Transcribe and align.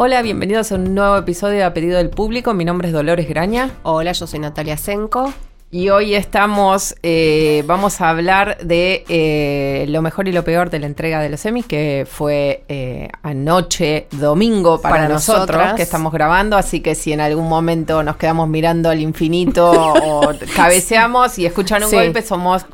Hola, 0.00 0.22
bienvenidos 0.22 0.70
a 0.70 0.76
un 0.76 0.94
nuevo 0.94 1.16
episodio 1.16 1.56
de 1.56 1.64
A 1.64 1.74
Pedido 1.74 1.96
del 1.96 2.08
Público. 2.08 2.54
Mi 2.54 2.64
nombre 2.64 2.86
es 2.86 2.94
Dolores 2.94 3.28
Graña. 3.28 3.72
Hola, 3.82 4.12
yo 4.12 4.28
soy 4.28 4.38
Natalia 4.38 4.76
Senko. 4.76 5.34
Y 5.70 5.90
hoy 5.90 6.14
estamos, 6.14 6.94
eh, 7.02 7.62
vamos 7.66 8.00
a 8.00 8.08
hablar 8.08 8.56
de 8.62 9.04
eh, 9.10 9.84
lo 9.90 10.00
mejor 10.00 10.26
y 10.26 10.32
lo 10.32 10.42
peor 10.42 10.70
de 10.70 10.78
la 10.78 10.86
entrega 10.86 11.20
de 11.20 11.28
los 11.28 11.40
semis, 11.40 11.66
que 11.66 12.06
fue 12.10 12.64
eh, 12.70 13.10
anoche, 13.22 14.06
domingo 14.12 14.80
para, 14.80 14.94
Para 14.94 15.08
nosotros, 15.10 15.48
nosotras. 15.48 15.74
que 15.74 15.82
estamos 15.82 16.10
grabando. 16.10 16.56
Así 16.56 16.80
que 16.80 16.94
si 16.94 17.12
en 17.12 17.20
algún 17.20 17.50
momento 17.50 18.02
nos 18.02 18.16
quedamos 18.16 18.48
mirando 18.48 18.88
al 18.88 18.98
infinito 19.00 19.70
o 19.70 20.32
cabeceamos 20.56 21.38
y 21.38 21.44
escuchan 21.44 21.82
un 21.84 21.90
Sí. 21.90 21.96
golpe, 21.96 22.22
somos 22.22 22.64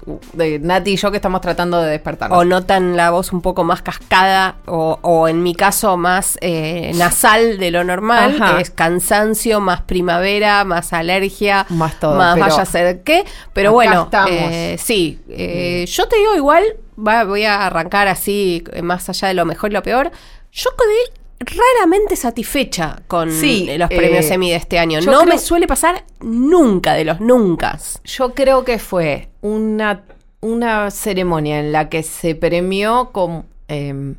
Nati 0.61 0.93
y 0.93 0.97
yo 0.97 1.11
que 1.11 1.17
estamos 1.17 1.41
tratando 1.41 1.83
de 1.83 1.91
despertarnos. 1.91 2.39
O 2.39 2.45
notan 2.45 2.97
la 2.97 3.11
voz 3.11 3.33
un 3.33 3.41
poco 3.41 3.65
más 3.65 3.83
cascada, 3.83 4.55
o, 4.67 5.01
o 5.03 5.27
en 5.27 5.43
mi 5.43 5.57
caso 5.57 5.97
más 5.97 6.39
eh, 6.41 6.93
nasal 6.95 7.59
de 7.59 7.73
lo 7.73 7.83
normal, 7.83 8.41
Ajá. 8.41 8.55
que 8.55 8.63
es 8.63 8.71
cansancio, 8.71 9.59
más 9.59 9.81
primavera, 9.83 10.63
más 10.63 10.93
alergia, 10.93 11.67
Más 11.71 11.99
todo, 11.99 12.15
más 12.15 12.35
pero 12.35 12.47
vaya 12.47 12.63
a 12.63 12.67
ser 12.67 12.84
qué. 13.03 13.25
Pero 13.53 13.71
acá 13.71 13.75
bueno, 13.75 14.03
estamos. 14.05 14.31
eh, 14.31 14.77
sí, 14.79 15.19
eh, 15.29 15.85
yo 15.89 16.07
te 16.09 16.17
digo 16.17 16.35
igual, 16.37 16.65
va- 16.97 17.25
voy 17.25 17.45
a 17.45 17.67
arrancar 17.67 18.09
así, 18.09 18.63
eh, 18.73 18.83
más 18.83 19.09
allá 19.09 19.29
de 19.29 19.35
lo 19.35 19.45
mejor 19.45 19.71
y 19.71 19.75
lo 19.75 19.83
peor. 19.83 20.11
Yo 20.53 20.71
quedé 20.77 21.57
raramente 21.77 22.17
satisfecha 22.17 23.03
con 23.07 23.31
Sí, 23.33 23.69
los 23.77 23.89
premios 23.89 24.25
eh, 24.27 24.35
Emmy 24.35 24.51
de 24.51 24.57
este 24.57 24.79
año. 24.79 25.01
No 25.01 25.07
creo- 25.21 25.25
me 25.25 25.39
suele 25.39 25.67
pasar 25.67 26.05
nunca 26.21 26.95
de 26.95 27.05
los 27.05 27.21
nunca. 27.21 27.79
Yo 28.05 28.33
creo 28.35 28.65
que 28.65 28.79
fue 28.79 29.29
una, 29.43 30.03
una 30.41 30.91
ceremonia 30.91 31.59
en 31.61 31.73
la 31.73 31.89
que 31.89 32.03
se 32.03 32.35
premió 32.35 33.11
con 33.13 33.45
eh, 33.69 34.15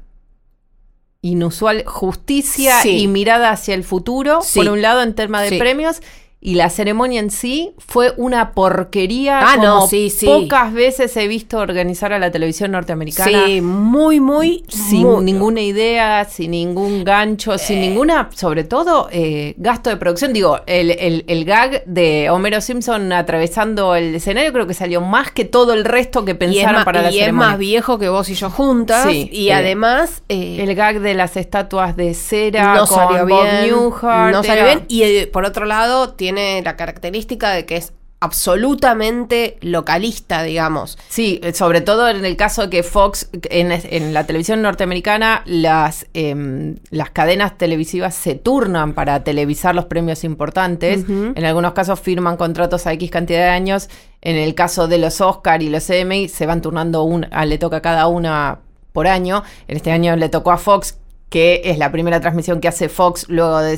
inusual 1.22 1.84
justicia 1.86 2.82
Sí. 2.82 3.00
y 3.00 3.08
mirada 3.08 3.50
hacia 3.50 3.74
el 3.74 3.84
futuro, 3.84 4.42
Sí. 4.44 4.60
por 4.60 4.70
un 4.70 4.82
lado 4.82 5.02
en 5.02 5.16
temas 5.16 5.50
de 5.50 5.58
premios, 5.58 6.02
y 6.42 6.56
la 6.56 6.70
ceremonia 6.70 7.20
en 7.22 7.32
sí 7.32 7.74
fue 7.80 8.14
una 8.18 8.52
porquería 8.52 9.40
Ah, 9.40 9.54
como 9.56 9.64
no, 9.66 9.88
sí, 9.88 10.10
sí. 10.12 10.28
pocas 10.28 10.72
veces 10.74 11.16
he 11.18 11.28
visto 11.28 11.58
organizar 11.58 12.14
a 12.14 12.20
la 12.20 12.30
televisión 12.32 12.72
norteamericana. 12.72 13.46
Sí, 13.48 13.62
muy, 13.62 14.20
muy, 14.20 14.64
Sin 14.68 15.04
muy- 15.08 15.24
ninguna 15.24 15.62
idea, 15.62 16.24
sin 16.26 16.52
ningún 16.52 17.04
gancho, 17.04 17.58
sin 17.58 17.82
ninguna, 17.82 18.30
sobre 18.36 18.64
todo, 18.64 19.08
eh, 19.12 19.56
gasto 19.58 19.90
de 19.90 19.98
producción. 19.98 20.34
Digo, 20.34 20.60
el, 20.68 20.92
el- 20.92 21.24
el 21.28 21.46
gag 21.46 21.84
de 21.86 22.30
Homero 22.30 22.62
Simpson 22.62 23.12
atravesando 23.12 23.96
el 23.96 24.14
escenario 24.14 24.54
creo 24.54 24.68
que 24.68 24.74
salió 24.76 25.02
más 25.02 25.32
que 25.32 25.46
todo 25.46 25.74
el 25.74 25.84
resto 25.84 26.26
que 26.26 26.36
pensaron 26.36 26.84
para 26.84 27.02
la 27.02 27.10
y 27.12 27.16
es 27.16 27.20
ceremonia. 27.22 27.50
más 27.50 27.58
viejo 27.58 27.98
que 27.98 28.10
vos 28.10 28.30
y 28.30 28.36
yo 28.36 28.50
juntas. 28.52 29.08
Sí, 29.10 29.30
y 29.32 29.48
eh, 29.50 29.54
además. 29.54 30.22
eh, 30.30 30.58
el 30.60 30.76
gag 30.76 31.00
de 31.00 31.16
las 31.16 31.38
estatuas 31.38 31.96
de 31.96 32.14
cera 32.14 32.76
no 32.76 32.86
con 32.86 32.98
salió 32.98 33.26
Bob 33.28 33.44
bien. 33.44 33.68
Newhart. 33.72 34.32
no 34.32 34.44
salió 34.44 34.64
era- 34.66 34.76
bien. 34.76 34.86
Y 34.90 35.02
eh, 35.04 35.28
por 35.28 35.46
otro 35.46 35.66
lado, 35.66 36.14
tiene 36.26 36.62
la 36.64 36.76
característica 36.76 37.52
de 37.52 37.66
que 37.68 37.76
es 37.78 37.94
absolutamente 38.20 39.58
localista, 39.62 40.42
digamos. 40.42 40.98
Sí, 41.10 41.40
eh, 41.44 41.54
sobre 41.54 41.82
todo 41.82 42.10
en 42.10 42.26
el 42.26 42.36
caso 42.36 42.64
de 42.64 42.70
que 42.70 42.82
Fox, 42.82 43.30
en, 43.50 43.72
en 43.72 44.14
la 44.14 44.26
televisión 44.26 44.62
norteamericana, 44.64 45.44
las, 45.46 46.08
em, 46.14 46.78
las 46.90 47.12
cadenas 47.12 47.58
televisivas 47.60 48.16
se 48.16 48.34
turnan 48.34 48.94
para 48.94 49.24
televisar 49.24 49.76
los 49.76 49.86
premios 49.86 50.24
importantes. 50.24 51.06
En 51.08 51.46
algunos 51.46 51.74
casos 51.74 52.00
firman 52.00 52.38
contratos 52.38 52.88
a 52.88 52.94
X 52.94 53.12
cantidad 53.12 53.40
de 53.44 53.50
años. 53.50 53.90
En 54.22 54.38
el 54.38 54.56
caso 54.56 54.88
de 54.88 54.98
los 54.98 55.22
Oscar 55.22 55.62
y 55.62 55.70
los 55.70 55.88
Emmy, 55.92 56.28
se 56.28 56.48
van 56.48 56.62
turnando, 56.62 57.04
un, 57.04 57.28
a- 57.32 57.46
le 57.46 57.60
toca 57.60 57.82
cada 57.82 58.08
una 58.08 58.60
por 58.94 59.06
año. 59.08 59.44
En 59.68 59.78
este 59.78 59.92
año 59.92 60.16
le 60.16 60.30
tocó 60.30 60.52
a 60.52 60.58
Fox, 60.58 60.98
que 61.30 61.62
es 61.66 61.78
la 61.78 61.92
primera 61.92 62.20
transmisión 62.22 62.60
que 62.60 62.68
hace 62.70 62.90
Fox 62.90 63.26
luego 63.30 63.60
de 63.60 63.78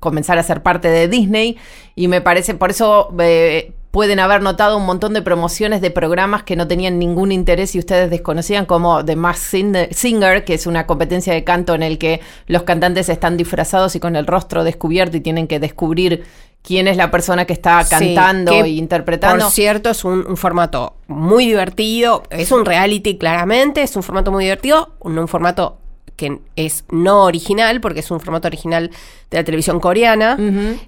comenzar 0.00 0.38
a 0.38 0.42
ser 0.42 0.62
parte 0.62 0.88
de 0.88 1.08
Disney. 1.08 1.56
Y 1.94 2.08
me 2.08 2.20
parece, 2.20 2.54
por 2.54 2.70
eso 2.70 3.12
eh, 3.18 3.72
pueden 3.90 4.20
haber 4.20 4.42
notado 4.42 4.76
un 4.76 4.84
montón 4.86 5.14
de 5.14 5.22
promociones 5.22 5.80
de 5.80 5.90
programas 5.90 6.42
que 6.42 6.56
no 6.56 6.68
tenían 6.68 6.98
ningún 6.98 7.32
interés 7.32 7.74
y 7.74 7.78
ustedes 7.78 8.10
desconocían, 8.10 8.66
como 8.66 9.04
The 9.04 9.16
Masked 9.16 9.48
Sin- 9.50 9.88
Singer, 9.90 10.44
que 10.44 10.54
es 10.54 10.66
una 10.66 10.86
competencia 10.86 11.32
de 11.32 11.42
canto 11.44 11.74
en 11.74 11.82
el 11.82 11.98
que 11.98 12.20
los 12.46 12.62
cantantes 12.64 13.08
están 13.08 13.36
disfrazados 13.36 13.96
y 13.96 14.00
con 14.00 14.14
el 14.16 14.26
rostro 14.26 14.62
descubierto 14.64 15.16
y 15.16 15.20
tienen 15.20 15.46
que 15.46 15.58
descubrir 15.58 16.24
quién 16.62 16.86
es 16.86 16.96
la 16.98 17.10
persona 17.10 17.46
que 17.46 17.54
está 17.54 17.82
Sí, 17.84 18.14
cantando 18.14 18.52
que, 18.52 18.60
e 18.60 18.68
interpretando. 18.68 19.44
Por 19.46 19.52
cierto, 19.52 19.90
es 19.90 20.04
un, 20.04 20.26
un 20.26 20.36
formato 20.36 20.96
muy 21.06 21.46
divertido. 21.46 22.24
Es 22.30 22.52
un 22.52 22.66
reality, 22.66 23.16
claramente. 23.16 23.82
Es 23.82 23.96
un 23.96 24.02
formato 24.02 24.30
muy 24.30 24.44
divertido. 24.44 24.90
Un, 25.00 25.18
un 25.18 25.28
formato 25.28 25.77
que 26.18 26.40
es 26.56 26.84
no 26.90 27.22
original, 27.22 27.80
porque 27.80 28.00
es 28.00 28.10
un 28.10 28.18
formato 28.20 28.48
original 28.48 28.90
de 29.30 29.36
la 29.38 29.44
televisión 29.44 29.78
coreana. 29.78 30.36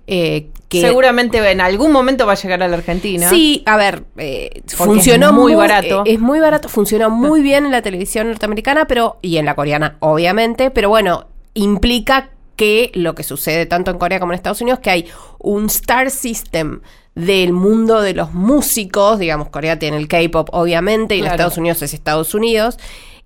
Eh, 0.08 0.48
que 0.68 0.80
Seguramente 0.80 1.38
en 1.50 1.60
algún 1.60 1.92
momento 1.92 2.26
va 2.26 2.32
a 2.32 2.36
llegar 2.36 2.62
a 2.62 2.68
la 2.68 2.76
Argentina. 2.76 3.30
Sí, 3.30 3.62
a 3.64 3.76
ver, 3.76 4.02
eh, 4.18 4.60
funcionó 4.66 5.28
es 5.28 5.32
muy 5.32 5.54
barato. 5.54 6.02
eh, 6.04 6.14
es 6.14 6.20
muy 6.20 6.40
barato, 6.40 6.68
funcionó 6.68 7.10
muy 7.26 7.42
bien 7.42 7.64
en 7.64 7.70
la 7.70 7.80
televisión 7.80 8.26
norteamericana, 8.28 8.86
pero 8.86 9.18
y 9.22 9.36
en 9.36 9.46
la 9.46 9.54
coreana, 9.54 9.96
obviamente, 10.00 10.70
pero 10.72 10.88
bueno, 10.88 11.28
implica 11.54 12.30
que 12.56 12.90
lo 12.94 13.14
que 13.14 13.22
sucede 13.22 13.66
tanto 13.66 13.92
en 13.92 13.98
Corea 13.98 14.18
como 14.20 14.32
en 14.32 14.36
Estados 14.36 14.60
Unidos, 14.60 14.80
que 14.80 14.90
hay 14.90 15.06
un 15.38 15.66
star 15.66 16.10
system 16.10 16.80
del 17.14 17.52
mundo 17.52 18.00
de 18.02 18.14
los 18.14 18.32
músicos, 18.34 19.18
digamos, 19.20 19.48
Corea 19.48 19.78
tiene 19.78 19.96
el 19.96 20.08
K-pop, 20.08 20.48
obviamente, 20.52 21.14
y 21.14 21.18
en 21.18 21.24
Claro. 21.24 21.34
Estados 21.36 21.56
Unidos 21.58 21.82
es 21.82 21.94
Estados 21.94 22.34
Unidos, 22.34 22.78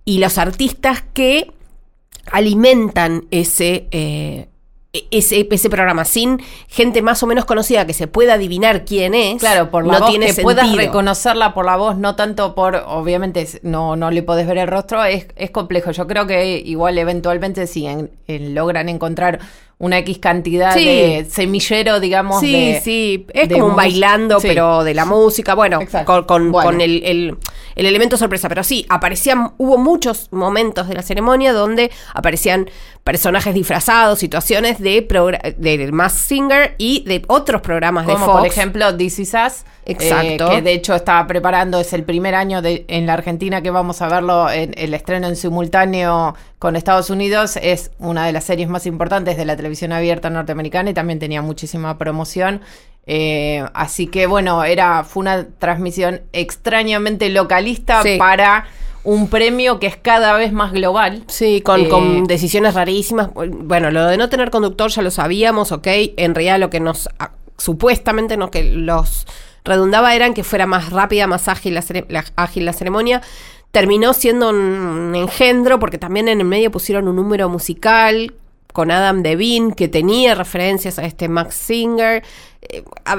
y 0.04 0.18
los 0.18 0.36
artistas 0.38 1.02
que 1.14 1.50
alimentan 2.32 3.26
ese, 3.30 3.86
eh, 3.90 4.48
ese, 5.10 5.48
ese 5.50 5.70
programa 5.70 6.04
sin 6.04 6.40
gente 6.68 7.02
más 7.02 7.20
o 7.22 7.26
menos 7.26 7.44
conocida 7.46 7.84
que 7.86 7.92
se 7.94 8.06
pueda 8.06 8.34
adivinar 8.34 8.84
quién 8.84 9.14
es. 9.14 9.38
Claro, 9.40 9.70
por 9.70 9.84
la 9.86 9.94
no 9.94 10.00
voz 10.00 10.10
tiene 10.10 10.26
que 10.32 10.42
puedas 10.42 10.66
sentido. 10.66 10.86
reconocerla 10.86 11.52
por 11.52 11.64
la 11.64 11.76
voz, 11.76 11.96
no 11.96 12.14
tanto 12.14 12.54
por, 12.54 12.76
obviamente 12.86 13.46
no, 13.62 13.96
no 13.96 14.10
le 14.12 14.22
podés 14.22 14.46
ver 14.46 14.58
el 14.58 14.68
rostro, 14.68 15.04
es, 15.04 15.26
es 15.36 15.50
complejo. 15.50 15.90
Yo 15.90 16.06
creo 16.06 16.26
que 16.28 16.58
igual 16.64 16.96
eventualmente 16.98 17.66
si 17.66 17.86
en- 17.86 18.10
en- 18.28 18.54
logran 18.54 18.88
encontrar 18.88 19.40
una 19.78 19.98
X 19.98 20.18
cantidad 20.18 20.72
Sí. 20.74 20.84
de 20.84 21.26
semillero, 21.28 22.00
digamos, 22.00 22.40
Sí, 22.40 22.52
de, 22.52 22.80
sí, 22.80 23.26
es 23.34 23.48
de 23.48 23.54
como 23.56 23.66
un 23.68 23.76
bailando, 23.76 24.40
Sí. 24.40 24.48
pero 24.48 24.84
de 24.84 24.94
la 24.94 25.04
música, 25.04 25.54
bueno, 25.54 25.80
Exacto. 25.80 26.06
con, 26.06 26.24
con- 26.24 26.52
Bueno. 26.52 26.70
con 26.70 26.80
el, 26.80 27.02
el- 27.04 27.36
el 27.74 27.86
elemento 27.86 28.16
sorpresa. 28.16 28.48
Pero 28.48 28.62
sí, 28.62 28.86
aparecían, 28.88 29.52
hubo 29.58 29.76
muchos 29.76 30.28
momentos 30.30 30.88
de 30.88 30.94
la 30.94 31.02
ceremonia 31.02 31.52
donde 31.52 31.90
aparecían 32.14 32.70
personajes 33.04 33.52
disfrazados, 33.54 34.18
situaciones 34.18 34.78
de, 34.80 35.06
de 35.58 35.92
Mask 35.92 36.16
Singer 36.26 36.74
y 36.78 37.04
de 37.06 37.22
otros 37.28 37.60
programas 37.60 38.06
de 38.06 38.14
Como 38.14 38.24
Fox. 38.24 38.38
por 38.38 38.46
ejemplo 38.46 38.96
This 38.96 39.18
Is 39.18 39.34
Us, 39.34 39.64
Exacto. 39.84 40.50
eh, 40.50 40.56
que 40.56 40.62
de 40.62 40.72
hecho 40.72 40.94
estaba 40.94 41.26
preparando, 41.26 41.78
es 41.78 41.92
el 41.92 42.02
primer 42.04 42.34
año 42.34 42.62
de, 42.62 42.86
en 42.88 43.04
la 43.06 43.12
Argentina 43.12 43.60
que 43.60 43.70
vamos 43.70 44.00
a 44.00 44.08
verlo 44.08 44.50
en 44.50 44.72
el 44.78 44.94
estreno 44.94 45.28
en 45.28 45.36
simultáneo 45.36 46.34
con 46.58 46.76
Estados 46.76 47.10
Unidos, 47.10 47.58
es 47.60 47.90
una 47.98 48.24
de 48.24 48.32
las 48.32 48.44
series 48.44 48.70
más 48.70 48.86
importantes 48.86 49.36
de 49.36 49.44
la 49.44 49.54
televisión 49.54 49.92
abierta 49.92 50.30
norteamericana 50.30 50.88
y 50.88 50.94
también 50.94 51.18
tenía 51.18 51.42
muchísima 51.42 51.98
promoción. 51.98 52.62
Eh, 53.06 53.62
así 53.74 54.06
que 54.06 54.26
bueno, 54.26 54.64
era, 54.64 55.04
fue 55.04 55.20
una 55.20 55.46
transmisión 55.58 56.22
extrañamente 56.32 57.28
localista 57.28 58.02
Sí. 58.02 58.16
para 58.18 58.64
un 59.04 59.28
premio 59.28 59.78
que 59.78 59.86
es 59.86 59.96
cada 59.96 60.32
vez 60.34 60.52
más 60.52 60.72
global. 60.72 61.24
Sí, 61.28 61.60
con, 61.60 61.80
Eh, 61.82 61.88
con 61.88 62.24
decisiones 62.24 62.74
rarísimas. 62.74 63.28
Bueno, 63.34 63.90
lo 63.90 64.06
de 64.06 64.16
no 64.16 64.28
tener 64.28 64.50
conductor 64.50 64.90
ya 64.90 65.02
lo 65.02 65.10
sabíamos, 65.10 65.72
ok. 65.72 65.86
En 66.16 66.34
realidad 66.34 66.58
lo 66.58 66.70
que 66.70 66.80
nos, 66.80 67.08
supuestamente 67.58 68.36
no 68.36 68.50
que 68.50 68.64
los 68.64 69.26
redundaba 69.64 70.14
eran 70.14 70.34
que 70.34 70.44
fuera 70.44 70.66
más 70.66 70.90
rápida, 70.90 71.26
más 71.26 71.48
ágil 71.48 71.74
la, 71.74 71.82
cere- 71.82 72.06
la- 72.08 72.24
ágil 72.36 72.64
la 72.64 72.72
ceremonia. 72.72 73.22
Terminó 73.70 74.12
siendo 74.12 74.50
un, 74.50 74.56
un 74.56 75.14
engendro 75.14 75.78
porque 75.78 75.98
también 75.98 76.28
en 76.28 76.40
el 76.40 76.46
medio 76.46 76.70
pusieron 76.70 77.08
un 77.08 77.16
número 77.16 77.48
musical 77.48 78.34
con 78.72 78.90
Adam 78.90 79.22
Devine 79.22 79.74
que 79.74 79.88
tenía 79.88 80.34
referencias 80.34 80.98
a 80.98 81.04
este 81.04 81.28
Max 81.28 81.54
Singer. 81.54 82.22
Eh, 82.62 82.82
a 83.04 83.16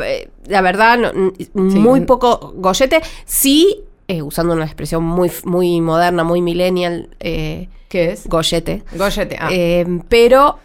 la 0.48 0.62
verdad, 0.62 0.98
no- 0.98 1.34
muy 1.54 2.02
poco 2.02 2.54
gollete. 2.56 3.02
Sí 3.26 3.82
eh, 4.08 4.22
usando 4.22 4.54
una 4.54 4.66
expresión 4.66 5.04
muy, 5.04 5.32
muy 5.46 5.82
moderna, 5.82 6.24
muy 6.24 6.42
millennial, 6.42 7.10
eh, 7.20 7.70
¿Qué 7.90 8.12
es? 8.12 8.28
gollete. 8.28 8.84
Goyete. 8.96 9.38
Ah. 9.40 9.50
Eh, 9.52 9.86
pero 10.10 10.60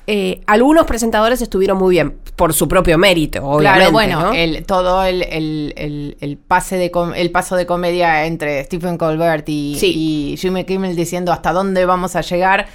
algunos 0.47 0.87
presentadores 0.87 1.41
estuvieron 1.43 1.79
muy 1.79 1.93
bien, 1.95 2.17
por 2.37 2.53
su 2.55 2.67
propio 2.69 2.97
mérito, 2.99 3.45
obviamente. 3.45 3.79
Claro, 3.79 3.93
bueno, 3.93 4.21
¿no? 4.23 4.33
el, 4.33 4.65
todo 4.65 5.05
el, 5.05 5.23
el, 5.23 6.17
el, 6.21 6.37
pase 6.39 6.77
de 6.77 6.91
com- 6.91 7.13
el 7.15 7.31
paso 7.31 7.55
de 7.57 7.67
comedia 7.67 8.25
entre 8.27 8.65
Stephen 8.65 8.97
Colbert 8.99 9.49
y, 9.49 9.77
Sí. 9.79 9.93
y 9.95 10.37
Jimmy 10.39 10.65
Kimmel 10.65 10.97
diciendo 10.97 11.33
hasta 11.33 11.53
dónde 11.53 11.85
vamos 11.85 12.17
a 12.17 12.23
llegar, 12.23 12.67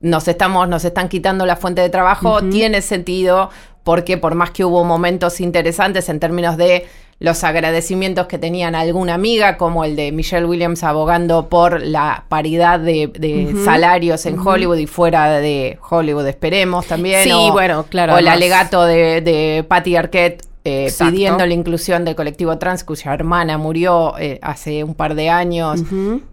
nos 0.00 0.26
estamos, 0.28 0.66
nos 0.68 0.84
están 0.86 1.08
quitando 1.10 1.44
la 1.44 1.56
fuente 1.56 1.82
de 1.82 1.90
trabajo, 1.90 2.40
tiene 2.42 2.80
sentido 2.80 3.50
porque 3.84 4.16
por 4.16 4.34
más 4.34 4.50
que 4.50 4.64
hubo 4.64 4.82
momentos 4.84 5.40
interesantes 5.40 6.08
en 6.08 6.18
términos 6.20 6.56
de 6.56 6.86
los 7.20 7.44
agradecimientos 7.44 8.26
que 8.26 8.38
tenían 8.38 8.74
a 8.74 8.80
alguna 8.80 9.14
amiga, 9.14 9.56
como 9.58 9.84
el 9.84 9.94
de 9.94 10.10
Michelle 10.10 10.46
Williams 10.46 10.82
abogando 10.82 11.48
por 11.48 11.80
la 11.82 12.24
paridad 12.28 12.80
de, 12.80 13.06
de 13.08 13.54
salarios 13.64 14.24
en 14.26 14.38
Hollywood 14.38 14.78
y 14.78 14.86
fuera 14.86 15.30
de 15.38 15.78
Hollywood, 15.88 16.26
esperemos 16.26 16.86
también. 16.86 17.22
Sí, 17.22 17.30
o- 17.32 17.52
bueno, 17.52 17.84
claro, 17.88 18.14
O 18.14 18.18
el 18.18 18.26
alegato 18.26 18.84
de, 18.86 19.20
de 19.20 19.64
Patty 19.68 19.96
Arquette 19.96 20.42
eh, 20.64 20.90
pidiendo 20.98 21.44
la 21.46 21.54
inclusión 21.54 22.04
del 22.04 22.14
colectivo 22.14 22.56
trans, 22.58 22.84
cuya 22.84 23.12
hermana 23.14 23.56
murió 23.58 24.14
eh, 24.18 24.38
hace 24.42 24.82
un 24.84 24.94
par 24.94 25.14
de 25.14 25.28
años, 25.30 25.82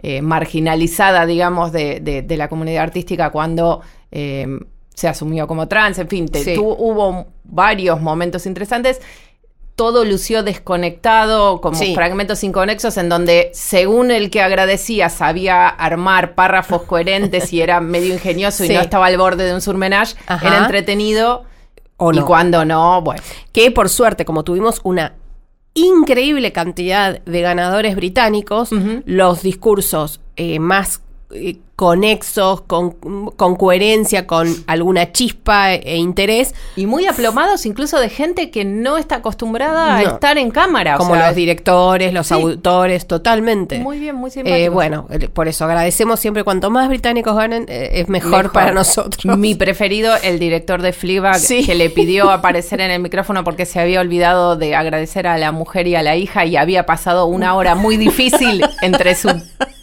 eh, 0.01 0.21
marginalizada, 0.21 1.25
digamos, 1.25 1.71
de, 1.73 1.99
de- 1.99 2.21
de 2.21 2.37
la 2.37 2.47
comunidad 2.47 2.83
artística 2.83 3.29
cuando 3.29 3.81
se 4.93 5.07
asumió 5.07 5.47
como 5.47 5.67
trans. 5.67 5.99
En 5.99 6.07
fin, 6.07 6.27
te- 6.27 6.43
Sí. 6.43 6.55
tu- 6.55 6.65
hubo 6.71 7.27
varios 7.43 8.01
momentos 8.01 8.45
interesantes. 8.45 8.99
Todo 9.77 10.03
lució 10.03 10.41
desconectado, 10.43 11.61
como 11.61 11.77
Sí. 11.77 11.93
fragmentos 11.95 12.43
inconexos, 12.43 12.97
en 12.97 13.09
donde, 13.09 13.51
según 13.53 14.11
el 14.11 14.29
que 14.29 14.41
agradecía, 14.41 15.07
sabía 15.09 15.69
armar 15.69 16.33
párrafos 16.35 16.81
coherentes 16.87 17.53
y 17.53 17.61
era 17.61 17.79
medio 17.79 18.13
ingenioso 18.13 18.65
y 18.65 18.69
no 18.69 18.81
estaba 18.81 19.05
al 19.05 19.17
borde 19.17 19.45
de 19.45 19.53
un 19.53 19.61
surmenage, 19.61 20.15
Ajá. 20.27 20.45
era 20.47 20.57
entretenido. 20.57 21.45
O 21.97 22.11
Y 22.11 22.17
no. 22.17 22.25
cuando 22.25 22.65
no, 22.65 23.01
bueno. 23.01 23.21
que 23.53 23.71
por 23.71 23.87
suerte, 23.89 24.25
como 24.25 24.43
tuvimos 24.43 24.81
una 24.83 25.13
increíble 25.73 26.51
cantidad 26.51 27.21
de 27.23 27.41
ganadores 27.41 27.95
británicos, 27.95 28.69
los 29.05 29.41
discursos 29.43 30.21
eh, 30.35 30.59
más 30.59 31.01
eh, 31.31 31.57
conexos, 31.75 32.61
con, 32.61 32.91
con 33.35 33.55
coherencia, 33.55 34.25
con 34.25 34.47
alguna 34.65 35.11
chispa 35.11 35.73
e 35.75 35.97
interés, 35.97 36.55
Y 36.75 36.85
muy 36.87 37.05
aplomados 37.05 37.65
incluso 37.67 37.99
de 37.99 38.09
gente 38.09 38.49
que 38.49 38.65
no 38.65 38.97
está 38.97 39.17
acostumbrada 39.17 39.97
a 39.97 40.01
estar 40.01 40.37
en 40.39 40.49
cámara. 40.51 40.95
o 40.95 40.97
como 40.97 41.13
sea, 41.15 41.27
los 41.27 41.35
directores, 41.35 42.13
los 42.13 42.27
sí. 42.27 42.33
autores, 42.33 43.05
totalmente. 43.07 43.77
Muy 43.79 43.99
bien, 43.99 44.15
muy 44.15 44.29
Eh, 44.29 44.33
simpáticos. 44.33 44.73
bueno, 44.73 45.07
eh, 45.11 45.27
por 45.29 45.47
eso 45.47 45.65
agradecemos 45.65 46.19
siempre 46.19 46.43
cuanto 46.43 46.71
más 46.71 46.87
británicos 46.89 47.35
ganen, 47.35 47.65
eh, 47.69 47.89
es 47.93 48.09
mejor, 48.09 48.31
Mejor. 48.31 48.51
para 48.53 48.71
nosotros. 48.71 49.37
Mi 49.37 49.53
preferido, 49.53 50.15
el 50.23 50.39
director 50.39 50.81
de 50.81 50.93
Fleabag, 50.93 51.37
Sí. 51.39 51.63
que 51.65 51.75
le 51.75 51.89
pidió 51.91 52.31
aparecer 52.31 52.81
en 52.81 52.89
el 52.89 53.01
micrófono 53.01 53.43
porque 53.43 53.65
se 53.67 53.79
había 53.79 54.01
olvidado 54.01 54.55
de 54.55 54.73
agradecer 54.75 55.27
a 55.27 55.37
la 55.37 55.51
mujer 55.51 55.85
y 55.87 55.95
a 55.95 56.01
la 56.01 56.15
hija 56.15 56.45
y 56.45 56.55
había 56.57 56.87
pasado 56.87 57.27
una 57.27 57.53
hora 57.53 57.75
muy 57.75 57.97
difícil 57.97 58.65
entre 58.81 59.13
su 59.13 59.29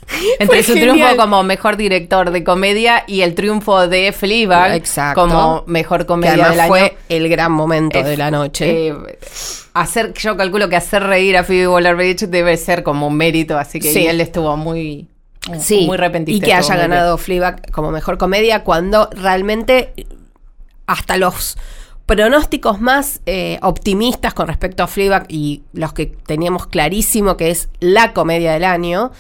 entre 0.39 0.62
su 0.62 0.75
genial. 0.75 0.95
triunfo 0.97 1.17
como 1.17 1.43
mejor 1.43 1.77
director 1.77 2.31
de 2.31 2.45
comedia 2.45 3.05
y 3.06 3.23
el 3.23 3.35
triunfo 3.35 3.89
de 3.89 4.12
Fleabag 4.12 4.73
Exacto. 4.75 5.21
como 5.23 5.65
mejor 5.67 6.01
que 6.01 6.06
comedia 6.06 6.33
además 6.33 6.51
del 6.53 6.61
año. 6.61 6.69
fue 6.69 6.97
el 7.09 7.29
gran 7.29 7.53
momento 7.53 7.99
Eh, 7.99 8.05
de 8.05 8.17
la 8.17 8.31
noche. 8.31 8.89
eh, 8.89 8.95
hacer, 9.75 10.12
yo 10.15 10.37
calculo 10.37 10.69
que 10.69 10.77
hacer 10.77 11.03
reír 11.03 11.37
a 11.37 11.45
Phoebe 11.45 11.69
Waller-Bridge 11.69 12.29
debe 12.29 12.56
ser 12.56 12.83
como 12.83 13.06
un 13.09 13.17
mérito, 13.17 13.59
así 13.59 13.81
que 13.81 13.93
Sí. 13.93 14.06
él 14.06 14.21
estuvo 14.21 14.56
muy, 14.56 15.09
Sí, 15.59 15.87
muy 15.87 15.97
repentista. 15.97 16.37
y 16.45 16.49
que 16.49 16.55
haya 16.55 16.77
ganado 16.77 17.19
Fleabag 17.19 17.71
como 17.73 17.91
mejor 17.91 18.17
comedia 18.19 18.62
cuando 18.65 19.11
realmente 19.12 19.93
hasta 20.87 21.17
los 21.17 21.57
pronósticos 22.07 22.81
más 22.81 23.21
eh, 23.27 23.59
optimistas 23.62 24.35
con 24.35 24.47
respecto 24.47 24.83
a 24.83 24.87
Fleabag 24.87 25.25
y 25.29 25.62
los 25.73 25.93
que 25.95 26.07
teníamos 26.07 26.67
clarísimo 26.67 27.37
que 27.39 27.50
es 27.50 27.69
la 27.81 28.12
comedia 28.12 28.53
del 28.53 28.65
año, 28.65 29.11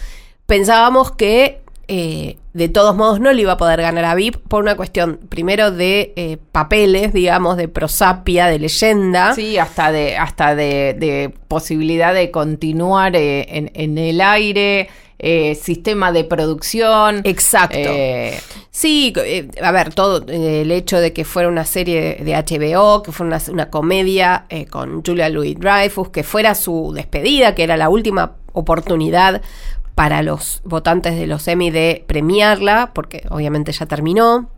pensábamos 0.46 1.12
que 1.12 1.62
eh, 1.88 2.36
de 2.54 2.68
todos 2.68 2.94
modos 2.94 3.18
no 3.20 3.32
le 3.32 3.42
iba 3.42 3.52
a 3.52 3.56
poder 3.56 3.82
ganar 3.82 4.04
a 4.04 4.14
VIP 4.14 4.36
por 4.48 4.62
una 4.62 4.76
cuestión 4.76 5.18
primero 5.28 5.72
de 5.72 6.12
eh, 6.14 6.38
papeles, 6.52 7.12
digamos, 7.12 7.56
de 7.56 7.66
prosapia, 7.66 8.46
de 8.46 8.60
leyenda. 8.60 9.34
Sí, 9.34 9.58
hasta 9.58 9.90
de, 9.90 10.16
hasta 10.16 10.54
de, 10.54 10.94
de 10.96 11.34
posibilidad 11.48 12.14
de 12.14 12.30
continuar 12.30 13.16
eh, 13.16 13.46
en, 13.48 13.72
en 13.74 13.98
el 13.98 14.20
aire, 14.20 14.88
eh, 15.18 15.56
sistema 15.56 16.12
de 16.12 16.22
producción. 16.22 17.22
Exacto. 17.24 17.90
Sí, 18.70 19.12
a 19.60 19.72
ver, 19.72 19.92
todo 19.92 20.24
el 20.28 20.70
hecho 20.70 21.00
de 21.00 21.12
que 21.12 21.24
fuera 21.24 21.48
una 21.48 21.64
serie 21.64 22.20
de 22.22 22.34
HBO, 22.34 23.02
que 23.02 23.10
fuera 23.10 23.36
una, 23.36 23.52
una 23.52 23.70
comedia 23.70 24.46
con 24.70 25.02
Julia 25.04 25.28
Louis 25.28 25.58
Dreyfus, 25.58 26.10
que 26.10 26.22
fuera 26.22 26.54
su 26.54 26.92
despedida, 26.94 27.56
que 27.56 27.64
era 27.64 27.76
la 27.76 27.88
última 27.88 28.36
oportunidad 28.52 29.42
para 29.94 30.22
los 30.22 30.60
votantes 30.64 31.16
de 31.16 31.26
los 31.26 31.46
Emmy 31.48 31.70
de 31.70 32.04
premiarla, 32.06 32.92
porque 32.94 33.26
obviamente 33.30 33.72
ya 33.72 33.86
terminó. 33.86 34.48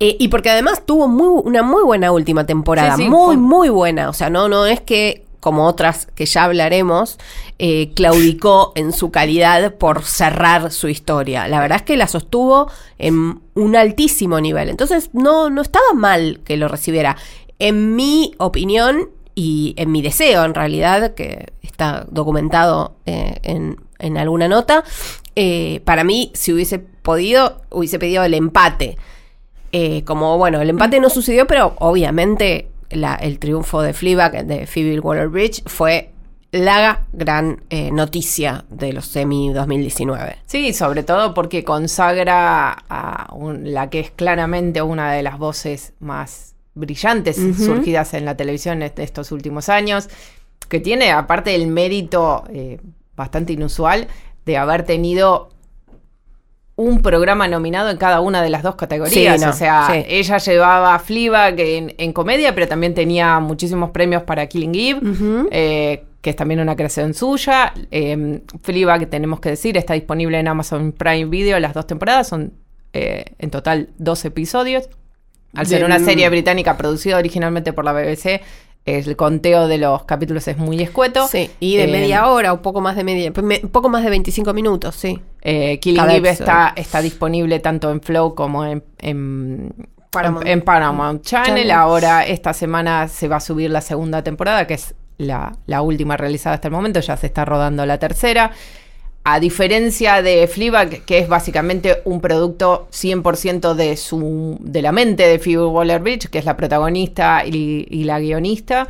Eh, 0.00 0.16
y 0.18 0.28
porque 0.28 0.50
además 0.50 0.84
tuvo 0.84 1.06
muy, 1.06 1.42
una 1.44 1.62
muy 1.62 1.82
buena 1.84 2.10
última 2.12 2.44
temporada, 2.44 2.96
Sí, 2.96 3.04
sí, 3.04 3.08
muy, 3.08 3.24
fue- 3.26 3.36
muy 3.36 3.68
buena. 3.68 4.08
O 4.08 4.12
sea, 4.12 4.30
no, 4.30 4.48
no 4.48 4.66
es 4.66 4.80
que, 4.80 5.24
como 5.38 5.66
otras 5.66 6.06
que 6.14 6.26
ya 6.26 6.44
hablaremos, 6.44 7.18
eh, 7.58 7.92
claudicó 7.94 8.72
en 8.74 8.92
su 8.92 9.10
calidad 9.12 9.74
por 9.74 10.02
cerrar 10.02 10.72
su 10.72 10.88
historia. 10.88 11.46
La 11.46 11.60
verdad 11.60 11.76
es 11.76 11.82
que 11.82 11.96
la 11.96 12.08
sostuvo 12.08 12.68
en 12.98 13.40
un 13.54 13.76
altísimo 13.76 14.40
nivel. 14.40 14.68
Entonces, 14.70 15.10
no, 15.12 15.50
no 15.50 15.62
estaba 15.62 15.92
mal 15.94 16.40
que 16.44 16.56
lo 16.56 16.66
recibiera. 16.68 17.16
En 17.60 17.94
mi 17.94 18.34
opinión 18.38 19.10
y 19.36 19.74
en 19.76 19.92
mi 19.92 20.02
deseo, 20.02 20.44
en 20.44 20.54
realidad, 20.54 21.14
que 21.14 21.52
está 21.62 22.06
documentado 22.10 22.96
eh, 23.06 23.36
en, 23.44 23.76
en 24.02 24.18
alguna 24.18 24.48
nota, 24.48 24.84
eh, 25.36 25.80
para 25.84 26.04
mí, 26.04 26.30
si 26.34 26.52
hubiese 26.52 26.78
podido, 26.78 27.62
hubiese 27.70 27.98
pedido 27.98 28.22
el 28.24 28.34
empate. 28.34 28.98
Eh, 29.72 30.04
como 30.04 30.36
bueno, 30.36 30.60
el 30.60 30.68
empate 30.70 31.00
no 31.00 31.08
sucedió, 31.08 31.46
pero 31.46 31.74
obviamente 31.78 32.68
la- 32.90 33.14
el 33.14 33.38
triunfo 33.38 33.80
de 33.80 33.94
Fleabag 33.94 34.44
de 34.44 34.66
Phoebe 34.66 35.00
Waller-Bridge 35.00 35.62
fue 35.66 36.10
la 36.50 37.06
gran 37.14 37.62
eh, 37.70 37.90
noticia 37.90 38.66
de 38.68 38.92
los 38.92 39.06
semi 39.06 39.50
2019. 39.54 40.36
sí, 40.44 40.74
sobre 40.74 41.02
todo 41.02 41.32
porque 41.32 41.64
consagra 41.64 42.72
a 42.90 43.32
un- 43.34 43.72
la 43.72 43.88
que 43.88 44.00
es 44.00 44.10
claramente 44.10 44.82
una 44.82 45.10
de 45.12 45.22
las 45.22 45.38
voces 45.38 45.94
más 46.00 46.54
brillantes 46.74 47.36
surgidas 47.56 48.12
en 48.12 48.26
la 48.26 48.36
televisión 48.36 48.80
de 48.80 48.92
estos 48.98 49.32
últimos 49.32 49.70
años, 49.70 50.10
que 50.68 50.80
tiene 50.80 51.10
aparte 51.12 51.54
el 51.54 51.66
mérito 51.68 52.44
eh, 52.50 52.78
bastante 53.16 53.52
inusual 53.52 54.08
de 54.44 54.56
haber 54.56 54.84
tenido 54.84 55.50
un 56.74 57.02
programa 57.02 57.46
nominado 57.48 57.90
en 57.90 57.96
cada 57.98 58.20
una 58.20 58.42
de 58.42 58.48
las 58.48 58.62
dos 58.62 58.76
categorías. 58.76 59.38
Sí, 59.40 59.44
no, 59.44 59.50
o 59.50 59.54
sea, 59.54 59.88
sí. 59.92 60.04
ella 60.08 60.38
llevaba 60.38 60.98
Fleabag 60.98 61.60
en, 61.60 61.94
en 61.98 62.12
comedia, 62.12 62.54
pero 62.54 62.66
también 62.66 62.94
tenía 62.94 63.38
muchísimos 63.40 63.90
premios 63.90 64.22
para 64.22 64.46
Killing 64.46 64.74
Eve, 64.74 65.00
eh, 65.50 66.04
que 66.22 66.30
es 66.30 66.36
también 66.36 66.60
una 66.60 66.74
creación 66.74 67.12
suya. 67.14 67.74
Eh, 67.90 68.40
Fleabag, 68.62 69.06
tenemos 69.10 69.38
que 69.40 69.50
decir, 69.50 69.76
está 69.76 69.94
disponible 69.94 70.38
en 70.38 70.48
Amazon 70.48 70.92
Prime 70.92 71.26
Video 71.26 71.60
las 71.60 71.74
dos 71.74 71.86
temporadas, 71.86 72.28
son 72.28 72.54
eh, 72.94 73.26
en 73.38 73.50
total 73.50 73.90
dos 73.98 74.24
episodios. 74.24 74.88
Al 75.54 75.66
ser 75.66 75.80
De- 75.80 75.84
una 75.84 75.98
serie 75.98 76.26
británica 76.30 76.78
producida 76.78 77.18
originalmente 77.18 77.74
por 77.74 77.84
la 77.84 77.92
BBC, 77.92 78.40
el 78.84 79.14
conteo 79.16 79.68
de 79.68 79.78
los 79.78 80.04
capítulos 80.04 80.48
es 80.48 80.56
muy 80.58 80.80
escueto. 80.82 81.28
Sí, 81.28 81.50
y 81.60 81.76
de 81.76 81.84
Eh, 81.84 81.88
media 81.88 82.26
hora, 82.26 82.52
un 82.52 82.60
poco 82.62 82.80
más 82.80 82.96
de 82.96 83.04
media, 83.04 83.32
me- 83.42 83.60
un 83.62 83.68
poco 83.70 83.88
más 83.88 84.02
de 84.02 84.10
25 84.10 84.52
minutos, 84.54 84.96
sí. 84.96 85.20
Eh, 85.42 85.78
Killing 85.80 86.10
Eve 86.10 86.30
está, 86.30 86.72
está 86.76 87.00
disponible 87.00 87.60
tanto 87.60 87.90
en 87.90 88.00
Flow 88.00 88.34
como 88.34 88.64
en, 88.64 88.82
en, 88.98 89.72
Paramount. 90.10 90.46
en- 90.46 90.52
en 90.52 90.62
Paramount 90.62 91.22
Channel. 91.24 91.46
Channel. 91.46 91.70
Ahora, 91.70 92.26
esta 92.26 92.52
semana 92.52 93.06
se 93.08 93.28
va 93.28 93.36
a 93.36 93.40
subir 93.40 93.70
la 93.70 93.80
segunda 93.80 94.22
temporada, 94.22 94.66
que 94.66 94.74
es 94.74 94.94
la, 95.18 95.52
la 95.66 95.82
última 95.82 96.16
realizada 96.16 96.54
hasta 96.56 96.68
el 96.68 96.72
momento. 96.72 96.98
Ya 97.00 97.16
se 97.16 97.26
está 97.28 97.44
rodando 97.44 97.86
la 97.86 97.98
tercera. 97.98 98.50
A 99.24 99.38
diferencia 99.38 100.20
de 100.20 100.48
Fleabag, 100.48 101.02
que 101.04 101.18
es 101.18 101.28
básicamente 101.28 102.02
un 102.04 102.20
producto 102.20 102.88
100% 102.90 103.74
de, 103.74 103.96
su, 103.96 104.56
de 104.60 104.82
la 104.82 104.90
mente 104.90 105.24
de 105.28 105.38
Phoebe 105.38 105.64
Waller-Bridge, 105.66 106.28
que 106.28 106.38
es 106.38 106.44
la 106.44 106.56
protagonista 106.56 107.44
y, 107.46 107.86
y 107.88 108.02
la 108.02 108.18
guionista, 108.18 108.88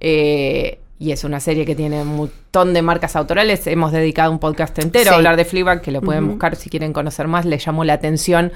eh, 0.00 0.78
y 0.98 1.12
es 1.12 1.22
una 1.24 1.38
serie 1.38 1.66
que 1.66 1.74
tiene 1.74 2.00
un 2.00 2.16
montón 2.16 2.72
de 2.72 2.80
marcas 2.80 3.14
autorales. 3.14 3.66
Hemos 3.66 3.92
dedicado 3.92 4.32
un 4.32 4.38
podcast 4.38 4.78
entero 4.78 5.04
Sí. 5.04 5.10
a 5.10 5.16
hablar 5.16 5.36
de 5.36 5.44
Fleabag, 5.44 5.82
que 5.82 5.90
lo 5.90 6.00
pueden 6.00 6.28
buscar 6.28 6.56
si 6.56 6.70
quieren 6.70 6.94
conocer 6.94 7.28
más. 7.28 7.44
Le 7.44 7.58
llamó 7.58 7.84
la 7.84 7.92
atención 7.94 8.52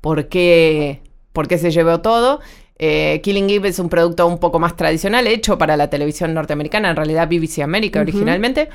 por 0.00 0.28
qué, 0.28 1.00
por 1.34 1.46
qué 1.46 1.58
se 1.58 1.70
llevó 1.72 2.00
todo. 2.00 2.40
Eh, 2.78 3.20
Killing 3.22 3.50
Eve 3.50 3.68
es 3.68 3.78
un 3.78 3.90
producto 3.90 4.26
un 4.26 4.38
poco 4.38 4.58
más 4.58 4.76
tradicional, 4.76 5.26
hecho 5.26 5.58
para 5.58 5.76
la 5.76 5.90
televisión 5.90 6.32
norteamericana, 6.32 6.88
en 6.90 6.96
realidad 6.96 7.28
BBC 7.28 7.58
América 7.62 7.98
Ujú. 8.00 8.08
originalmente. 8.08 8.70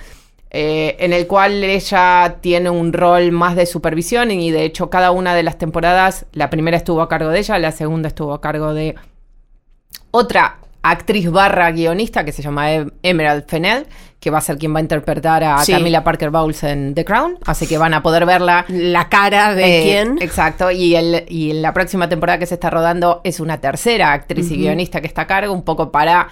Eh, 0.57 0.95
en 1.00 1.12
el 1.12 1.27
cual 1.27 1.62
ella 1.63 2.38
tiene 2.39 2.69
un 2.69 2.93
rol 2.93 3.31
más 3.33 3.55
de 3.57 3.65
supervisión 3.65 4.31
y 4.31 4.51
de 4.51 4.63
hecho 4.63 4.89
cada 4.89 5.12
una 5.12 5.35
de 5.35 5.43
las 5.43 5.57
temporadas, 5.57 6.25
la 6.31 6.50
primera 6.50 6.77
estuvo 6.77 7.01
a 7.01 7.09
cargo 7.09 7.29
de 7.29 7.39
ella, 7.39 7.59
la 7.59 7.71
segunda 7.74 8.07
estuvo 8.07 8.33
a 8.33 8.39
cargo 8.39 8.74
de 8.74 8.95
otra 10.12 10.57
actriz 10.81 11.29
barra 11.31 11.71
guionista 11.71 12.24
que 12.24 12.31
se 12.31 12.41
llama 12.43 12.71
em- 12.71 12.91
Emerald 13.01 13.45
Fennell, 13.47 13.88
que 14.19 14.29
va 14.29 14.38
a 14.38 14.41
ser 14.41 14.57
quien 14.57 14.74
va 14.74 14.77
a 14.77 14.81
interpretar 14.81 15.43
a 15.43 15.57
Sí. 15.59 15.71
Camila 15.71 16.03
Parker 16.03 16.29
Bowles 16.29 16.63
en 16.63 16.93
The 16.93 17.03
Crown, 17.03 17.39
así 17.45 17.65
que 17.67 17.77
van 17.79 17.93
a 17.95 18.03
poder 18.03 18.25
verla. 18.25 18.65
La 18.69 19.09
cara 19.09 19.55
de 19.55 19.63
Eh, 19.79 19.83
quién. 19.83 20.17
Exacto, 20.21 20.69
y, 20.71 20.95
el, 20.95 21.25
y 21.27 21.51
en 21.51 21.62
la 21.63 21.74
próxima 21.74 22.07
temporada 22.07 22.38
que 22.39 22.45
se 22.45 22.53
está 22.53 22.69
rodando 22.69 23.21
es 23.24 23.39
una 23.39 23.59
tercera 23.59 24.13
actriz 24.13 24.50
y 24.51 24.57
guionista 24.57 25.01
que 25.01 25.07
está 25.07 25.24
a 25.24 25.27
cargo, 25.27 25.53
un 25.53 25.63
poco 25.63 25.91
para 25.91 26.27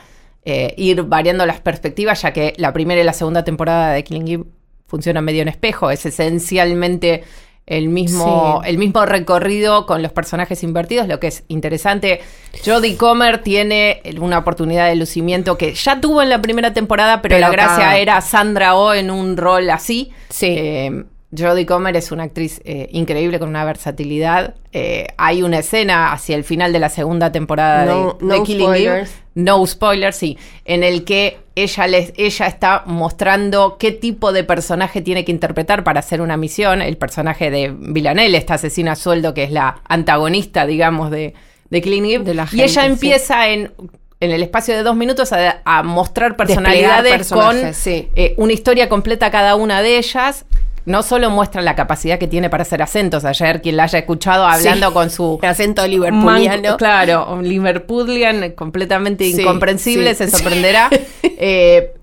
eh, 0.45 0.73
ir 0.77 1.03
variando 1.03 1.45
las 1.45 1.61
perspectivas, 1.61 2.21
ya 2.21 2.33
que 2.33 2.53
la 2.57 2.73
primera 2.73 2.99
y 3.01 3.03
la 3.03 3.13
segunda 3.13 3.43
temporada 3.43 3.93
de 3.93 4.03
Killing 4.03 4.27
Eve 4.27 4.43
funcionan 4.87 5.23
medio 5.23 5.41
en 5.41 5.47
espejo, 5.47 5.89
es 5.89 6.05
esencialmente 6.05 7.23
el 7.65 7.87
mismo, 7.87 8.59
Sí. 8.61 8.69
el 8.69 8.77
mismo 8.77 9.05
recorrido 9.05 9.85
con 9.85 10.01
los 10.01 10.11
personajes 10.11 10.63
invertidos, 10.63 11.07
lo 11.07 11.19
que 11.21 11.27
es 11.27 11.45
interesante. 11.47 12.19
Jodie 12.65 12.97
Comer 12.97 13.37
tiene 13.41 14.01
una 14.19 14.39
oportunidad 14.39 14.89
de 14.89 14.95
lucimiento 14.97 15.57
que 15.57 15.73
ya 15.73 16.01
tuvo 16.01 16.21
en 16.21 16.27
la 16.29 16.41
primera 16.41 16.73
temporada, 16.73 17.21
pero, 17.21 17.35
Pero 17.35 17.47
la 17.47 17.51
gracia 17.51 17.87
acá- 17.91 17.97
era 17.97 18.19
Sandra 18.19 18.75
Oh 18.75 18.93
en 18.93 19.09
un 19.09 19.37
rol 19.37 19.69
así. 19.69 20.11
Sí. 20.29 20.47
Eh, 20.49 21.03
Jodie 21.37 21.65
Comer 21.65 21.95
es 21.95 22.11
una 22.11 22.23
actriz 22.23 22.61
eh, 22.65 22.89
increíble 22.91 23.39
con 23.39 23.49
una 23.49 23.65
versatilidad. 23.65 24.55
Eh, 24.71 25.07
hay 25.17 25.43
una 25.43 25.59
escena 25.59 26.11
hacia 26.11 26.35
el 26.35 26.43
final 26.43 26.71
de 26.73 26.79
la 26.79 26.89
segunda 26.89 27.31
temporada 27.31 27.85
No- 27.85 28.17
de, 28.19 28.43
Killing 28.43 28.69
Eve. 28.69 28.79
spoilers. 28.79 29.11
No 29.35 29.65
spoilers, 29.65 30.15
sí. 30.15 30.37
En 30.65 30.83
el 30.83 31.03
que 31.05 31.39
ella, 31.55 31.87
les, 31.87 32.13
ella 32.17 32.45
está 32.47 32.83
mostrando 32.85 33.77
qué 33.79 33.91
tipo 33.91 34.31
de 34.31 34.43
personaje 34.43 35.01
tiene 35.01 35.25
que 35.25 35.31
interpretar 35.31 35.83
para 35.83 35.99
hacer 36.01 36.21
una 36.21 36.37
misión. 36.37 36.81
El 36.81 36.97
personaje 36.97 37.49
de 37.49 37.73
Villanelle, 37.75 38.37
esta 38.37 38.55
asesina 38.55 38.91
a 38.91 38.95
sueldo, 38.95 39.33
que 39.33 39.43
es 39.43 39.51
la 39.51 39.81
antagonista, 39.87 40.65
digamos, 40.67 41.09
de, 41.09 41.33
de 41.69 41.81
Killing 41.81 42.05
Eve. 42.05 42.23
De 42.25 42.33
la 42.35 42.47
y 42.51 42.61
ella 42.61 42.81
sí. 42.83 42.87
empieza 42.87 43.49
en, 43.49 43.71
en 44.19 44.31
el 44.31 44.43
espacio 44.43 44.75
de 44.75 44.83
dos 44.83 44.95
minutos 44.95 45.33
a, 45.33 45.61
a 45.65 45.81
mostrar 45.83 46.35
personalidades 46.37 47.29
con 47.31 47.73
sí. 47.73 48.09
eh, 48.15 48.35
una 48.37 48.53
historia 48.53 48.87
completa 48.87 49.31
cada 49.31 49.55
una 49.55 49.81
de 49.81 49.97
ellas. 49.97 50.45
No 50.85 51.01
solo 51.03 51.29
muestra 51.29 51.61
la 51.61 51.75
capacidad 51.75 52.19
que 52.19 52.27
tiene 52.27 52.49
para 52.49 52.63
hacer 52.63 52.81
acentos. 52.81 53.23
Ayer, 53.25 53.61
quien 53.61 53.77
la 53.77 53.83
haya 53.83 53.99
escuchado 53.99 54.45
hablando 54.45 54.87
Sí. 54.89 54.93
con 54.93 55.09
su 55.09 55.39
acento 55.43 55.87
liverpooliano. 55.87 56.69
Man- 56.69 56.77
claro, 56.77 57.31
un 57.33 57.47
Liverpoolian 57.47 58.51
completamente 58.51 59.23
Sí, 59.31 59.41
incomprensible, 59.41 60.13
sí, 60.15 60.25
se 60.25 60.31
sorprenderá. 60.31 60.89
Eh, 61.45 61.93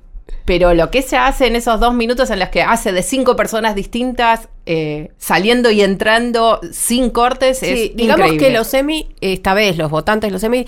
pero 0.45 0.75
lo 0.75 0.91
que 0.91 1.03
se 1.03 1.17
hace 1.17 1.47
en 1.47 1.55
esos 1.57 1.79
dos 1.79 1.95
minutos 1.95 2.29
en 2.31 2.41
los 2.41 2.49
que 2.49 2.63
hace 2.63 2.91
de 2.93 3.03
cinco 3.03 3.37
personas 3.37 3.75
distintas, 3.75 4.49
eh, 4.67 5.13
saliendo 5.19 5.71
y 5.71 5.81
entrando 5.83 6.61
sin 6.73 7.11
cortes, 7.11 7.63
es 7.63 7.95
digamos 7.95 8.27
increíble. 8.27 8.47
que 8.49 8.53
los 8.53 8.75
Emmy, 8.75 9.15
esta 9.21 9.55
vez 9.55 9.77
los 9.79 9.91
votantes, 9.91 10.33
los 10.33 10.43
Emmy, 10.43 10.67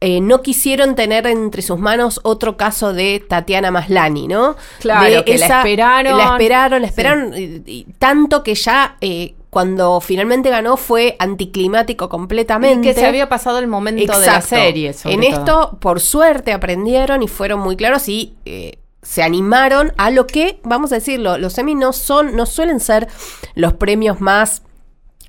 eh, 0.00 0.20
no 0.20 0.42
quisieron 0.42 0.94
tener 0.94 1.26
entre 1.26 1.62
sus 1.62 1.78
manos 1.78 2.20
otro 2.22 2.56
caso 2.56 2.92
de 2.92 3.24
Tatiana 3.26 3.70
Maslani, 3.70 4.28
¿no? 4.28 4.56
Claro, 4.80 5.04
De 5.10 5.24
que 5.24 5.38
la 5.38 5.46
esperaron. 5.46 6.18
La 6.18 6.24
esperaron, 6.32 6.82
la 6.82 6.86
esperaron, 6.88 7.34
y- 7.34 7.62
y 7.66 7.86
tanto 7.98 8.42
que 8.42 8.54
ya 8.54 8.96
eh, 9.00 9.34
cuando 9.48 10.02
finalmente 10.02 10.50
ganó 10.50 10.76
fue 10.76 11.16
anticlimático 11.18 12.04
Y 12.04 12.08
completamente. 12.08 12.88
que 12.88 12.94
se 12.94 13.06
había 13.06 13.28
pasado 13.30 13.58
el 13.58 13.68
momento 13.68 14.18
de 14.20 14.26
la 14.26 14.42
serie. 14.42 14.92
sobre 14.92 15.14
En 15.14 15.20
todo. 15.22 15.30
esto, 15.30 15.78
por 15.80 16.00
suerte, 16.00 16.52
aprendieron 16.52 17.22
y 17.22 17.28
fueron 17.28 17.60
muy 17.60 17.74
claros 17.74 18.06
y 18.10 18.34
eh, 18.44 18.78
se 19.00 19.22
animaron 19.22 19.92
a 19.96 20.10
lo 20.10 20.26
que, 20.26 20.60
vamos 20.62 20.92
a 20.92 20.96
decirlo, 20.96 21.38
los 21.38 21.56
Emmy 21.56 21.74
no 21.74 21.94
son, 21.94 22.36
no 22.36 22.44
suelen 22.44 22.80
ser 22.80 23.08
los 23.54 23.72
premios 23.72 24.20
más 24.20 24.60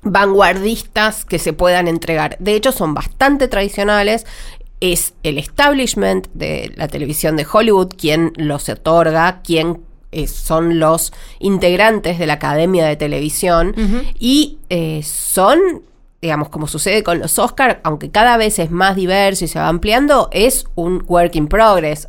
vanguardistas 0.02 1.24
que 1.24 1.38
se 1.38 1.52
puedan 1.52 1.88
entregar. 1.88 2.36
De 2.38 2.54
hecho, 2.54 2.72
son 2.72 2.94
bastante 2.94 3.48
tradicionales. 3.48 4.26
Es 4.80 5.14
el 5.22 5.38
establishment 5.38 6.28
de 6.34 6.72
la 6.76 6.88
televisión 6.88 7.36
de 7.36 7.46
Hollywood 7.50 7.88
quien 7.96 8.32
los 8.36 8.68
otorga, 8.68 9.40
quien 9.42 9.80
eh, 10.10 10.26
son 10.26 10.78
los 10.78 11.12
integrantes 11.38 12.18
de 12.18 12.26
la 12.26 12.34
Academia 12.34 12.86
de 12.86 12.96
Televisión 12.96 13.74
y 14.18 14.58
eh, 14.70 15.02
son, 15.02 15.58
digamos, 16.22 16.48
como 16.48 16.66
sucede 16.66 17.02
con 17.02 17.18
los 17.18 17.38
Oscar, 17.38 17.80
aunque 17.84 18.10
cada 18.10 18.36
vez 18.36 18.58
es 18.58 18.70
más 18.70 18.96
diverso 18.96 19.44
y 19.44 19.48
se 19.48 19.58
va 19.58 19.68
ampliando, 19.68 20.28
es 20.32 20.66
un 20.76 21.04
work 21.06 21.34
in 21.36 21.48
progress. 21.48 22.08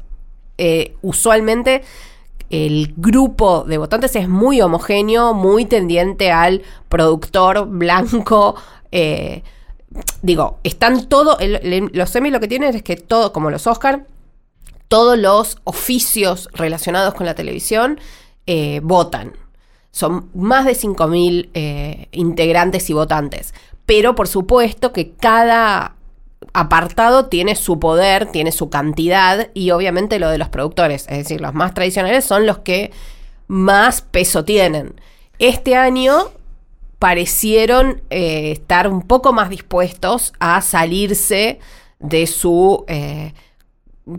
Eh, 0.58 0.96
usualmente 1.02 1.84
el 2.50 2.94
grupo 2.98 3.64
de 3.64 3.78
votantes 3.78 4.16
es 4.16 4.28
muy 4.28 4.62
homogéneo, 4.62 5.34
muy 5.34 5.66
tendiente 5.66 6.32
al 6.32 6.62
productor 6.88 7.68
blanco. 7.68 8.56
eh, 8.92 9.44
digo, 10.22 10.60
están 10.64 11.08
todos, 11.08 11.38
los 11.42 12.10
semis 12.10 12.32
lo 12.32 12.40
que 12.40 12.48
tienen 12.48 12.76
es 12.76 12.84
que 12.84 12.96
todo, 12.96 13.34
como 13.34 13.50
los 13.50 13.68
Oscar, 13.68 14.06
todos 14.88 15.18
los 15.18 15.58
oficios 15.64 16.50
relacionados 16.54 17.14
con 17.14 17.26
la 17.26 17.36
televisión 17.36 18.00
eh, 18.48 18.82
votan. 18.84 19.34
Son 19.92 20.30
más 20.34 20.66
de 20.66 20.74
5.000 20.74 21.50
eh, 21.54 22.08
integrantes 22.12 22.90
y 22.90 22.94
votantes. 22.94 23.54
Pero 23.86 24.16
por 24.16 24.28
supuesto 24.28 24.94
que 24.94 25.12
cada 25.14 25.96
apartado 26.54 27.26
tiene 27.26 27.56
su 27.56 27.80
poder, 27.80 28.32
tiene 28.32 28.52
su 28.52 28.70
cantidad 28.70 29.50
y 29.54 29.72
obviamente 29.72 30.20
lo 30.20 30.30
de 30.30 30.38
los 30.38 30.50
productores, 30.50 31.06
es 31.10 31.18
decir, 31.20 31.42
los 31.42 31.54
más 31.54 31.74
tradicionales 31.74 32.26
son 32.26 32.46
los 32.46 32.60
que 32.60 32.92
más 33.48 34.02
peso 34.02 34.46
tienen. 34.46 35.00
Este 35.38 35.76
año 35.76 36.32
parecieron 37.00 38.02
eh, 38.10 38.52
estar 38.52 38.88
un 38.88 39.02
poco 39.02 39.34
más 39.34 39.50
dispuestos 39.50 40.34
a 40.40 40.62
salirse 40.62 41.60
de 42.00 42.28
su 42.28 42.84
eh, 42.88 43.34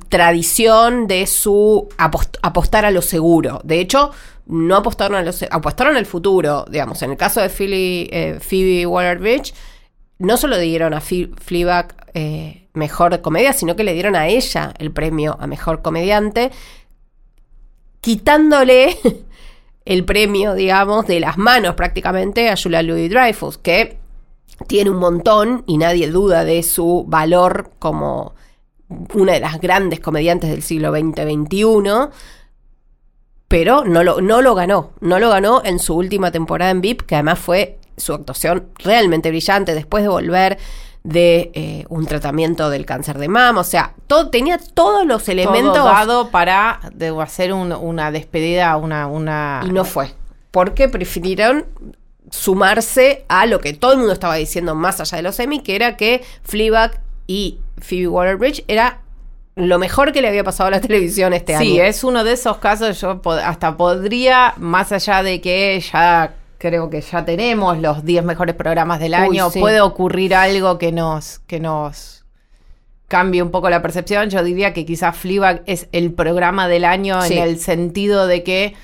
tradición, 0.09 1.07
de 1.07 1.27
su 1.27 1.89
apost- 1.99 2.39
apostar 2.43 2.85
a 2.85 2.91
lo 2.91 3.03
seguro. 3.03 3.61
De 3.65 3.81
hecho, 3.81 4.11
no 4.47 4.77
apostaron 4.77 5.17
a 5.19 5.23
lo 5.23 5.31
apostaron 5.51 5.97
al 5.97 6.07
futuro, 6.07 6.65
digamos. 6.71 7.03
En 7.03 7.11
el 7.11 7.17
caso 7.17 7.41
de 7.41 7.49
Philly, 7.51 8.09
eh, 8.13 8.39
Phoebe 8.41 8.87
Waller-Bridge, 8.87 9.55
no 10.19 10.37
solo 10.37 10.59
dieron 10.59 10.95
a 10.95 11.01
Fleabag 11.01 11.95
eh, 12.15 12.67
mejor 12.75 13.21
comedia, 13.21 13.53
sino 13.53 13.77
que 13.77 13.85
le 13.85 13.95
dieron 13.95 14.17
a 14.17 14.29
ella 14.29 14.75
el 14.79 14.91
premio 14.91 15.37
a 15.41 15.47
mejor 15.47 15.83
comediante, 15.83 16.51
quitándole 18.01 18.97
el 19.91 20.05
premio, 20.05 20.55
digamos, 20.55 21.09
de 21.09 21.19
las 21.19 21.37
manos 21.37 21.75
prácticamente 21.75 22.49
a 22.49 22.57
Julia 22.57 22.81
Louis 22.81 23.11
Dreyfus, 23.11 23.59
que 23.59 23.99
tiene 24.69 24.89
un 24.89 24.99
montón 24.99 25.65
y 25.67 25.79
nadie 25.79 26.09
duda 26.09 26.45
de 26.45 26.63
su 26.63 27.05
valor 27.09 27.73
como 27.81 28.37
una 29.15 29.33
de 29.33 29.41
las 29.41 29.61
grandes 29.61 29.99
comediantes 29.99 30.49
del 30.49 30.63
siglo 30.63 30.93
XX-XXI, 30.93 32.09
pero 33.49 33.85
no 33.85 34.05
lo, 34.05 34.21
no 34.21 34.43
lo 34.43 34.55
ganó. 34.55 34.93
No 35.01 35.19
lo 35.19 35.29
ganó 35.29 35.61
en 35.65 35.81
su 35.81 35.97
última 35.97 36.31
temporada 36.31 36.71
en 36.71 36.83
VIP, 36.83 37.03
que 37.03 37.17
además 37.17 37.41
fue 37.41 37.81
su 37.97 38.15
actuación 38.15 38.69
realmente 38.79 39.31
brillante 39.31 39.75
después 39.75 40.05
de 40.05 40.09
volver 40.09 40.59
de 41.03 41.51
eh, 41.55 41.85
un 41.89 42.07
tratamiento 42.07 42.69
del 42.71 42.85
cáncer 42.85 43.19
de 43.19 43.29
mama. 43.29 43.61
O 43.61 43.65
sea, 43.65 43.95
todo, 44.07 44.29
tenía 44.31 44.59
todos 44.75 45.07
los 45.07 45.29
elementos 45.29 45.75
Todo 45.75 45.85
dado 45.85 46.31
para 46.31 46.81
de, 46.93 47.09
hacer 47.23 47.53
un- 47.53 47.73
una 47.73 48.11
despedida, 48.11 48.77
una, 48.77 49.07
una 49.07 49.63
y 49.67 49.71
no 49.71 49.85
fue. 49.85 50.13
Porque 50.51 50.89
prefirieron 50.89 51.65
sumarse 52.31 53.25
a 53.29 53.47
lo 53.47 53.61
que 53.61 53.73
todo 53.73 53.93
el 53.93 53.99
mundo 53.99 54.13
estaba 54.13 54.35
diciendo 54.37 54.75
más 54.75 55.01
allá 55.01 55.17
de 55.17 55.23
los 55.23 55.39
Emmy, 55.41 55.61
que 55.61 55.75
era 55.77 55.97
que 55.97 56.23
Fleabag 56.43 57.01
y 57.27 57.59
Phoebe 57.79 58.09
Waller-Bridge 58.09 58.65
era 58.69 59.01
lo 59.57 59.79
mejor 59.79 60.13
que 60.13 60.23
le 60.23 60.29
había 60.29 60.45
pasado 60.45 60.69
a 60.69 60.71
la 60.71 60.81
televisión 60.81 61.33
este 61.33 61.55
año. 61.55 61.65
Sí, 61.65 61.81
es 61.81 62.05
uno 62.05 62.25
de 62.25 62.33
esos 62.33 62.59
casos, 62.59 63.01
yo 63.01 63.21
hasta 63.45 63.77
podría, 63.77 64.55
más 64.59 64.93
allá 64.93 65.23
de 65.23 65.41
que 65.41 65.81
ya 65.93 66.35
creo 66.61 66.91
que 66.91 67.01
ya 67.01 67.25
tenemos 67.25 67.79
los 67.79 68.05
10 68.05 68.23
mejores 68.23 68.55
programas 68.55 69.01
del 69.01 69.13
Uy, 69.13 69.17
año, 69.39 69.49
sí. 69.51 69.59
puede 69.61 69.81
ocurrir 69.81 70.35
algo 70.35 70.77
que 70.77 70.93
nos, 70.93 71.39
que 71.47 71.59
nos 71.59 72.27
cambie 73.09 73.43
un 73.43 73.51
poco 73.51 73.71
la 73.71 73.81
percepción. 73.81 74.29
Yo 74.29 74.45
diría 74.45 74.75
que 74.75 74.85
quizás 74.85 75.17
Fleabag 75.17 75.63
es 75.65 75.89
el 75.93 76.13
programa 76.13 76.69
del 76.69 76.85
año 76.85 77.23
Sí. 77.23 77.33
en 77.39 77.45
el 77.45 77.59
sentido 77.59 78.27
de 78.27 78.43
que 78.45 78.75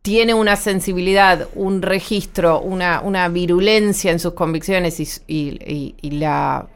tiene 0.00 0.32
una 0.34 0.54
sensibilidad, 0.54 1.48
un 1.56 1.82
registro, 1.82 2.60
una, 2.60 3.00
una 3.00 3.28
virulencia 3.28 4.12
en 4.12 4.20
sus 4.20 4.34
convicciones 4.34 5.00
y, 5.00 5.08
y- 5.26 5.58
y- 5.66 5.94
y 6.00 6.10
la 6.12 6.68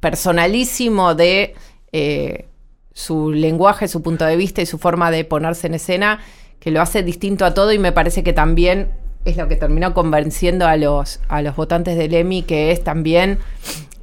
personalísimo 0.00 1.14
de 1.14 1.54
eh, 1.92 2.46
su 2.92 3.32
lenguaje, 3.32 3.88
su 3.88 4.00
punto 4.02 4.24
de 4.24 4.36
vista 4.36 4.62
y 4.62 4.66
su 4.66 4.78
forma 4.78 5.10
de 5.10 5.24
ponerse 5.24 5.66
en 5.66 5.74
escena, 5.74 6.20
que 6.60 6.70
lo 6.70 6.80
hace 6.80 7.02
distinto 7.02 7.44
a 7.44 7.54
todo 7.54 7.72
y 7.72 7.78
me 7.80 7.90
parece 7.92 8.22
que 8.22 8.32
también 8.32 8.90
es 9.24 9.36
lo 9.36 9.48
que 9.48 9.56
terminó 9.56 9.94
convenciendo 9.94 10.66
a 10.66 10.76
los, 10.76 11.20
a 11.28 11.42
los 11.42 11.54
votantes 11.56 11.96
del 11.96 12.14
Emmy, 12.14 12.42
que 12.42 12.70
es 12.72 12.82
también 12.82 13.38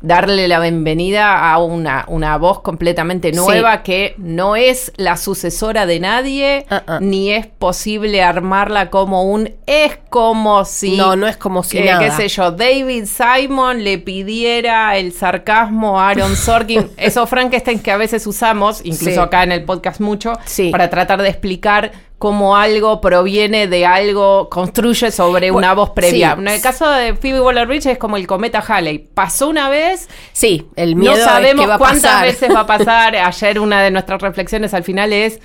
darle 0.01 0.47
la 0.47 0.61
bienvenida 0.61 1.51
a 1.51 1.57
una, 1.57 2.05
una 2.07 2.37
voz 2.37 2.61
completamente 2.61 3.33
nueva 3.33 3.83
que 3.83 4.15
no 4.17 4.55
es 4.55 4.93
la 4.95 5.17
sucesora 5.17 5.85
de 5.85 5.99
nadie, 5.99 6.65
Uh-uh. 6.71 6.99
ni 7.01 7.33
es 7.33 7.47
posible 7.47 8.23
armarla 8.23 8.89
como 8.91 9.23
un 9.23 9.51
es 9.65 9.97
como 10.09 10.63
si 10.63 10.95
No, 10.95 11.17
no 11.17 11.27
es 11.27 11.35
como 11.35 11.63
si 11.63 11.79
eh, 11.79 11.83
nada. 11.85 11.99
qué 11.99 12.11
sé 12.11 12.29
yo, 12.29 12.51
David 12.51 13.07
Simon 13.07 13.83
le 13.83 13.97
pidiera 13.97 14.95
el 14.95 15.11
sarcasmo 15.11 15.99
a 15.99 16.11
Aaron 16.11 16.37
Sorkin, 16.37 16.89
esos 16.97 17.29
Frankenstein 17.29 17.79
que 17.81 17.91
a 17.91 17.97
veces 17.97 18.25
usamos, 18.25 18.79
incluso 18.85 19.15
Sí. 19.15 19.19
acá 19.19 19.43
en 19.43 19.51
el 19.51 19.65
podcast 19.65 19.99
mucho, 19.99 20.31
Sí. 20.45 20.69
para 20.71 20.89
tratar 20.89 21.21
de 21.21 21.27
explicar 21.27 21.91
cómo 22.19 22.55
algo 22.57 23.01
proviene 23.01 23.67
de 23.67 23.85
algo, 23.85 24.49
construye 24.49 25.09
sobre 25.09 25.49
Bueno, 25.51 25.67
una 25.67 25.73
voz 25.73 25.91
previa. 25.91 26.33
sí. 26.35 26.41
En 26.41 26.47
el 26.49 26.61
caso 26.61 26.87
de 26.89 27.15
Phoebe 27.15 27.41
Waller-Bridge 27.41 27.87
es 27.87 27.97
como 27.97 28.17
el 28.17 28.27
cometa 28.27 28.59
Halley. 28.59 28.99
Pasó 28.99 29.47
una 29.49 29.69
vez, 29.69 30.07
Sí, 30.33 30.67
el 30.75 30.95
miedo 30.95 31.13
no 31.13 31.17
es 31.19 31.23
sabemos 31.25 31.63
que 31.63 31.69
va 31.69 31.75
a 31.75 31.77
cuántas 31.79 32.01
pasar. 32.03 32.25
veces 32.25 32.49
va 32.53 32.59
a 32.59 32.65
pasar. 32.77 33.15
Ayer 33.15 33.59
una 33.59 33.81
de 33.81 33.89
nuestras 33.91 34.21
reflexiones 34.21 34.73
al 34.73 34.83
final 34.83 35.13
es 35.13 35.39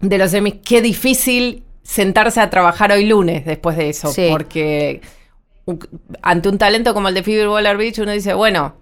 de 0.00 0.18
los 0.18 0.30
semis, 0.32 0.54
qué 0.64 0.82
difícil 0.82 1.62
sentarse 1.82 2.40
a 2.40 2.50
trabajar 2.50 2.90
hoy 2.92 3.06
lunes 3.06 3.44
después 3.46 3.76
de 3.76 3.88
eso, 3.90 4.10
Sí. 4.12 4.26
porque 4.30 5.00
ante 6.22 6.48
un 6.48 6.58
talento 6.58 6.94
como 6.94 7.08
el 7.08 7.14
de 7.14 7.22
Phoebe 7.22 7.48
Waller-Bridge 7.48 8.00
uno 8.00 8.12
dice, 8.12 8.34
bueno, 8.34 8.74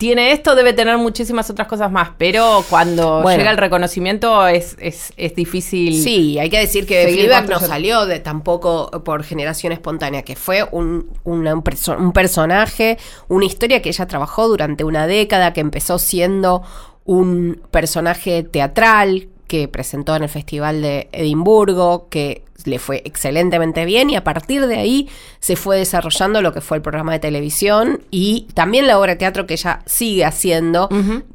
tiene 0.00 0.32
esto, 0.32 0.54
debe 0.54 0.72
tener 0.72 0.96
muchísimas 0.96 1.50
otras 1.50 1.68
cosas 1.68 1.92
más, 1.92 2.08
pero 2.16 2.64
cuando 2.70 3.20
Bueno. 3.20 3.36
llega 3.36 3.50
el 3.50 3.58
reconocimiento 3.58 4.46
es, 4.46 4.74
es, 4.80 5.12
es 5.18 5.34
difícil. 5.34 6.02
Sí, 6.02 6.38
hay 6.38 6.48
que 6.48 6.58
decir 6.58 6.86
que 6.86 7.06
Fleabag 7.06 7.50
no 7.50 7.60
salió 7.60 8.06
de 8.06 8.18
tampoco 8.18 8.90
por 9.04 9.24
generación 9.24 9.74
espontánea, 9.74 10.22
que 10.22 10.36
fue 10.36 10.66
un, 10.72 11.10
una- 11.24 11.52
un, 11.52 11.62
perso- 11.62 11.98
un 11.98 12.12
personaje, 12.12 12.96
una 13.28 13.44
historia 13.44 13.82
que 13.82 13.90
ella 13.90 14.06
trabajó 14.06 14.48
durante 14.48 14.84
una 14.84 15.06
década, 15.06 15.52
que 15.52 15.60
empezó 15.60 15.98
siendo 15.98 16.62
un 17.04 17.60
personaje 17.70 18.42
teatral 18.42 19.28
que 19.50 19.66
presentó 19.66 20.14
en 20.14 20.22
el 20.22 20.28
Festival 20.28 20.80
de 20.80 21.08
Edimburgo, 21.10 22.06
que 22.08 22.44
le 22.66 22.78
fue 22.78 23.02
excelentemente 23.04 23.84
bien 23.84 24.08
y 24.08 24.14
a 24.14 24.22
partir 24.22 24.68
de 24.68 24.76
ahí 24.76 25.08
se 25.40 25.56
fue 25.56 25.76
desarrollando 25.76 26.40
lo 26.40 26.52
que 26.52 26.60
fue 26.60 26.76
el 26.76 26.84
programa 26.84 27.10
de 27.14 27.18
televisión 27.18 28.00
y 28.12 28.46
también 28.54 28.86
la 28.86 28.96
obra 28.96 29.14
de 29.14 29.16
teatro 29.16 29.46
que 29.46 29.54
ella 29.54 29.80
sigue 29.86 30.24
haciendo 30.24 30.88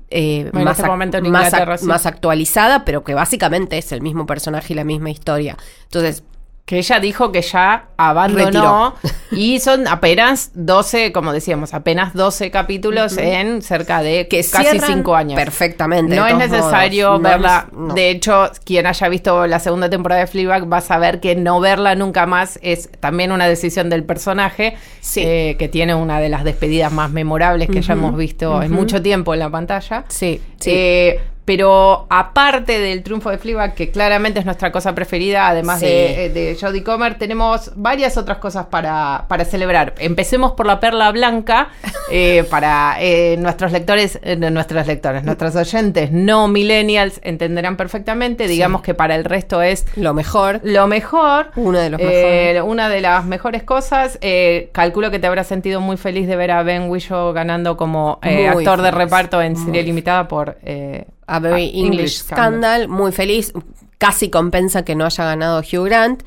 eh, 0.10 0.50
más, 0.54 0.80
este 0.80 1.22
más, 1.30 1.82
sí. 1.82 1.86
más 1.86 2.06
actualizada, 2.06 2.86
pero 2.86 3.04
que 3.04 3.14
básicamente 3.14 3.78
es 3.78 3.92
el 3.92 4.02
mismo 4.02 4.26
personaje 4.26 4.72
y 4.72 4.78
la 4.78 4.86
misma 4.86 5.10
historia. 5.10 5.58
Entonces, 5.84 6.24
Que 6.66 6.80
ella 6.80 7.00
dijo 7.00 7.32
que 7.32 7.42
ya 7.44 7.90
abandonó. 7.98 8.96
Y 9.32 9.60
son 9.60 9.86
apenas 9.88 10.52
12, 10.54 11.12
como 11.12 11.34
decíamos, 11.34 11.74
apenas 11.74 12.14
12 12.14 12.52
capítulos 12.52 13.18
en 13.18 13.62
cerca 13.62 14.02
de 14.02 14.28
que 14.30 14.38
casi 14.38 14.70
cierran 14.70 14.82
5 15.00 15.16
años. 15.16 15.36
Perfectamente. 15.38 16.16
No 16.16 16.26
es 16.26 16.38
necesario 16.38 17.08
modos. 17.08 17.22
No 17.22 17.30
verla. 17.30 17.66
es- 17.70 17.78
no. 17.78 17.94
De 17.94 18.10
hecho, 18.12 18.50
quien 18.64 18.86
haya 18.88 19.10
visto 19.10 19.46
la 19.48 19.60
segunda 19.60 19.90
temporada 19.90 20.22
de 20.22 20.28
Fleabag 20.28 20.72
va 20.72 20.78
a 20.78 20.82
saber 20.82 21.20
que 21.20 21.36
no 21.36 21.60
verla 21.60 21.96
nunca 21.96 22.26
más 22.28 22.58
es 22.62 22.90
también 23.02 23.32
una 23.34 23.46
decisión 23.48 23.90
del 23.90 24.04
personaje, 24.06 24.78
Sí. 25.02 25.22
eh, 25.26 25.56
que 25.60 25.68
tiene 25.68 25.94
una 25.96 26.20
de 26.22 26.30
las 26.30 26.44
despedidas 26.46 26.92
más 26.94 27.12
memorables 27.12 27.68
que 27.70 27.80
hayamos 27.80 28.16
visto 28.16 28.62
en 28.62 28.72
mucho 28.72 29.02
tiempo 29.02 29.34
en 29.34 29.40
la 29.42 29.50
pantalla. 29.50 30.06
Sí, 30.08 30.40
sí. 30.60 30.72
Eh, 30.74 31.20
pero 31.46 32.08
aparte 32.10 32.80
del 32.80 33.04
triunfo 33.04 33.30
de 33.30 33.38
Fleabag, 33.38 33.76
que 33.76 33.92
claramente 33.92 34.40
es 34.40 34.46
nuestra 34.46 34.72
cosa 34.72 34.96
preferida, 34.96 35.48
además 35.48 35.80
Sí. 35.80 35.86
de, 35.86 36.26
eh, 36.26 36.30
de 36.30 36.58
Jodie 36.60 36.84
Comer, 36.84 37.18
tenemos 37.18 37.72
varias 37.76 38.18
otras 38.18 38.40
cosas 38.40 38.66
para, 38.68 39.26
para 39.28 39.46
celebrar. 39.46 39.94
Empecemos 40.00 40.54
por 40.54 40.66
la 40.66 40.80
perla 40.80 41.12
blanca, 41.12 41.70
eh, 42.12 42.44
para 42.50 42.96
eh, 43.00 43.38
nuestros 43.38 43.72
lectores, 43.72 44.20
eh, 44.24 44.36
nuestros 44.36 44.88
lectores, 44.88 45.24
nuestros 45.24 45.56
oyentes 45.56 46.12
no 46.12 46.48
millennials 46.48 47.20
entenderán 47.24 47.78
perfectamente. 47.78 48.48
Digamos 48.48 48.82
que 48.82 48.94
para 48.94 49.16
el 49.16 49.24
resto 49.24 49.62
es 49.62 49.86
Lo 49.96 50.14
mejor. 50.14 50.62
lo 50.64 50.88
mejor. 50.88 51.52
Uno 51.56 51.78
de 51.80 51.90
los 51.92 52.00
Eh, 52.02 52.54
mejores. 52.56 52.64
Una 52.72 52.90
de 52.90 53.02
las 53.02 53.24
mejores 53.26 53.64
cosas. 53.64 54.18
Eh, 54.22 54.70
calculo 54.72 55.12
que 55.12 55.20
te 55.20 55.28
habrás 55.28 55.48
sentido 55.48 55.80
muy 55.80 55.98
feliz 55.98 56.28
de 56.28 56.36
ver 56.36 56.52
a 56.52 56.64
Ben 56.64 56.90
Whishaw 56.90 57.34
ganando 57.34 57.78
como 57.78 58.20
actor 58.24 58.82
de 58.82 58.92
reparto 58.92 59.42
en 59.42 59.56
serie 59.56 59.84
limitada 59.84 60.28
por 60.28 60.58
eh, 60.64 61.06
A 61.28 61.40
Very 61.40 61.64
Ah, 61.66 61.72
English, 61.74 61.86
English 61.86 62.18
Scandal. 62.24 62.88
Muy 62.88 63.12
feliz. 63.12 63.54
Casi 63.98 64.30
compensa 64.30 64.84
que 64.86 64.96
no 64.96 65.06
haya 65.06 65.24
ganado 65.26 65.60
Hugh 65.62 65.86
Grant. 65.86 66.24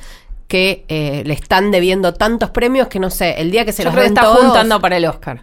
Que 0.48 0.84
eh, 0.88 1.22
le 1.26 1.34
están 1.34 1.70
debiendo 1.70 2.14
tantos 2.14 2.50
premios 2.50 2.88
que 2.88 2.98
no 2.98 3.10
sé, 3.10 3.40
el 3.40 3.50
día 3.50 3.64
que 3.66 3.72
se 3.72 3.82
Yo 3.82 3.88
los 3.90 3.92
creo 3.94 4.04
que 4.04 4.08
den 4.08 4.16
está 4.16 4.26
todos, 4.32 4.44
juntando 4.46 4.80
para 4.80 4.96
el 4.96 5.04
Oscar. 5.04 5.42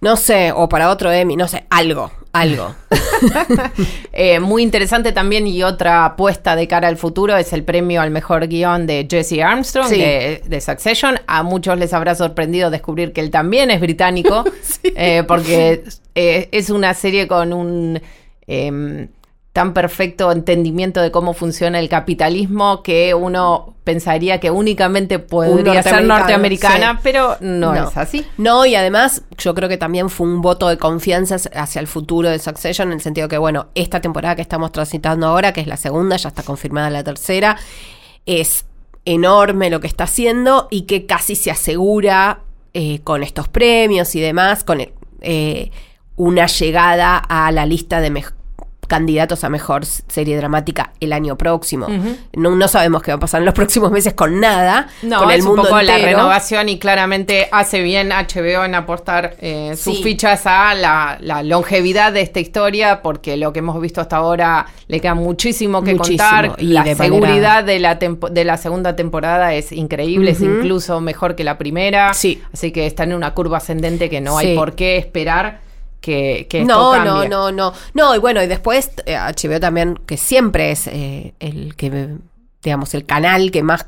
no 0.00 0.16
sé, 0.16 0.50
o 0.52 0.68
para 0.68 0.90
otro 0.90 1.12
Emmy, 1.12 1.36
no 1.36 1.46
sé, 1.46 1.66
algo, 1.70 2.10
algo. 2.32 2.74
Eh, 4.12 4.40
muy 4.40 4.62
interesante 4.62 5.12
también 5.12 5.46
y 5.46 5.62
otra 5.62 6.04
apuesta 6.04 6.56
de 6.56 6.66
cara 6.68 6.88
al 6.88 6.96
futuro 6.96 7.36
es 7.36 7.52
el 7.52 7.62
premio 7.64 8.00
al 8.00 8.10
mejor 8.10 8.46
guion 8.48 8.86
de 8.86 9.06
Jesse 9.08 9.40
Armstrong 9.42 9.88
Sí. 9.88 9.98
de, 10.00 10.42
de 10.46 10.60
Succession. 10.60 11.20
A 11.26 11.42
muchos 11.44 11.78
les 11.78 11.92
habrá 11.92 12.14
sorprendido 12.14 12.70
descubrir 12.70 13.12
que 13.12 13.20
él 13.20 13.30
también 13.30 13.70
es 13.70 13.80
británico, 13.80 14.44
eh, 14.82 15.22
porque 15.28 15.84
eh, 16.14 16.48
es 16.52 16.70
una 16.70 16.94
serie 16.94 17.28
con 17.28 17.52
un 17.52 18.00
em, 18.48 19.08
tan 19.52 19.74
perfecto 19.74 20.30
entendimiento 20.30 21.00
de 21.00 21.10
cómo 21.10 21.34
funciona 21.34 21.80
el 21.80 21.88
capitalismo 21.88 22.82
que 22.82 23.12
uno 23.12 23.74
pensaría 23.82 24.38
que 24.38 24.52
únicamente 24.52 25.18
podría 25.18 25.82
ser 25.82 26.04
norteamericana, 26.04 26.92
sí. 26.92 27.00
pero 27.02 27.36
no, 27.40 27.74
es 27.74 27.96
así. 27.96 28.24
No, 28.36 28.66
y 28.66 28.74
además 28.76 29.22
yo 29.36 29.54
creo 29.54 29.68
que 29.68 29.76
también 29.76 30.10
fue 30.10 30.28
un 30.28 30.42
voto 30.42 30.68
de 30.68 30.78
confianza 30.78 31.36
hacia 31.54 31.80
el 31.80 31.88
futuro 31.88 32.28
de 32.28 32.38
Succession, 32.38 32.88
en 32.88 32.94
el 32.94 33.00
sentido 33.00 33.26
que, 33.26 33.38
bueno, 33.38 33.66
esta 33.74 34.00
temporada 34.00 34.36
que 34.36 34.42
estamos 34.42 34.70
transitando 34.70 35.26
ahora, 35.26 35.52
que 35.52 35.60
es 35.60 35.66
la 35.66 35.76
segunda, 35.76 36.16
ya 36.16 36.28
está 36.28 36.42
confirmada 36.42 36.90
la 36.90 37.02
tercera, 37.02 37.56
es 38.26 38.64
enorme 39.04 39.70
lo 39.70 39.80
que 39.80 39.86
está 39.86 40.04
haciendo 40.04 40.68
y 40.70 40.82
que 40.82 41.06
casi 41.06 41.34
se 41.34 41.50
asegura 41.50 42.42
eh, 42.74 43.00
con 43.02 43.24
estos 43.24 43.48
premios 43.48 44.14
y 44.14 44.20
demás, 44.20 44.62
con 44.62 44.86
eh, 45.20 45.70
una 46.14 46.46
llegada 46.46 47.16
a 47.16 47.50
la 47.50 47.66
lista 47.66 48.00
de 48.00 48.10
candidatos 48.88 49.44
a 49.44 49.48
mejor 49.48 49.84
serie 49.86 50.36
dramática 50.36 50.92
el 50.98 51.12
año 51.12 51.36
próximo. 51.38 51.86
no, 52.34 52.50
no 52.56 52.68
sabemos 52.68 53.02
qué 53.02 53.12
va 53.12 53.16
a 53.16 53.20
pasar 53.20 53.40
en 53.40 53.44
los 53.44 53.54
próximos 53.60 53.92
meses 53.92 54.14
con 54.14 54.40
nada, 54.40 54.88
No, 55.02 55.18
con 55.20 55.30
el 55.30 55.38
es 55.38 55.44
mundo 55.44 55.62
un 55.62 55.68
poco 55.68 55.80
la 55.82 55.94
entero. 55.96 56.16
renovación 56.18 56.68
y 56.68 56.78
claramente 56.80 57.48
hace 57.52 57.82
bien 57.82 58.08
HBO 58.08 58.64
en 58.64 58.74
apostar 58.74 59.36
eh, 59.40 59.74
sus 59.76 59.98
Sí. 59.98 60.02
fichas 60.02 60.46
a 60.46 60.74
la, 60.74 61.18
la 61.20 61.42
longevidad 61.42 62.12
de 62.12 62.22
esta 62.22 62.40
historia, 62.40 63.02
porque 63.02 63.36
lo 63.36 63.52
que 63.52 63.60
hemos 63.60 63.80
visto 63.80 64.00
hasta 64.00 64.16
ahora 64.16 64.66
le 64.88 65.00
queda 65.00 65.14
muchísimo 65.14 65.82
que 65.82 65.94
Muchísimo, 65.94 66.24
contar. 66.28 66.56
y 66.58 66.68
la 66.68 66.82
de 66.82 66.94
seguridad 66.94 67.62
de 67.64 67.78
la, 67.78 67.98
tempo- 67.98 68.30
de 68.30 68.44
la 68.44 68.56
segunda 68.56 68.96
temporada 68.96 69.52
es 69.54 69.70
increíble, 69.72 70.30
es 70.30 70.40
incluso 70.40 71.00
mejor 71.00 71.34
que 71.36 71.44
la 71.44 71.58
primera. 71.58 72.14
Sí. 72.14 72.42
Así 72.52 72.72
que 72.72 72.86
está 72.86 73.04
en 73.04 73.12
una 73.14 73.34
curva 73.34 73.58
ascendente 73.58 74.08
que 74.08 74.20
no 74.22 74.38
hay 74.38 74.54
por 74.56 74.74
qué 74.74 74.96
esperar 74.96 75.60
que, 76.00 76.46
No, 76.64 77.04
no, 77.04 77.26
no, 77.28 77.52
no. 77.52 77.72
No, 77.94 78.14
y 78.14 78.18
bueno, 78.18 78.42
y 78.42 78.46
después 78.46 78.90
eh, 79.06 79.16
HBO 79.16 79.60
también, 79.60 79.98
que 80.06 80.16
siempre 80.16 80.70
es 80.70 80.86
eh, 80.86 81.34
el 81.40 81.74
que, 81.76 82.16
digamos, 82.62 82.94
el 82.94 83.04
canal 83.04 83.50
que 83.50 83.62
más 83.62 83.86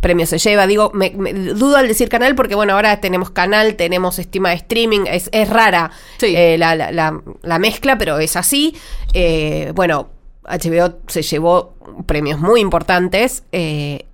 premios 0.00 0.28
se 0.28 0.38
lleva. 0.38 0.66
Digo, 0.66 0.90
me, 0.94 1.10
me- 1.10 1.32
dudo 1.32 1.76
al 1.76 1.88
decir 1.88 2.08
canal 2.08 2.34
porque, 2.34 2.54
bueno, 2.54 2.74
ahora 2.74 3.00
tenemos 3.00 3.30
canal, 3.30 3.76
tenemos 3.76 4.18
estima 4.18 4.50
de 4.50 4.56
streaming, 4.56 5.04
es, 5.08 5.28
es 5.32 5.48
rara 5.48 5.90
Sí. 6.18 6.34
eh, 6.36 6.56
la, 6.58 6.74
la- 6.74 6.92
la- 6.92 7.20
la 7.42 7.58
mezcla, 7.58 7.96
pero 7.98 8.18
es 8.18 8.36
así. 8.36 8.76
Eh, 9.14 9.72
bueno, 9.74 10.08
HBO 10.44 10.98
se 11.08 11.22
llevó 11.22 11.74
premios 12.06 12.38
muy 12.40 12.60
importantes. 12.60 13.42
Eh, 13.52 14.04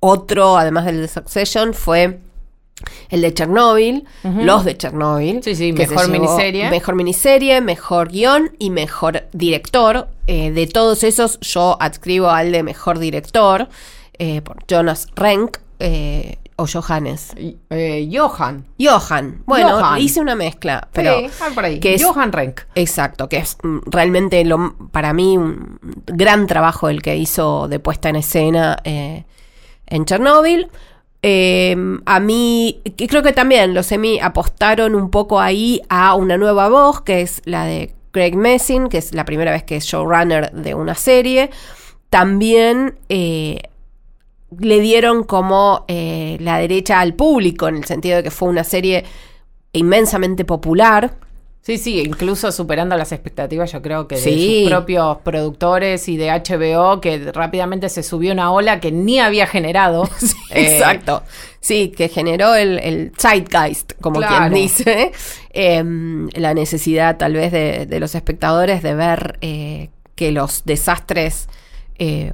otro, 0.00 0.56
además 0.58 0.84
del 0.84 1.00
de 1.02 1.08
Succession, 1.08 1.74
fue 1.74 2.18
el 3.08 3.22
de 3.22 3.32
Chernobyl, 3.32 4.04
los 4.22 4.64
de 4.64 4.76
Chernobyl. 4.76 5.42
Sí, 5.42 5.54
sí, 5.54 5.72
que 5.72 5.86
mejor 5.86 6.08
miniserie. 6.10 6.70
Mejor 6.70 6.94
miniserie, 6.94 7.60
mejor 7.60 8.08
guion 8.10 8.50
y 8.58 8.70
mejor 8.70 9.24
director. 9.32 10.08
Eh, 10.26 10.50
de 10.50 10.66
todos 10.66 11.02
esos, 11.04 11.38
yo 11.40 11.76
adscribo 11.80 12.28
al 12.30 12.52
de 12.52 12.62
mejor 12.62 12.98
director 12.98 13.68
eh, 14.18 14.42
por 14.42 14.56
Jonas 14.66 15.08
Renk 15.14 15.58
eh, 15.78 16.38
o 16.56 16.66
Johannes. 16.66 17.34
Eh, 17.70 18.08
Johan. 18.12 18.64
Johan. 18.80 19.42
Bueno, 19.46 19.70
Johan. 19.78 20.00
hice 20.00 20.20
una 20.20 20.34
mezcla, 20.34 20.88
pero 20.92 21.18
sí, 21.20 21.26
ah, 21.40 21.48
por 21.54 21.64
ahí. 21.64 21.80
que 21.80 21.94
es- 21.94 22.04
Johan 22.04 22.32
Renk. 22.32 22.60
Exacto, 22.74 23.28
que 23.28 23.36
es 23.38 23.56
mm, 23.62 23.78
realmente 23.86 24.42
lo, 24.44 24.74
para 24.90 25.12
mí 25.12 25.36
un 25.38 25.78
gran 26.06 26.46
trabajo 26.46 26.88
el 26.88 27.02
que 27.02 27.16
hizo 27.16 27.68
de 27.68 27.78
puesta 27.78 28.08
en 28.08 28.16
escena 28.16 28.78
eh, 28.84 29.24
en 29.86 30.04
Chernóbil. 30.06 30.68
Eh, 31.28 31.74
a 32.04 32.20
mí, 32.20 32.82
que 32.96 33.08
creo 33.08 33.20
que 33.20 33.32
también 33.32 33.74
los 33.74 33.90
Emmy 33.90 34.20
apostaron 34.20 34.94
un 34.94 35.10
poco 35.10 35.40
ahí 35.40 35.82
a 35.88 36.14
una 36.14 36.38
nueva 36.38 36.68
voz, 36.68 37.00
que 37.00 37.20
es 37.20 37.42
la 37.46 37.64
de 37.64 37.92
Craig 38.12 38.36
Messin, 38.36 38.88
que 38.88 38.98
es 38.98 39.12
la 39.12 39.24
primera 39.24 39.50
vez 39.50 39.64
que 39.64 39.74
es 39.74 39.86
showrunner 39.86 40.52
de 40.52 40.74
una 40.76 40.94
serie. 40.94 41.50
También 42.10 43.00
eh, 43.08 43.58
le 44.56 44.78
dieron 44.78 45.24
como 45.24 45.84
eh, 45.88 46.36
la 46.38 46.58
derecha 46.58 47.00
al 47.00 47.14
público, 47.14 47.66
en 47.66 47.78
el 47.78 47.84
sentido 47.86 48.18
de 48.18 48.22
que 48.22 48.30
fue 48.30 48.48
una 48.48 48.62
serie 48.62 49.04
inmensamente 49.72 50.44
popular. 50.44 51.16
Sí, 51.66 51.78
sí, 51.78 51.98
incluso 51.98 52.52
superando 52.52 52.96
las 52.96 53.10
expectativas, 53.10 53.72
yo 53.72 53.82
creo 53.82 54.06
que 54.06 54.14
de 54.14 54.20
sus 54.62 54.70
propios 54.70 55.16
productores 55.24 56.08
y 56.08 56.16
de 56.16 56.30
HBO, 56.30 57.00
que 57.00 57.32
rápidamente 57.32 57.88
se 57.88 58.04
subió 58.04 58.32
una 58.32 58.52
ola 58.52 58.78
que 58.78 58.92
ni 58.92 59.18
había 59.18 59.48
generado. 59.48 60.08
Eh, 60.52 60.74
Exacto. 60.76 61.24
Sí, 61.58 61.88
que 61.88 62.08
generó 62.08 62.54
el, 62.54 62.78
el 62.78 63.12
zeitgeist, 63.18 63.94
como 64.00 64.20
Claro. 64.20 64.54
quien 64.54 64.62
dice. 64.62 65.10
Em, 65.50 66.28
la 66.34 66.54
necesidad 66.54 67.16
tal 67.16 67.32
vez 67.32 67.50
de, 67.50 67.86
de 67.86 67.98
los 67.98 68.14
espectadores 68.14 68.80
de 68.84 68.94
ver 68.94 69.36
eh, 69.40 69.90
que 70.14 70.30
los 70.30 70.64
desastres 70.66 71.48
eh, 71.98 72.32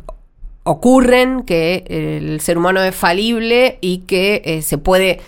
ocurren, 0.65 1.43
que 1.45 1.85
el 1.89 2.41
ser 2.43 2.59
humano 2.59 2.83
es 2.83 2.95
falible 2.95 3.79
y 3.81 4.01
que 4.01 4.43
eh, 4.45 4.61
se 4.61 4.77
puede 4.77 5.21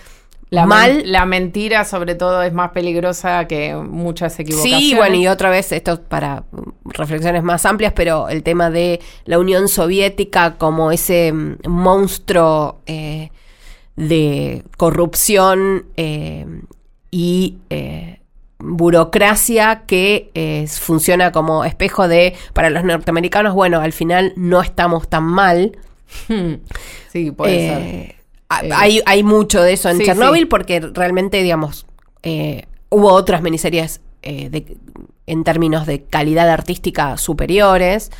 La, 0.54 0.66
mal 0.66 0.96
men- 0.96 1.12
la 1.12 1.26
mentira, 1.26 1.84
sobre 1.84 2.14
todo, 2.14 2.42
es 2.42 2.52
más 2.52 2.70
peligrosa 2.70 3.46
que 3.46 3.74
muchas 3.74 4.38
equivocaciones. 4.38 4.80
Sí, 4.84 4.94
bueno, 4.94 5.16
y 5.16 5.26
otra 5.26 5.50
vez, 5.50 5.72
esto 5.72 6.00
para 6.02 6.44
reflexiones 6.84 7.42
más 7.42 7.64
amplias, 7.66 7.92
pero 7.94 8.28
el 8.28 8.42
tema 8.42 8.70
de 8.70 9.00
la 9.24 9.38
Unión 9.38 9.68
Soviética 9.68 10.56
como 10.56 10.90
ese 10.92 11.32
mm, 11.32 11.56
monstruo 11.68 12.80
eh, 12.86 13.30
de 13.96 14.64
corrupción 14.76 15.86
eh, 15.96 16.46
y 17.10 17.58
eh, 17.70 18.20
burocracia 18.58 19.82
que 19.86 20.30
eh, 20.34 20.66
funciona 20.68 21.32
como 21.32 21.64
espejo 21.64 22.08
de, 22.08 22.34
para 22.52 22.70
los 22.70 22.82
norteamericanos, 22.84 23.54
bueno, 23.54 23.80
al 23.80 23.92
final 23.92 24.32
no 24.36 24.60
estamos 24.62 25.08
tan 25.08 25.24
mal. 25.24 25.76
Sí, 27.12 27.30
puede 27.30 27.58
ser. 27.68 27.82
Eh, 27.82 28.16
a- 28.18 28.23
Eh, 28.62 28.70
hay, 28.74 29.00
hay 29.06 29.22
mucho 29.22 29.62
de 29.62 29.72
eso 29.72 29.88
en 29.88 29.98
sí, 29.98 30.04
Chernobyl 30.04 30.40
sí. 30.42 30.46
porque 30.46 30.80
realmente, 30.80 31.42
digamos, 31.42 31.86
eh, 32.22 32.66
hubo 32.90 33.12
otras 33.12 33.42
miniseries 33.42 34.00
eh, 34.22 34.48
de- 34.50 34.76
en 35.26 35.44
términos 35.44 35.86
de 35.86 36.02
calidad 36.04 36.48
artística 36.50 37.16
superiores, 37.16 38.10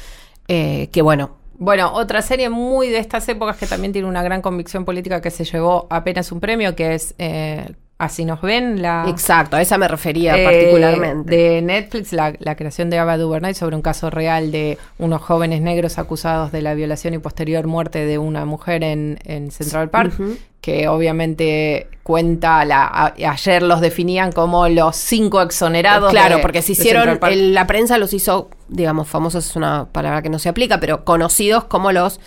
eh, 0.49 0.89
que 0.93 1.03
bueno, 1.03 1.37
Bueno, 1.57 1.93
otra 1.95 2.21
serie 2.21 2.49
muy 2.51 2.89
de 2.89 2.99
estas 2.99 3.29
épocas 3.29 3.57
que 3.57 3.67
también 3.67 3.93
tiene 3.93 4.09
una 4.09 4.23
gran 4.23 4.43
convicción 4.43 4.85
política 4.85 5.21
que 5.21 5.31
se 5.31 5.45
llevó 5.45 5.87
apenas 5.89 6.33
un 6.33 6.41
premio, 6.41 6.75
que 6.75 6.95
es 6.95 7.15
eh, 7.19 7.75
Así 7.97 8.25
nos 8.25 8.43
ven, 8.43 8.83
la... 8.83 9.07
exacto, 9.09 9.57
a 9.57 9.63
esa 9.63 9.79
me 9.79 9.87
refería 9.87 10.37
eh, 10.37 10.45
particularmente. 10.45 11.35
De 11.37 11.63
Netflix, 11.63 12.13
la, 12.13 12.35
la 12.41 12.57
creación 12.57 12.91
de 12.91 12.99
Ava 12.99 13.17
DuVernay 13.17 13.55
sobre 13.55 13.77
un 13.77 13.83
caso 13.83 14.11
real 14.11 14.51
de 14.51 14.79
unos 14.99 15.23
jóvenes 15.23 15.61
negros 15.61 15.97
acusados 15.99 16.51
de 16.51 16.61
la 16.61 16.75
violación 16.75 17.15
y 17.15 17.19
posterior 17.19 17.69
muerte 17.69 18.05
de 18.05 18.19
una 18.19 18.45
mujer 18.47 18.83
en, 18.83 19.19
en 19.25 19.53
Central 19.53 19.91
Park, 19.91 20.13
que 20.61 20.89
obviamente 20.89 21.87
cuenta, 22.03 22.65
la, 22.65 22.85
a- 22.85 23.15
ayer 23.29 23.63
los 23.63 23.81
definían 23.81 24.33
como 24.33 24.69
los 24.69 24.97
cinco 24.97 25.41
exonerados. 25.41 26.11
Claro, 26.11 26.37
de- 26.39 26.43
porque 26.43 26.63
se 26.63 26.73
hicieron, 26.73 27.21
el- 27.31 27.55
la 27.55 27.69
prensa 27.69 27.97
los 27.99 28.13
hizo, 28.13 28.51
digamos, 28.69 29.07
famosos 29.09 29.47
es 29.49 29.55
una 29.55 29.87
palabra 29.93 30.21
que 30.21 30.31
no 30.31 30.41
se 30.41 30.49
aplica, 30.49 30.81
pero 30.81 31.05
conocidos 31.05 31.65
como 31.65 31.93
los... 31.93 32.19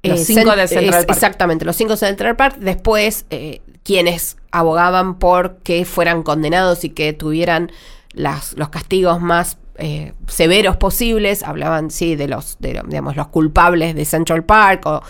Los 0.00 0.20
cinco 0.20 0.54
de 0.54 0.68
Central 0.68 1.06
Park. 1.06 1.10
Exactamente, 1.16 1.64
los 1.64 1.74
cinco 1.74 1.94
de 1.94 1.96
Central 1.96 2.36
Park. 2.36 2.58
Después, 2.60 3.26
eh, 3.30 3.62
quienes 3.82 4.36
abogaban 4.50 5.18
por 5.18 5.56
que 5.58 5.84
fueran 5.84 6.22
condenados 6.22 6.84
y 6.84 6.90
que 6.90 7.12
tuvieran 7.12 7.70
las, 8.12 8.54
los 8.54 8.68
castigos 8.70 9.20
más 9.20 9.58
eh, 9.76 10.12
severos 10.26 10.76
posibles, 10.76 11.42
hablaban, 11.42 11.90
sí, 11.90 12.16
de 12.16 12.26
los, 12.28 12.56
de, 12.58 12.82
digamos, 12.86 13.14
los 13.16 13.28
culpables 13.28 13.94
de 13.94 14.04
Central 14.04 14.44
Park 14.44 14.86
o 14.86 15.02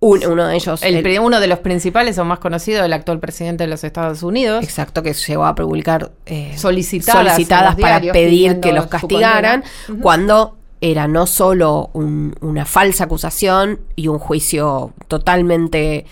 un- 0.00 0.24
uno 0.26 0.46
de 0.46 0.54
ellos... 0.54 0.82
El 0.82 0.96
el- 0.96 1.02
pri- 1.02 1.18
uno 1.18 1.40
de 1.40 1.46
los 1.48 1.58
principales 1.60 2.18
o 2.18 2.24
más 2.24 2.38
conocidos, 2.38 2.84
el 2.84 2.92
actual 2.92 3.18
presidente 3.20 3.64
de 3.64 3.70
los 3.70 3.82
Estados 3.82 4.22
Unidos. 4.22 4.62
Exacto, 4.62 5.02
que 5.02 5.14
llegó 5.14 5.46
a 5.46 5.54
publicar 5.54 6.12
eh, 6.26 6.52
Solicitadas 7.30 7.74
para 7.76 8.00
pedir 8.12 8.60
que 8.60 8.72
los 8.72 8.86
castigaran, 8.86 9.64
cuando 10.02 10.56
era 10.80 11.08
no 11.08 11.26
solo 11.26 11.90
un- 11.94 12.36
una 12.42 12.66
falsa 12.66 13.04
acusación 13.04 13.80
y 13.96 14.08
un 14.08 14.18
juicio 14.18 14.92
totalmente, 15.08 16.04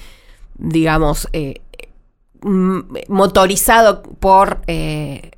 digamos, 0.57 1.29
eh, 1.33 1.61
motorizado 3.09 4.03
por 4.03 4.61
eh, 4.67 5.31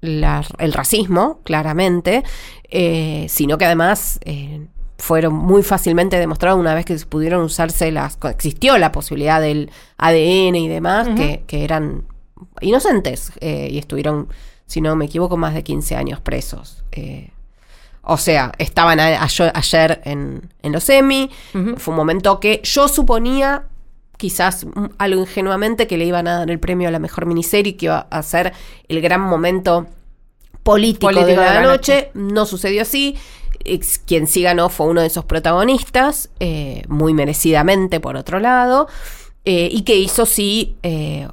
la- 0.00 0.44
el 0.58 0.72
racismo, 0.72 1.40
claramente, 1.44 2.22
eh, 2.70 3.26
sino 3.28 3.58
que 3.58 3.64
además 3.64 4.18
eh, 4.24 4.66
fueron 4.98 5.34
muy 5.34 5.62
fácilmente 5.62 6.18
demostrados 6.18 6.58
una 6.58 6.74
vez 6.74 6.84
que 6.84 6.96
pudieron 7.08 7.42
usarse 7.42 7.90
las... 7.92 8.18
existió 8.30 8.78
la 8.78 8.92
posibilidad 8.92 9.40
del 9.40 9.70
ADN 9.96 10.56
y 10.56 10.68
demás, 10.68 11.08
que, 11.16 11.44
que 11.46 11.64
eran 11.64 12.04
inocentes 12.60 13.32
y 13.40 13.78
estuvieron, 13.78 14.28
si 14.66 14.80
no 14.80 14.94
me 14.96 15.04
equivoco, 15.06 15.36
más 15.36 15.54
de 15.54 15.62
15 15.62 15.96
años 15.96 16.20
presos. 16.20 16.84
o 18.02 18.16
sea, 18.16 18.52
estaban 18.58 18.98
a- 19.00 19.22
ayer 19.22 20.00
en, 20.04 20.48
en 20.62 20.72
los. 20.72 21.30
Ujú. 21.54 21.74
Fue 21.76 21.92
un 21.92 21.96
momento 21.96 22.40
que 22.40 22.60
yo 22.64 22.88
suponía, 22.88 23.64
quizás 24.18 24.66
mm, 24.66 24.84
algo 24.98 25.22
ingenuamente, 25.22 25.86
que 25.86 25.96
le 25.96 26.04
iban 26.04 26.28
a 26.28 26.40
dar 26.40 26.50
el 26.50 26.60
premio 26.60 26.88
a 26.88 26.90
la 26.90 26.98
mejor 26.98 27.24
miniserie, 27.24 27.76
que 27.76 27.86
iba 27.86 28.06
a 28.10 28.22
ser 28.22 28.52
el 28.88 29.00
gran 29.00 29.22
momento 29.22 29.86
político, 30.62 31.06
Político 31.06 31.26
de 31.26 31.36
la, 31.36 31.52
de 31.54 31.60
la 31.60 31.62
noche. 31.62 32.10
No 32.12 32.44
sucedió 32.44 32.82
así. 32.82 33.16
Quien 34.06 34.26
sí 34.26 34.42
ganó 34.42 34.68
fue 34.68 34.86
uno 34.86 35.00
de 35.00 35.06
esos 35.06 35.24
protagonistas, 35.24 36.30
eh, 36.40 36.82
muy 36.88 37.14
merecidamente 37.14 38.00
por 38.00 38.16
otro 38.16 38.38
lado, 38.38 38.88
eh, 39.50 39.70
y 39.72 39.80
que 39.80 39.96
hizo 39.96 40.26
sí 40.26 40.76
eh, 40.82 41.26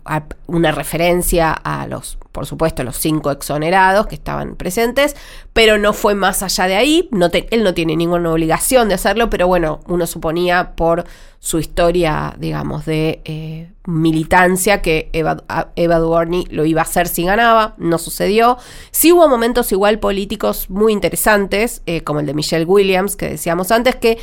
una 0.47 0.71
referencia 0.71 1.51
a 1.51 1.85
los, 1.85 2.17
por 2.31 2.45
supuesto, 2.45 2.81
los 2.85 2.95
cinco 2.95 3.29
exonerados 3.29 4.07
que 4.07 4.15
estaban 4.15 4.55
presentes, 4.55 5.17
pero 5.51 5.77
no 5.77 5.91
fue 5.91 6.15
más 6.15 6.41
allá 6.41 6.65
de 6.67 6.77
ahí. 6.77 7.09
Él 7.51 7.63
no 7.65 7.73
tiene 7.73 7.97
ninguna 7.97 8.31
obligación 8.31 8.87
de 8.87 8.95
hacerlo, 8.95 9.29
pero 9.29 9.47
bueno, 9.47 9.81
uno 9.87 10.07
suponía 10.07 10.77
por 10.77 11.03
su 11.39 11.59
historia, 11.59 12.33
digamos, 12.39 12.85
de 12.85 13.21
eh, 13.25 13.69
militancia 13.85 14.81
que 14.81 15.09
Eva, 15.11 15.43
Eva 15.75 15.99
lo 15.99 16.65
iba 16.65 16.79
a 16.79 16.85
hacer 16.85 17.09
si 17.09 17.25
ganaba, 17.25 17.75
no 17.79 17.97
sucedió. 17.97 18.57
Sí 18.91 19.11
hubo 19.11 19.27
momentos 19.27 19.73
igual 19.73 19.99
políticos 19.99 20.69
muy 20.69 20.93
interesantes, 20.93 21.81
como 22.05 22.21
el 22.21 22.27
de 22.27 22.33
Michelle 22.33 22.63
Williams, 22.63 23.17
que 23.17 23.31
decíamos 23.31 23.71
antes, 23.71 23.97
que 23.97 24.19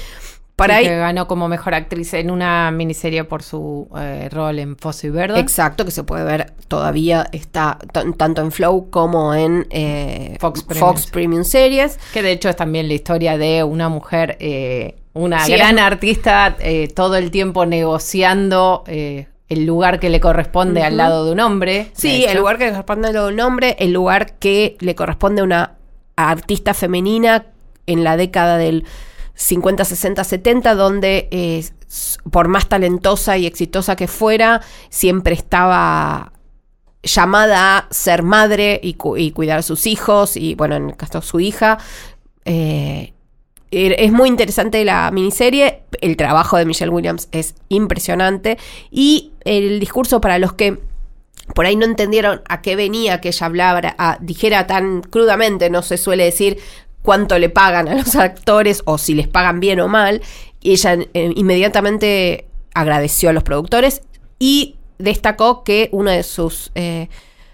para 0.57 0.75
Sí, 0.75 0.81
ahí... 0.81 0.87
que 0.89 0.97
ganó 0.97 1.27
como 1.27 1.49
mejor 1.49 1.75
actriz 1.75 2.13
en 2.15 2.31
una 2.31 2.71
miniserie 2.71 3.25
por 3.25 3.43
su 3.43 3.89
eh, 3.99 4.29
rol 4.31 4.59
en 4.59 4.77
Fosso 4.77 5.07
y 5.07 5.11
Verde. 5.11 5.41
Exacto, 5.41 5.85
que 5.85 5.91
se 5.91 6.05
puede 6.05 6.25
ver 6.25 6.53
todavía, 6.69 7.27
está 7.33 7.79
tanto 7.93 8.43
en 8.43 8.53
Flow 8.53 8.91
como 8.91 9.35
en 9.35 9.67
eh, 9.71 10.37
Fox 10.41 10.65
Fox, 10.65 11.07
Premium. 11.07 11.11
Premium 11.13 11.45
Series. 11.45 11.99
Que 12.13 12.23
de 12.23 12.33
hecho 12.33 12.49
es 12.49 12.57
también 12.57 12.87
la 12.89 12.95
historia 12.95 13.39
de 13.39 13.65
una 13.65 13.89
mujer, 13.89 14.37
eh, 14.41 14.97
una 15.15 15.45
Sí, 15.45 15.53
gran 15.53 15.79
es- 15.79 15.85
artista, 15.85 16.57
todo 16.95 17.17
el 17.17 17.31
tiempo 17.31 17.67
negociando 17.67 18.85
el 18.87 19.67
lugar 19.67 20.01
que 20.01 20.09
le 20.09 20.21
corresponde 20.21 20.83
al 20.83 20.97
lado 20.97 21.27
de 21.27 21.33
un 21.33 21.41
hombre. 21.41 21.91
Sí, 21.95 22.23
de 22.23 22.33
el 22.33 22.39
lugar 22.39 22.57
que 22.59 22.65
le 22.67 22.71
corresponde 22.71 23.17
a 23.19 23.27
un 23.27 23.39
hombre, 23.41 23.77
el 23.79 23.93
lugar 23.93 24.35
que 24.39 24.77
le 24.81 24.95
corresponde 24.95 25.43
a 25.43 25.45
una 25.45 25.73
artista 26.17 26.73
femenina 26.73 27.47
en 27.87 28.05
la 28.05 28.17
década 28.17 28.57
del 28.59 28.85
50, 29.35 29.85
60, 29.85 30.25
70, 30.25 30.75
donde 30.75 31.29
eh, 31.31 31.65
por 32.31 32.49
más 32.49 32.69
talentosa 32.69 33.39
y 33.39 33.47
exitosa 33.47 33.97
que 33.97 34.09
fuera, 34.09 34.61
siempre 34.91 35.35
estaba 35.35 36.33
llamada 37.03 37.79
a 37.79 37.89
ser 37.91 38.23
madre 38.23 38.79
y, 38.83 38.95
cu- 38.95 39.17
y 39.17 39.33
cuidar 39.33 39.59
a 39.59 39.63
sus 39.63 39.87
hijos, 39.87 40.37
y 40.37 40.55
bueno, 40.55 40.77
en 40.77 40.91
el 40.91 40.97
caso 40.97 41.21
de 41.21 41.27
su 41.27 41.41
hija. 41.41 41.79
Eh, 42.45 43.13
er- 43.71 43.97
es 43.99 44.13
muy 44.13 44.29
interesante 44.29 44.85
la 44.85 45.11
miniserie, 45.11 45.83
el 46.01 46.17
trabajo 46.17 46.57
de 46.57 46.65
Michelle 46.67 46.91
Williams 46.91 47.29
es 47.33 47.55
impresionante 47.69 48.59
y 48.91 49.33
el 49.45 49.81
discurso 49.81 50.21
para 50.21 50.39
los 50.39 50.53
que 50.53 50.79
por 51.55 51.67
ahí 51.67 51.75
no 51.75 51.85
entendieron 51.85 52.43
a 52.49 52.63
qué 52.63 52.77
venía 52.77 53.21
que 53.21 53.29
ella 53.29 53.47
hablara, 53.47 54.19
dijera 54.21 54.67
tan 54.69 55.03
crudamente, 55.03 55.71
no 55.71 55.83
se 55.83 55.97
suele 55.99 56.25
decir 56.25 56.59
cuánto 57.03 57.39
le 57.39 57.49
pagan 57.49 57.89
a 57.89 57.95
los 57.95 58.15
actores 58.17 58.83
o 58.85 58.99
si 58.99 59.15
les 59.15 59.29
pagan 59.29 59.61
bien 59.61 59.81
o 59.81 59.89
mal, 59.89 60.23
y 60.61 60.73
ella 60.73 60.95
eh, 61.15 61.33
inmediatamente 61.37 62.47
agradeció 62.75 63.31
a 63.31 63.33
los 63.33 63.43
productores 63.43 64.03
y 64.39 64.77
destacó 64.99 65.65
que 65.65 65.89
uno 65.93 66.11
de 66.11 66.23
sus 66.23 66.71
eh, 66.75 67.09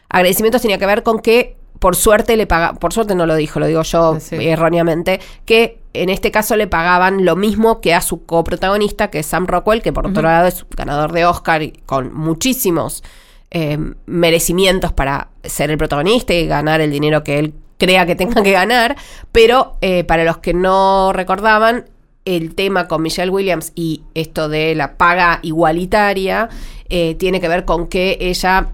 agradecimientos 0.09 0.63
tenía 0.63 0.79
que 0.79 0.87
ver 0.87 1.03
con 1.03 1.19
que 1.21 1.57
por 1.79 1.97
suerte 1.97 2.37
le 2.37 2.47
paga, 2.47 2.75
por 2.75 2.93
suerte 2.93 3.15
no 3.15 3.25
lo 3.25 3.37
dijo, 3.37 3.61
lo 3.61 3.67
digo 3.67 3.83
yo 3.83 4.19
Sí. 4.21 4.37
erróneamente, 4.41 5.21
que 5.45 5.79
en 5.95 6.09
este 6.09 6.31
caso 6.31 6.57
le 6.57 6.67
pagaban 6.67 7.25
lo 7.25 7.37
mismo 7.37 7.81
que 7.81 7.95
a 7.95 8.01
su 8.01 8.25
coprotagonista, 8.27 9.11
que 9.11 9.21
es 9.21 9.27
Sam 9.27 9.47
Rockwell, 9.47 9.81
que 9.83 9.93
por 9.93 10.07
otro 10.07 10.23
lado 10.23 10.47
es 10.49 10.65
ganador 10.77 11.13
de 11.13 11.25
Oscar 11.25 11.63
y 11.63 11.73
con 11.87 12.13
muchísimos 12.15 13.03
eh, 13.51 13.79
merecimientos 14.07 14.93
para 14.93 15.29
ser 15.45 15.71
el 15.71 15.79
protagonista 15.79 16.35
y 16.35 16.47
ganar 16.47 16.81
el 16.81 16.91
dinero 16.91 17.25
que 17.25 17.39
él 17.39 17.55
crea 17.79 18.05
que 18.07 18.17
tenga 18.17 18.43
que 18.43 18.53
ganar, 18.53 18.97
pero 19.33 19.77
eh, 19.81 20.05
para 20.05 20.25
los 20.25 20.39
que 20.39 20.53
no 20.53 21.13
recordaban, 21.13 21.87
el 22.25 22.55
tema 22.55 22.89
con 22.89 23.01
Michelle 23.01 23.31
Williams 23.31 23.73
y 23.75 24.03
esto 24.15 24.51
de 24.51 24.75
la 24.75 24.99
paga 24.99 25.39
igualitaria 25.43 26.51
eh, 26.91 27.15
tiene 27.15 27.41
que 27.41 27.49
ver 27.49 27.65
con 27.65 27.87
que 27.87 28.19
ella 28.21 28.69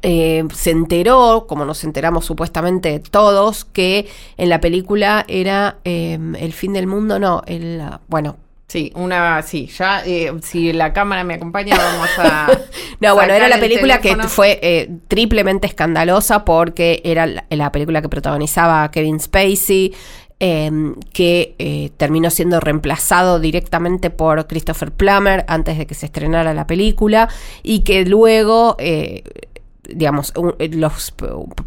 eh, 0.00 0.44
se 0.54 0.70
enteró, 0.70 1.44
como 1.46 1.66
nos 1.66 1.84
enteramos 1.84 2.24
supuestamente 2.24 3.00
todos, 3.00 3.66
que 3.66 4.08
en 4.38 4.48
la 4.48 4.60
película 4.60 5.26
era 5.28 5.78
el 5.84 6.52
fin 6.54 6.72
del 6.72 6.86
mundo, 6.86 7.18
no, 7.18 7.42
el, 7.46 7.82
bueno, 8.08 8.36
Sí, 8.74 8.90
una, 8.96 9.40
sí, 9.42 9.68
ya, 9.68 10.02
eh, 10.04 10.32
si 10.42 10.72
la 10.72 10.92
cámara 10.92 11.22
me 11.22 11.34
acompaña, 11.34 11.76
vamos 11.78 12.08
a. 12.18 12.48
No, 12.98 13.14
bueno, 13.14 13.32
era 13.32 13.46
la 13.46 13.54
el 13.54 13.60
película 13.60 14.00
que 14.00 14.16
fue 14.26 14.58
eh, 14.62 14.90
triplemente 15.06 15.68
escandalosa 15.68 16.44
porque 16.44 17.00
era 17.04 17.26
la, 17.26 17.44
la 17.50 17.70
película 17.70 18.02
que 18.02 18.08
protagonizaba 18.08 18.90
Kevin 18.90 19.20
Spacey, 19.20 19.94
eh, 20.40 20.72
que 21.12 21.54
eh, 21.60 21.90
terminó 21.96 22.30
siendo 22.30 22.58
reemplazado 22.58 23.38
directamente 23.38 24.10
por 24.10 24.48
Christopher 24.48 24.90
Plummer 24.90 25.44
antes 25.46 25.78
de 25.78 25.86
que 25.86 25.94
se 25.94 26.06
estrenara 26.06 26.52
la 26.52 26.66
película 26.66 27.28
y 27.62 27.84
que 27.84 28.04
luego... 28.04 28.76
digamos, 29.88 30.32
un- 30.36 30.54
eh, 30.58 30.68
los 30.72 31.12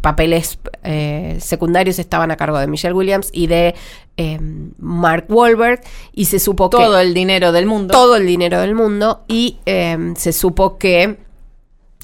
papeles 0.00 0.58
eh, 0.82 1.36
secundarios 1.40 1.98
estaban 1.98 2.30
a 2.30 2.36
cargo 2.36 2.58
de 2.58 2.66
Michelle 2.66 2.94
Williams 2.94 3.30
y 3.32 3.46
de 3.46 3.74
eh, 4.16 4.38
Mark 4.78 5.26
Wahlberg 5.28 5.80
y 6.12 6.24
se 6.24 6.38
supo 6.38 6.68
que 6.70 6.76
Todo 6.76 6.98
el 7.00 7.14
dinero 7.14 7.52
del 7.52 7.66
mundo. 7.66 7.92
todo 7.92 8.16
el 8.16 8.26
dinero 8.26 8.60
del 8.60 8.74
mundo 8.74 9.22
y 9.28 9.58
eh, 9.66 10.14
se 10.16 10.32
supo 10.32 10.76
que 10.78 11.18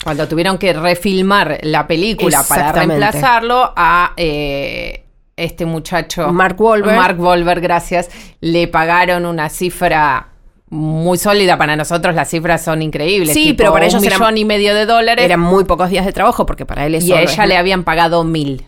Cuando 0.02 0.28
tuvieron 0.28 0.58
que 0.58 0.72
refilmar 0.72 1.58
la 1.62 1.86
película 1.86 2.44
para 2.48 2.72
reemplazarlo 2.72 3.72
a 3.74 4.12
eh, 4.16 5.04
este 5.36 5.64
muchacho. 5.66 6.30
Mark 6.32 6.60
Wahlberg. 6.60 6.96
Mark 6.96 7.20
Wahlberg, 7.20 7.60
gracias. 7.60 8.08
Le 8.40 8.68
pagaron 8.68 9.24
una 9.26 9.48
cifra 9.48 10.28
muy 10.74 11.16
sólida. 11.18 11.56
Para 11.56 11.76
nosotros 11.76 12.14
las 12.14 12.28
cifras 12.28 12.62
son 12.64 12.82
increíbles. 12.82 13.32
Sí, 13.32 13.44
tipo 13.44 13.56
pero 13.58 13.72
para 13.72 13.86
ellos 13.86 14.00
un 14.00 14.06
eran- 14.06 14.18
millón 14.20 14.38
y 14.38 14.44
medio 14.44 14.74
de 14.74 14.86
dólares. 14.86 15.24
eran 15.24 15.40
muy 15.40 15.64
pocos 15.64 15.88
días 15.90 16.04
de 16.04 16.12
trabajo 16.12 16.44
porque 16.46 16.66
para 16.66 16.84
él 16.86 16.94
eso 16.96 17.06
y 17.06 17.12
a 17.12 17.22
ella 17.22 17.42
es- 17.42 17.48
le 17.48 17.56
habían 17.56 17.84
pagado 17.84 18.24
mil. 18.24 18.66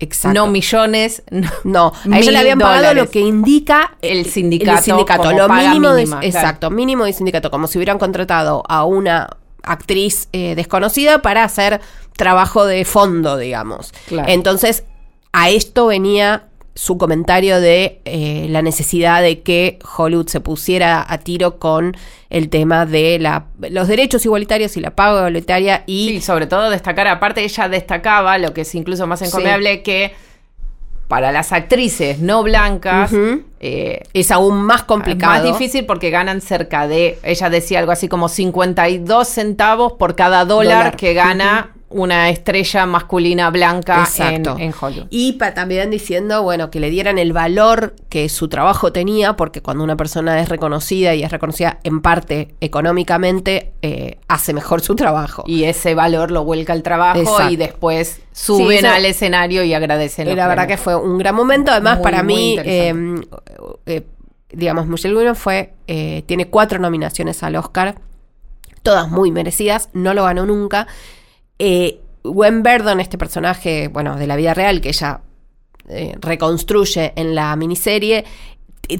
Exacto. 0.00 0.34
No 0.38 0.48
millones. 0.48 1.22
No, 1.30 1.50
No, 1.62 1.92
a 2.12 2.18
ella 2.18 2.32
le 2.32 2.38
habían 2.38 2.58
pagado 2.58 2.78
dólares. 2.78 3.04
lo 3.04 3.10
que 3.10 3.20
indica 3.20 3.96
El 4.02 4.26
sindicato 4.26 4.78
el 4.78 4.84
sindicato, 4.84 5.32
lo 5.32 5.48
mínimo 5.48 5.70
mínima, 5.72 5.94
de, 5.94 6.04
claro. 6.06 6.26
exacto, 6.26 6.70
mínimo 6.70 7.04
de 7.04 7.12
sindicato, 7.12 7.50
como 7.50 7.68
si 7.68 7.78
hubieran 7.78 7.98
contratado 7.98 8.62
a 8.68 8.84
una 8.84 9.28
actriz 9.62 10.28
eh, 10.32 10.54
desconocida 10.56 11.22
para 11.22 11.44
hacer 11.44 11.80
trabajo 12.16 12.66
de 12.66 12.84
fondo, 12.84 13.38
digamos. 13.38 13.92
Claro. 14.08 14.28
Entonces, 14.30 14.84
a 15.32 15.48
esto 15.50 15.86
venía 15.86 16.44
su 16.74 16.98
comentario 16.98 17.60
de 17.60 18.00
eh, 18.04 18.46
la 18.50 18.62
necesidad 18.62 19.22
de 19.22 19.42
que 19.42 19.78
Hollywood 19.96 20.26
se 20.26 20.40
pusiera 20.40 21.04
a 21.06 21.18
tiro 21.18 21.58
con 21.58 21.96
el 22.30 22.48
tema 22.48 22.84
de 22.84 23.18
la, 23.20 23.46
los 23.70 23.86
derechos 23.86 24.24
igualitarios 24.24 24.76
y 24.76 24.80
la 24.80 24.90
paga 24.90 25.18
igualitaria 25.18 25.84
y 25.86 26.08
Sí, 26.08 26.20
sobre 26.20 26.46
todo 26.46 26.70
destacar, 26.70 27.06
aparte 27.06 27.44
ella 27.44 27.68
destacaba, 27.68 28.38
lo 28.38 28.52
que 28.52 28.62
es 28.62 28.74
incluso 28.74 29.06
más 29.06 29.22
encomiable, 29.22 29.82
que 29.82 30.14
para 31.06 31.30
las 31.30 31.52
actrices 31.52 32.18
no 32.18 32.42
blancas. 32.42 33.12
Eh, 33.66 34.02
es 34.12 34.30
aún 34.30 34.60
más 34.62 34.82
complicado. 34.82 35.32
más 35.32 35.42
difícil 35.42 35.86
porque 35.86 36.10
ganan 36.10 36.40
cerca 36.42 36.86
de, 36.86 37.18
ella 37.22 37.48
decía 37.48 37.78
algo 37.78 37.92
así 37.92 38.08
como 38.08 38.28
52 38.28 39.26
centavos 39.26 39.92
por 39.94 40.14
cada 40.16 40.44
dólar, 40.44 40.76
Dólar. 40.78 40.96
que 40.96 41.14
gana 41.14 41.70
una 41.88 42.28
estrella 42.28 42.86
masculina 42.86 43.50
blanca 43.50 44.06
en, 44.18 44.44
en 44.58 44.74
Hollywood. 44.78 45.06
Y 45.10 45.34
pa- 45.34 45.54
también 45.54 45.90
diciendo, 45.92 46.42
bueno, 46.42 46.68
que 46.68 46.80
le 46.80 46.90
dieran 46.90 47.18
el 47.18 47.32
valor 47.32 47.94
que 48.08 48.28
su 48.28 48.48
trabajo 48.48 48.90
tenía, 48.92 49.34
porque 49.36 49.62
cuando 49.62 49.84
una 49.84 49.96
persona 49.96 50.40
es 50.40 50.48
reconocida 50.48 51.14
y 51.14 51.22
es 51.22 51.30
reconocida 51.30 51.78
en 51.84 52.00
parte 52.02 52.56
económicamente, 52.60 53.72
eh, 53.82 54.18
hace 54.26 54.52
mejor 54.52 54.80
su 54.80 54.96
trabajo. 54.96 55.44
Y 55.46 55.64
ese 55.64 55.94
valor 55.94 56.32
lo 56.32 56.42
vuelca 56.44 56.72
al 56.72 56.82
trabajo 56.82 57.20
Exacto. 57.20 57.52
y 57.52 57.56
después 57.56 58.20
suben 58.32 58.86
al 58.86 59.04
escenario 59.04 59.62
y 59.62 59.72
agradecen. 59.74 60.28
Y 60.28 60.34
la 60.34 60.48
verdad 60.48 60.66
que 60.66 60.76
fue 60.76 60.96
un 60.96 61.16
gran 61.18 61.36
momento. 61.36 61.70
Además, 61.70 61.98
Muy, 61.98 62.02
para 62.02 62.22
muy 62.24 62.34
mí, 62.34 62.58
eh, 62.64 62.92
eh, 63.86 64.04
digamos, 64.54 64.86
Michelle 64.86 65.16
Williams 65.16 65.38
fue, 65.38 65.74
eh, 65.86 66.22
tiene 66.26 66.48
cuatro 66.48 66.78
nominaciones 66.78 67.42
al 67.42 67.56
Oscar, 67.56 67.96
todas 68.82 69.10
muy 69.10 69.30
merecidas, 69.30 69.90
no 69.92 70.14
lo 70.14 70.24
ganó 70.24 70.46
nunca. 70.46 70.86
Eh, 71.58 72.00
Gwen 72.22 72.62
Verdon, 72.62 73.00
este 73.00 73.18
personaje, 73.18 73.88
bueno, 73.88 74.16
de 74.16 74.26
la 74.26 74.36
vida 74.36 74.54
real, 74.54 74.80
que 74.80 74.90
ella 74.90 75.20
eh, 75.88 76.16
reconstruye 76.20 77.12
en 77.16 77.34
la 77.34 77.54
miniserie, 77.56 78.24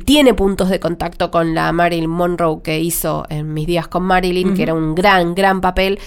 tiene 0.04 0.34
puntos 0.34 0.70
de 0.70 0.80
contacto 0.80 1.30
con 1.30 1.54
la 1.54 1.70
Marilyn 1.72 2.08
Monroe 2.08 2.62
que 2.62 2.80
hizo 2.80 3.24
en 3.28 3.52
Mis 3.52 3.66
días 3.66 3.88
con 3.88 4.02
Marilyn, 4.02 4.54
que 4.54 4.62
era 4.62 4.74
un 4.74 4.94
gran, 4.94 5.34
gran 5.34 5.60
papel. 5.60 5.98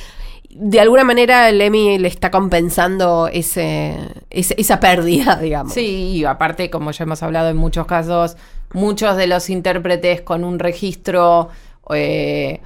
De 0.49 0.79
alguna 0.79 1.03
manera, 1.03 1.49
el 1.49 1.60
Emmy 1.62 1.97
le 1.99 2.07
está 2.07 2.31
compensando 2.31 3.27
ese, 3.31 3.95
ese- 4.29 4.55
esa 4.57 4.79
pérdida, 4.79 5.36
digamos. 5.41 5.73
Sí, 5.73 6.13
y 6.15 6.25
aparte, 6.25 6.69
como 6.69 6.91
ya 6.91 7.03
hemos 7.03 7.21
hablado 7.21 7.49
en 7.49 7.57
muchos 7.57 7.86
casos, 7.86 8.38
muchos 8.73 9.17
de 9.17 9.27
los 9.27 9.49
intérpretes 9.49 10.21
con 10.21 10.43
un 10.43 10.57
registro 10.60 11.49
eh, 11.93 12.62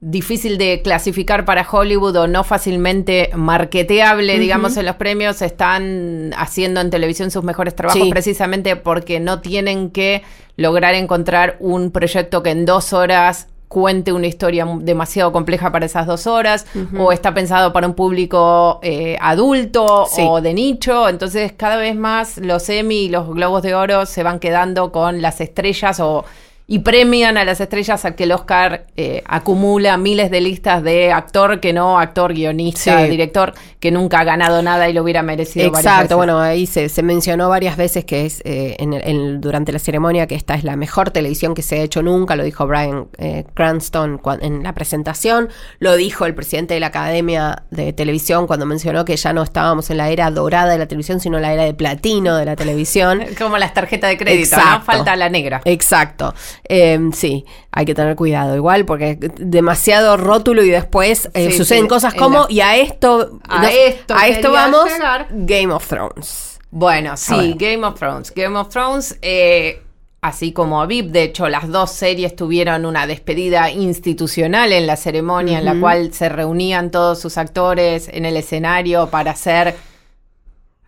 difícil 0.00 0.58
de 0.58 0.82
clasificar 0.82 1.44
para 1.46 1.66
Hollywood 1.68 2.14
o 2.16 2.26
no 2.26 2.44
fácilmente 2.44 3.30
marketeable, 3.34 4.38
digamos, 4.38 4.76
en 4.76 4.84
los 4.86 4.96
premios, 4.96 5.40
están 5.40 6.32
haciendo 6.36 6.80
en 6.82 6.90
televisión 6.90 7.30
sus 7.30 7.42
mejores 7.42 7.74
trabajos 7.74 8.02
Sí. 8.02 8.10
precisamente 8.10 8.76
porque 8.76 9.18
no 9.18 9.40
tienen 9.40 9.90
que 9.90 10.22
lograr 10.56 10.94
encontrar 10.94 11.56
un 11.58 11.90
proyecto 11.90 12.42
que 12.42 12.50
en 12.50 12.66
dos 12.66 12.92
horas 12.92 13.48
cuente 13.74 14.12
una 14.12 14.28
historia 14.28 14.64
demasiado 14.78 15.32
compleja 15.32 15.72
para 15.72 15.84
esas 15.86 16.06
dos 16.06 16.28
horas 16.28 16.64
o 16.96 17.10
está 17.10 17.34
pensado 17.34 17.72
para 17.72 17.88
un 17.88 17.94
público 17.94 18.78
eh, 18.82 19.18
adulto 19.20 20.06
Sí. 20.08 20.22
o 20.24 20.40
de 20.40 20.54
nicho, 20.54 21.08
entonces 21.08 21.52
cada 21.56 21.76
vez 21.76 21.96
más 21.96 22.38
los 22.38 22.68
Emmy 22.68 23.06
y 23.06 23.08
los 23.08 23.28
Globos 23.28 23.62
de 23.62 23.74
Oro 23.74 24.06
se 24.06 24.22
van 24.22 24.38
quedando 24.38 24.92
con 24.92 25.20
las 25.20 25.40
estrellas 25.40 25.98
o 25.98 26.24
y 26.66 26.78
premian 26.78 27.36
a 27.36 27.44
las 27.44 27.60
estrellas 27.60 28.06
a 28.06 28.16
que 28.16 28.24
el 28.24 28.32
Oscar 28.32 28.86
eh, 28.96 29.22
acumula 29.26 29.98
miles 29.98 30.30
de 30.30 30.40
listas 30.40 30.82
de 30.82 31.12
actor 31.12 31.60
que 31.60 31.74
no, 31.74 31.98
actor, 32.00 32.32
guionista, 32.32 33.02
Sí. 33.04 33.10
director, 33.10 33.52
que 33.80 33.90
nunca 33.90 34.20
ha 34.20 34.24
ganado 34.24 34.62
nada 34.62 34.88
y 34.88 34.94
lo 34.94 35.02
hubiera 35.02 35.22
merecido. 35.22 35.66
Exacto, 35.66 36.16
bueno, 36.16 36.40
ahí 36.40 36.66
se, 36.66 36.88
se 36.88 37.02
mencionó 37.02 37.50
varias 37.50 37.76
veces 37.76 38.06
que 38.06 38.24
es 38.24 38.40
eh, 38.46 38.76
en 38.78 38.94
en- 38.94 39.40
durante 39.42 39.72
la 39.72 39.78
ceremonia 39.78 40.26
que 40.26 40.36
esta 40.36 40.54
es 40.54 40.64
la 40.64 40.76
mejor 40.76 41.10
televisión 41.10 41.54
que 41.54 41.60
se 41.60 41.80
ha 41.80 41.82
hecho 41.82 42.02
nunca, 42.02 42.34
lo 42.34 42.44
dijo 42.44 42.66
Brian 42.66 43.08
eh, 43.18 43.44
Cranston 43.52 44.20
en 44.40 44.62
la 44.62 44.72
presentación, 44.72 45.50
lo 45.80 45.96
dijo 45.96 46.24
el 46.24 46.34
presidente 46.34 46.72
de 46.72 46.80
la 46.80 46.86
Academia 46.86 47.64
de 47.70 47.92
Televisión 47.92 48.46
cuando 48.46 48.64
mencionó 48.64 49.04
que 49.04 49.16
ya 49.16 49.34
no 49.34 49.42
estábamos 49.42 49.90
en 49.90 49.98
la 49.98 50.08
era 50.08 50.30
dorada 50.30 50.72
de 50.72 50.78
la 50.78 50.86
televisión, 50.86 51.20
sino 51.20 51.38
la 51.40 51.52
era 51.52 51.64
de 51.64 51.74
platino 51.74 52.36
de 52.36 52.46
la 52.46 52.56
televisión. 52.56 53.22
Como 53.38 53.58
las 53.58 53.74
tarjetas 53.74 54.08
de 54.08 54.16
crédito, 54.16 54.56
Exacto. 54.56 54.78
¿no? 54.78 54.84
Falta 54.84 55.14
la 55.16 55.28
negra. 55.28 55.60
Exacto. 55.66 56.32
Eh, 56.68 56.98
sí, 57.12 57.44
hay 57.70 57.84
que 57.84 57.94
tener 57.94 58.16
cuidado 58.16 58.56
igual 58.56 58.84
porque 58.84 59.18
demasiado 59.38 60.16
rótulo 60.16 60.62
y 60.62 60.70
después 60.70 61.28
eh, 61.34 61.50
Sí, 61.50 61.58
suceden 61.58 61.84
sí, 61.84 61.88
cosas 61.88 62.14
como 62.14 62.46
y 62.48 62.60
a 62.60 62.76
esto 62.76 63.40
A 63.48 63.70
esto 63.70 64.14
a 64.14 64.28
esto 64.28 64.52
vamos 64.52 64.92
llegar. 64.92 65.28
Game 65.30 65.72
of 65.72 65.86
Thrones. 65.86 66.54
Bueno, 66.70 67.16
sí. 67.16 67.54
Game 67.56 67.86
of 67.86 67.94
Thrones. 67.96 68.32
Game 68.34 68.58
of 68.58 68.68
Thrones, 68.68 69.16
eh, 69.22 69.80
así 70.20 70.52
como 70.52 70.84
VIP, 70.88 71.12
de 71.12 71.22
hecho, 71.22 71.48
las 71.48 71.68
dos 71.68 71.92
series 71.92 72.34
tuvieron 72.34 72.84
una 72.84 73.06
despedida 73.06 73.70
institucional 73.70 74.72
en 74.72 74.88
la 74.88 74.96
ceremonia, 74.96 75.60
en 75.60 75.66
la 75.66 75.78
cual 75.78 76.12
se 76.12 76.28
reunían 76.28 76.90
todos 76.90 77.20
sus 77.20 77.38
actores 77.38 78.08
en 78.12 78.24
el 78.24 78.36
escenario 78.36 79.08
para 79.08 79.36
ser 79.36 79.76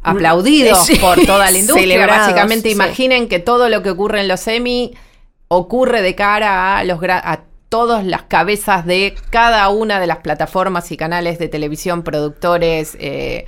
aplaudidos 0.02 0.84
Sí, 0.86 0.96
por 0.96 1.24
toda 1.24 1.52
la 1.52 1.58
industria. 1.58 2.04
Básicamente, 2.04 2.68
sí. 2.68 2.74
imaginen 2.74 3.28
que 3.28 3.38
todo 3.38 3.68
lo 3.68 3.84
que 3.84 3.90
ocurre 3.90 4.22
en 4.22 4.28
los 4.28 4.44
Emmy 4.48 4.92
ocurre 5.48 6.02
de 6.02 6.14
cara 6.14 6.78
a 6.78 6.84
los 6.84 7.00
a 7.02 7.40
todas 7.68 8.04
las 8.06 8.22
cabezas 8.22 8.86
de 8.86 9.14
cada 9.30 9.68
una 9.68 9.98
de 10.00 10.06
las 10.06 10.18
plataformas 10.18 10.90
y 10.92 10.96
canales 10.96 11.38
de 11.38 11.48
televisión, 11.48 12.02
productores, 12.02 12.96
eh, 13.00 13.46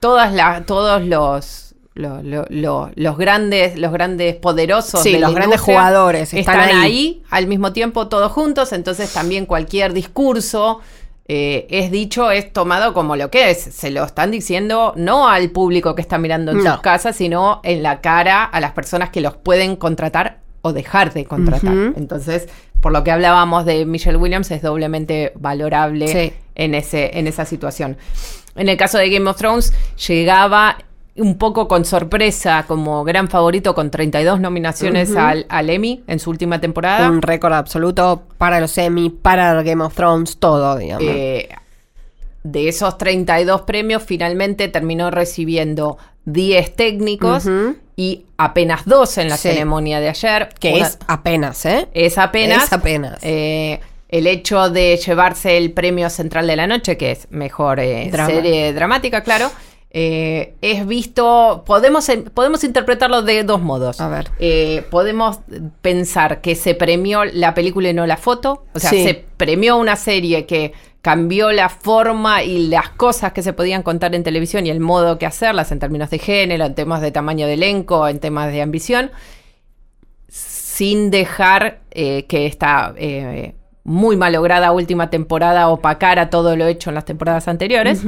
todas 0.00 0.32
las, 0.32 0.64
todos 0.64 1.04
los, 1.04 1.74
lo- 1.94 2.22
lo- 2.22 2.46
lo- 2.48 2.90
los 2.94 3.18
grandes, 3.18 3.76
los 3.78 3.92
grandes 3.92 4.36
poderosos, 4.36 5.02
Sí, 5.02 5.12
de 5.12 5.20
los 5.20 5.34
grandes 5.34 5.60
jugadores 5.60 6.32
están 6.34 6.60
están, 6.60 6.76
ahí. 6.78 6.82
ahí. 6.84 7.22
al 7.30 7.46
mismo 7.48 7.72
tiempo 7.72 8.08
todos 8.08 8.30
juntos, 8.32 8.72
entonces 8.72 9.12
también 9.12 9.44
cualquier 9.46 9.92
discurso 9.92 10.80
eh, 11.28 11.66
es 11.70 11.90
dicho, 11.92 12.30
es 12.32 12.52
tomado 12.52 12.92
como 12.94 13.14
lo 13.16 13.30
que 13.30 13.50
es. 13.50 13.58
Se 13.62 13.90
lo 13.90 14.04
están 14.04 14.30
diciendo 14.32 14.92
no 14.96 15.28
al 15.28 15.50
público 15.50 15.94
que 15.94 16.02
está 16.02 16.18
mirando 16.18 16.50
en 16.50 16.62
No. 16.64 16.72
sus 16.72 16.80
casas, 16.82 17.16
sino 17.16 17.60
en 17.62 17.82
la 17.82 18.00
cara 18.00 18.44
a 18.44 18.60
las 18.60 18.72
personas 18.72 19.10
que 19.10 19.20
los 19.20 19.36
pueden 19.36 19.76
contratar 19.76 20.38
o 20.62 20.72
dejar 20.72 21.12
de 21.12 21.24
contratar. 21.24 21.74
Entonces, 21.96 22.48
por 22.80 22.92
lo 22.92 23.04
que 23.04 23.10
hablábamos 23.10 23.64
de 23.64 23.84
Michelle 23.84 24.16
Williams, 24.16 24.50
es 24.50 24.62
doblemente 24.62 25.32
valorable 25.36 26.08
Sí. 26.08 26.32
en, 26.54 26.74
ese, 26.74 27.18
en 27.18 27.26
esa 27.26 27.44
situación. 27.44 27.96
En 28.54 28.68
el 28.68 28.76
caso 28.76 28.98
de 28.98 29.10
Game 29.10 29.28
of 29.28 29.36
Thrones, 29.36 29.72
llegaba 30.08 30.78
un 31.14 31.36
poco 31.36 31.68
con 31.68 31.84
sorpresa 31.84 32.64
como 32.66 33.04
gran 33.04 33.28
favorito 33.28 33.74
con 33.74 33.90
32 33.90 34.40
nominaciones 34.40 35.10
Ujú. 35.10 35.18
al, 35.18 35.46
al 35.50 35.68
Emmy 35.68 36.02
en 36.06 36.18
su 36.18 36.30
última 36.30 36.60
temporada. 36.60 37.10
Un 37.10 37.20
récord 37.22 37.52
absoluto 37.52 38.22
para 38.38 38.60
los 38.60 38.76
Emmy, 38.78 39.10
para 39.10 39.62
Game 39.62 39.82
of 39.84 39.94
Thrones, 39.94 40.38
todo, 40.38 40.76
digamos. 40.78 41.04
Eh, 41.06 41.48
de 42.44 42.68
esos 42.68 42.98
32 42.98 43.62
premios, 43.62 44.02
finalmente 44.02 44.68
terminó 44.68 45.10
recibiendo 45.10 45.98
10 46.24 46.74
técnicos. 46.76 47.46
Y 47.96 48.24
apenas 48.38 48.84
dos 48.86 49.18
en 49.18 49.28
la 49.28 49.36
Sí. 49.36 49.48
ceremonia 49.50 50.00
de 50.00 50.08
ayer. 50.08 50.48
Que 50.58 50.72
Una- 50.74 50.86
es 50.86 50.98
apenas, 51.06 51.64
¿eh? 51.66 51.88
es 51.94 52.18
apenas. 52.18 52.64
Es 52.64 52.72
apenas. 52.72 53.18
eh, 53.22 53.80
el 54.08 54.26
hecho 54.26 54.68
de 54.70 54.96
llevarse 54.98 55.56
el 55.56 55.72
premio 55.72 56.10
central 56.10 56.46
de 56.46 56.56
la 56.56 56.66
noche, 56.66 56.96
que 56.96 57.10
es 57.12 57.26
mejor 57.30 57.80
eh, 57.80 58.08
Drama. 58.12 58.30
serie 58.30 58.72
dramática, 58.74 59.22
claro, 59.22 59.50
eh, 59.90 60.54
es 60.62 60.86
visto, 60.86 61.64
podemos, 61.66 62.10
podemos 62.34 62.64
interpretarlo 62.64 63.22
de 63.22 63.42
dos 63.44 63.60
modos. 63.60 64.00
A 64.00 64.08
ver. 64.08 64.30
Eh, 64.38 64.84
podemos 64.90 65.40
pensar 65.82 66.40
que 66.40 66.54
se 66.56 66.74
premió 66.74 67.24
la 67.24 67.54
película 67.54 67.90
y 67.90 67.94
no 67.94 68.06
la 68.06 68.16
foto, 68.16 68.64
o 68.74 68.78
sea, 68.78 68.90
Sí. 68.90 69.02
se 69.04 69.14
premió 69.36 69.76
una 69.76 69.96
serie 69.96 70.46
que 70.46 70.72
cambió 71.02 71.50
la 71.52 71.68
forma 71.68 72.42
y 72.44 72.68
las 72.68 72.88
cosas 72.90 73.32
que 73.32 73.42
se 73.42 73.52
podían 73.52 73.82
contar 73.82 74.14
en 74.14 74.22
televisión 74.22 74.66
y 74.66 74.70
el 74.70 74.78
modo 74.80 75.18
que 75.18 75.26
hacerlas 75.26 75.72
en 75.72 75.80
términos 75.80 76.10
de 76.10 76.18
género, 76.18 76.64
en 76.64 76.74
temas 76.76 77.00
de 77.02 77.10
tamaño 77.10 77.46
de 77.48 77.54
elenco, 77.54 78.06
en 78.08 78.20
temas 78.20 78.52
de 78.52 78.62
ambición, 78.62 79.10
sin 80.28 81.10
dejar 81.10 81.80
eh, 81.90 82.24
que 82.28 82.46
esta 82.46 82.94
eh, 82.96 83.54
muy 83.84 84.16
malograda 84.16 84.72
última 84.72 85.10
temporada 85.10 85.68
opacara 85.68 86.30
todo 86.30 86.56
lo 86.56 86.66
hecho 86.66 86.90
en 86.90 86.94
las 86.94 87.04
temporadas 87.04 87.48
anteriores. 87.48 88.00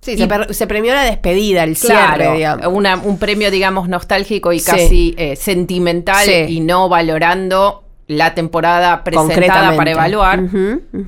Sí, 0.00 0.12
Y- 0.12 0.54
se, 0.54 0.66
premió 0.66 0.94
la 0.94 1.02
despedida, 1.04 1.64
el 1.64 1.76
Claro, 1.76 2.16
cierre, 2.22 2.36
digamos. 2.36 2.66
una- 2.68 2.96
un 2.96 3.18
premio, 3.18 3.50
digamos, 3.50 3.88
nostálgico 3.88 4.52
y 4.52 4.60
Sí. 4.60 4.70
casi 4.70 5.14
eh, 5.18 5.36
sentimental 5.36 6.24
Sí. 6.24 6.32
y 6.48 6.60
no 6.60 6.88
valorando 6.88 7.82
la 8.08 8.34
temporada 8.34 9.02
presentada 9.04 9.76
para 9.76 9.90
evaluar. 9.90 10.40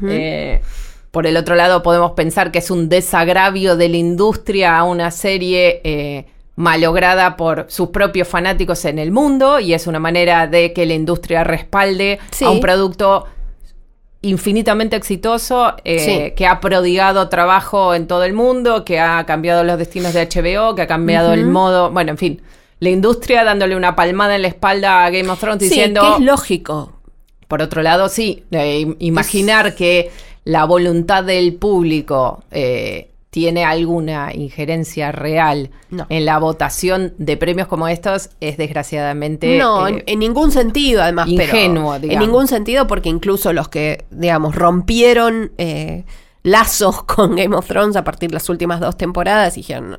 Eh, 0.08 0.61
por 1.11 1.26
el 1.26 1.37
otro 1.37 1.54
lado, 1.54 1.82
podemos 1.82 2.12
pensar 2.12 2.50
que 2.50 2.58
es 2.58 2.70
un 2.70 2.88
desagravio 2.88 3.76
de 3.76 3.88
la 3.88 3.96
industria 3.96 4.76
a 4.78 4.84
una 4.84 5.11
serie 5.11 5.80
eh, 5.84 6.26
malograda 6.56 7.37
por 7.37 7.66
sus 7.68 7.88
propios 7.90 8.26
fanáticos 8.28 8.84
en 8.84 8.98
el 8.98 9.11
mundo 9.12 9.61
y 9.61 9.74
es 9.74 9.87
una 9.87 10.00
manera 10.00 10.46
de 10.46 10.72
que 10.72 10.84
la 10.87 10.94
industria 10.94 11.44
respalde 11.44 12.18
Sí. 12.30 12.44
a 12.44 12.50
un 12.50 12.61
producto 12.61 13.26
infinitamente 14.20 14.96
exitoso 14.96 15.74
eh, 15.84 15.98
Sí. 16.00 16.34
que 16.34 16.46
ha 16.46 16.61
prodigado 16.61 17.28
trabajo 17.28 17.94
en 17.94 18.08
todo 18.08 18.24
el 18.24 18.32
mundo, 18.32 18.84
que 18.84 18.98
ha 18.98 19.24
cambiado 19.26 19.62
los 19.62 19.78
destinos 19.78 20.12
de 20.12 20.22
HBO, 20.28 20.74
que 20.74 20.82
ha 20.82 20.87
cambiado 20.88 21.32
el 21.32 21.46
modo, 21.46 21.90
bueno, 21.92 22.11
en 22.11 22.18
fin, 22.18 22.42
la 22.80 22.90
industria 22.90 23.44
dándole 23.44 23.76
una 23.76 23.96
palmada 23.96 24.36
en 24.36 24.42
la 24.42 24.48
espalda 24.48 25.04
a 25.04 25.10
Game 25.10 25.28
of 25.30 25.40
Thrones 25.40 25.62
Sí, 25.62 25.68
diciendo 25.68 26.00
que 26.02 26.12
es 26.14 26.20
lógico. 26.20 26.92
por 27.48 27.62
otro 27.62 27.82
lado, 27.82 28.08
sí, 28.08 28.44
eh, 28.50 28.80
im- 28.86 28.96
imaginar 29.00 29.74
que 29.74 30.10
la 30.44 30.64
voluntad 30.64 31.24
del 31.24 31.54
público 31.54 32.44
eh, 32.50 33.10
tiene 33.30 33.64
alguna 33.64 34.32
injerencia 34.34 35.12
real 35.12 35.70
No. 35.90 36.06
en 36.08 36.24
la 36.24 36.38
votación 36.38 37.12
de 37.18 37.36
premios 37.36 37.68
como 37.68 37.86
estos 37.88 38.30
es 38.40 38.56
desgraciadamente... 38.56 39.58
No, 39.58 39.86
eh, 39.86 39.90
en, 39.90 40.02
en 40.06 40.18
ningún 40.20 40.50
sentido, 40.50 41.02
además. 41.02 41.28
pero 41.36 41.54
ingenuo, 41.54 41.94
En 41.96 42.02
digamos. 42.02 42.26
ningún 42.26 42.48
sentido, 42.48 42.86
porque 42.86 43.08
incluso 43.10 43.52
los 43.52 43.68
que, 43.68 44.04
digamos, 44.10 44.54
rompieron 44.54 45.52
eh, 45.58 46.04
lazos 46.42 47.02
con 47.04 47.36
Game 47.36 47.54
of 47.54 47.66
Thrones 47.66 47.96
a 47.96 48.04
partir 48.04 48.30
de 48.30 48.34
las 48.34 48.48
últimas 48.48 48.80
dos 48.80 48.96
temporadas, 48.96 49.54
dijeron, 49.56 49.98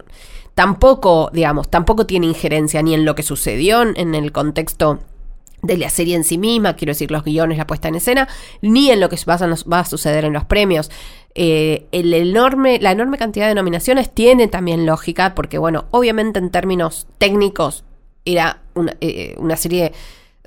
tampoco, 0.60 1.30
digamos, 1.32 1.70
tampoco 1.70 2.06
tiene 2.06 2.28
injerencia 2.28 2.82
ni 2.84 2.94
en 2.94 3.06
lo 3.06 3.16
que 3.16 3.24
sucedió 3.24 3.82
en- 3.82 4.14
el 4.14 4.34
contexto 4.34 5.00
de 5.62 5.78
la 5.78 5.90
serie 5.90 6.18
en 6.18 6.26
sí 6.26 6.38
misma, 6.38 6.76
quiero 6.76 6.92
decir, 6.92 7.12
los 7.12 7.24
guiones, 7.24 7.58
la 7.58 7.66
puesta 7.66 7.88
en 7.88 7.96
escena, 7.96 8.28
ni 8.62 8.92
en 8.92 9.00
lo 9.00 9.08
que 9.08 9.16
va 9.24 9.36
a, 9.80 9.86
suceder 9.86 10.26
en 10.26 10.34
los 10.34 10.44
premios. 10.44 10.92
Eh, 11.34 11.86
el 11.94 12.14
enorme, 12.14 12.78
la 12.82 12.92
enorme 12.92 13.18
cantidad 13.18 13.48
de 13.48 13.56
nominaciones 13.56 14.14
tiene 14.14 14.50
también 14.50 14.86
lógica, 14.86 15.34
porque 15.34 15.58
bueno, 15.58 15.86
obviamente 15.92 16.40
en 16.40 16.50
términos 16.50 17.08
técnicos 17.20 17.86
era 18.26 18.60
una, 18.74 18.98
eh, 19.00 19.36
una 19.38 19.56
serie 19.56 19.94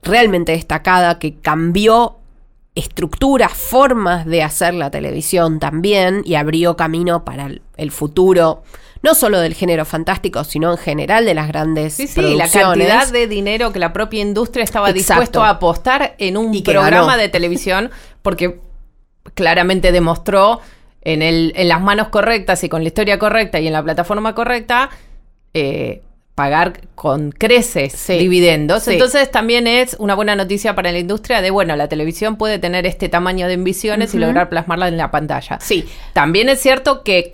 realmente 0.03 0.53
destacada 0.53 1.19
que 1.19 1.37
cambió 1.37 2.19
estructuras, 2.75 3.55
formas 3.55 4.27
de 4.27 4.43
hacer 4.43 4.75
la 4.75 4.91
televisión 4.91 5.59
también 5.59 6.21
y 6.27 6.35
abrió 6.35 6.77
camino 6.77 7.25
para 7.25 7.51
el 7.79 7.91
futuro, 7.91 8.63
no 9.03 9.15
solo 9.15 9.41
del 9.41 9.55
género 9.55 9.85
fantástico, 9.85 10.45
sino 10.45 10.71
en 10.71 10.79
general 10.79 11.25
de 11.25 11.35
las 11.35 11.49
grandes 11.49 11.95
Sí, 11.95 12.07
sí, 12.07 12.21
la 12.21 12.45
producciones. 12.49 12.89
cantidad 12.89 13.13
de 13.13 13.27
dinero 13.27 13.73
que 13.73 13.79
la 13.79 13.93
propia 13.93 14.21
industria 14.21 14.63
estaba 14.65 14.91
Exacto. 14.91 15.21
dispuesto 15.21 15.43
a 15.45 15.51
apostar 15.51 16.15
en 16.19 16.37
un 16.37 16.55
Y 16.55 16.63
programa 16.63 17.17
de 17.17 17.29
televisión, 17.29 17.91
porque 18.23 18.61
claramente 19.35 19.93
demostró 19.93 20.61
en, 21.03 21.23
el, 21.23 21.53
en 21.57 21.69
las 21.69 21.81
manos 21.81 22.09
correctas 22.09 22.63
y 22.65 22.69
con 22.69 22.83
la 22.83 22.89
historia 22.89 23.19
correcta 23.19 23.59
y 23.61 23.67
en 23.67 23.73
la 23.73 23.83
plataforma 23.83 24.35
correcta, 24.35 24.91
eh, 25.55 26.03
pagar 26.35 26.81
con 26.95 27.31
creces 27.33 27.93
Sí. 27.93 28.17
dividendos. 28.19 28.85
Sí. 28.85 28.93
Entonces 28.93 29.31
también 29.31 29.67
es 29.67 29.97
una 29.99 30.15
buena 30.15 30.35
noticia 30.35 30.75
para 30.75 30.91
la 30.93 30.99
industria 30.99 31.43
de, 31.43 31.51
bueno, 31.51 31.77
la 31.77 31.89
televisión 31.89 32.37
puede 32.37 32.59
tener 32.59 32.87
este 32.87 33.09
tamaño 33.09 33.49
de 33.49 33.55
ambiciones 33.55 34.15
y 34.15 34.19
lograr 34.19 34.49
plasmarla 34.49 34.89
en 34.89 34.97
la 34.97 35.11
pantalla. 35.11 35.59
Sí, 35.61 35.85
También 36.15 36.49
es 36.49 36.61
cierto 36.61 37.03
que 37.03 37.31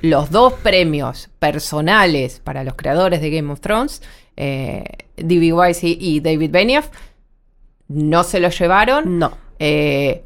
los 0.00 0.30
dos 0.30 0.54
premios 0.54 1.28
personales 1.38 2.40
para 2.42 2.64
los 2.64 2.74
creadores 2.74 3.20
de 3.20 3.30
Game 3.30 3.52
of 3.52 3.60
Thrones, 3.60 4.02
eh, 4.36 4.84
D.B. 5.16 5.52
Weiss 5.52 5.84
y, 5.84 5.96
y 6.00 6.20
David 6.20 6.50
Benioff, 6.50 6.88
no 7.88 8.24
se 8.24 8.40
los 8.40 8.58
llevaron. 8.58 9.18
no. 9.18 9.36
Eh, 9.58 10.24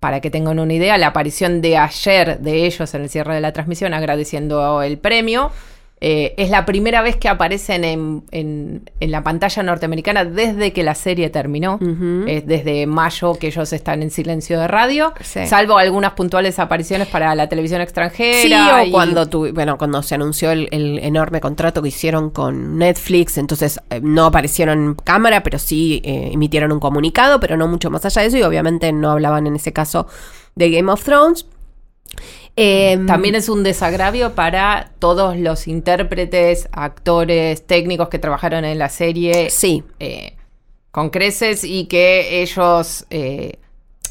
para 0.00 0.20
que 0.20 0.30
tengan 0.30 0.58
una 0.58 0.72
idea, 0.72 0.96
la 0.96 1.08
aparición 1.08 1.60
de 1.60 1.76
ayer 1.76 2.38
de 2.38 2.66
ellos 2.66 2.94
en 2.94 3.02
el 3.02 3.08
cierre 3.08 3.34
de 3.34 3.40
la 3.40 3.52
transmisión 3.52 3.94
agradeciendo 3.94 4.82
el 4.82 4.98
premio. 4.98 5.50
Eh, 6.00 6.34
es 6.36 6.50
la 6.50 6.64
primera 6.64 7.02
vez 7.02 7.16
que 7.16 7.28
aparecen 7.28 7.84
en, 7.84 8.22
en- 8.30 8.88
en 9.00 9.10
la 9.10 9.22
pantalla 9.24 9.62
norteamericana 9.64 10.24
desde 10.24 10.72
que 10.72 10.82
la 10.84 10.94
serie 10.94 11.28
terminó. 11.30 11.78
Es 12.26 12.46
desde 12.46 12.86
mayo 12.86 13.34
que 13.34 13.48
ellos 13.48 13.72
están 13.72 14.02
en 14.02 14.10
silencio 14.10 14.60
de 14.60 14.68
radio, 14.68 15.12
Sí. 15.20 15.46
salvo 15.46 15.76
algunas 15.78 16.12
puntuales 16.12 16.58
apariciones 16.58 17.08
para 17.08 17.34
la 17.34 17.48
televisión 17.48 17.80
extranjera. 17.80 18.38
Sí, 18.42 18.52
o 18.54 18.84
y- 18.86 18.90
cuando 18.92 19.26
tu- 19.28 19.52
bueno, 19.52 19.76
cuando 19.76 20.02
se 20.02 20.14
anunció 20.14 20.50
el, 20.52 20.68
el 20.70 20.98
enorme 21.00 21.40
contrato 21.40 21.82
que 21.82 21.88
hicieron 21.88 22.30
con 22.30 22.78
Netflix, 22.78 23.36
entonces 23.38 23.80
eh, 23.90 24.00
no 24.02 24.26
aparecieron 24.26 24.78
en 24.84 24.94
cámara, 24.94 25.42
pero 25.42 25.58
sí 25.58 26.00
eh, 26.04 26.30
emitieron 26.32 26.70
un 26.72 26.80
comunicado, 26.80 27.40
pero 27.40 27.56
no 27.56 27.66
mucho 27.66 27.90
más 27.90 28.04
allá 28.04 28.22
de 28.22 28.28
eso, 28.28 28.38
y 28.38 28.42
obviamente 28.42 28.92
no 28.92 29.10
hablaban 29.10 29.46
en 29.46 29.56
ese 29.56 29.72
caso 29.72 30.06
de 30.54 30.70
Game 30.70 30.90
of 30.92 31.02
Thrones. 31.04 31.46
Eh, 32.60 32.98
También 33.06 33.36
es 33.36 33.48
un 33.48 33.62
desagravio 33.62 34.34
para 34.34 34.90
todos 34.98 35.36
los 35.36 35.68
intérpretes, 35.68 36.68
actores, 36.72 37.64
técnicos 37.64 38.08
que 38.08 38.18
trabajaron 38.18 38.64
en 38.64 38.78
la 38.80 38.88
serie 38.88 39.48
Sí, 39.48 39.84
eh, 40.00 40.34
con 40.90 41.10
creces 41.10 41.62
y 41.62 41.86
que 41.86 42.42
ellos, 42.42 43.06
eh, 43.10 43.60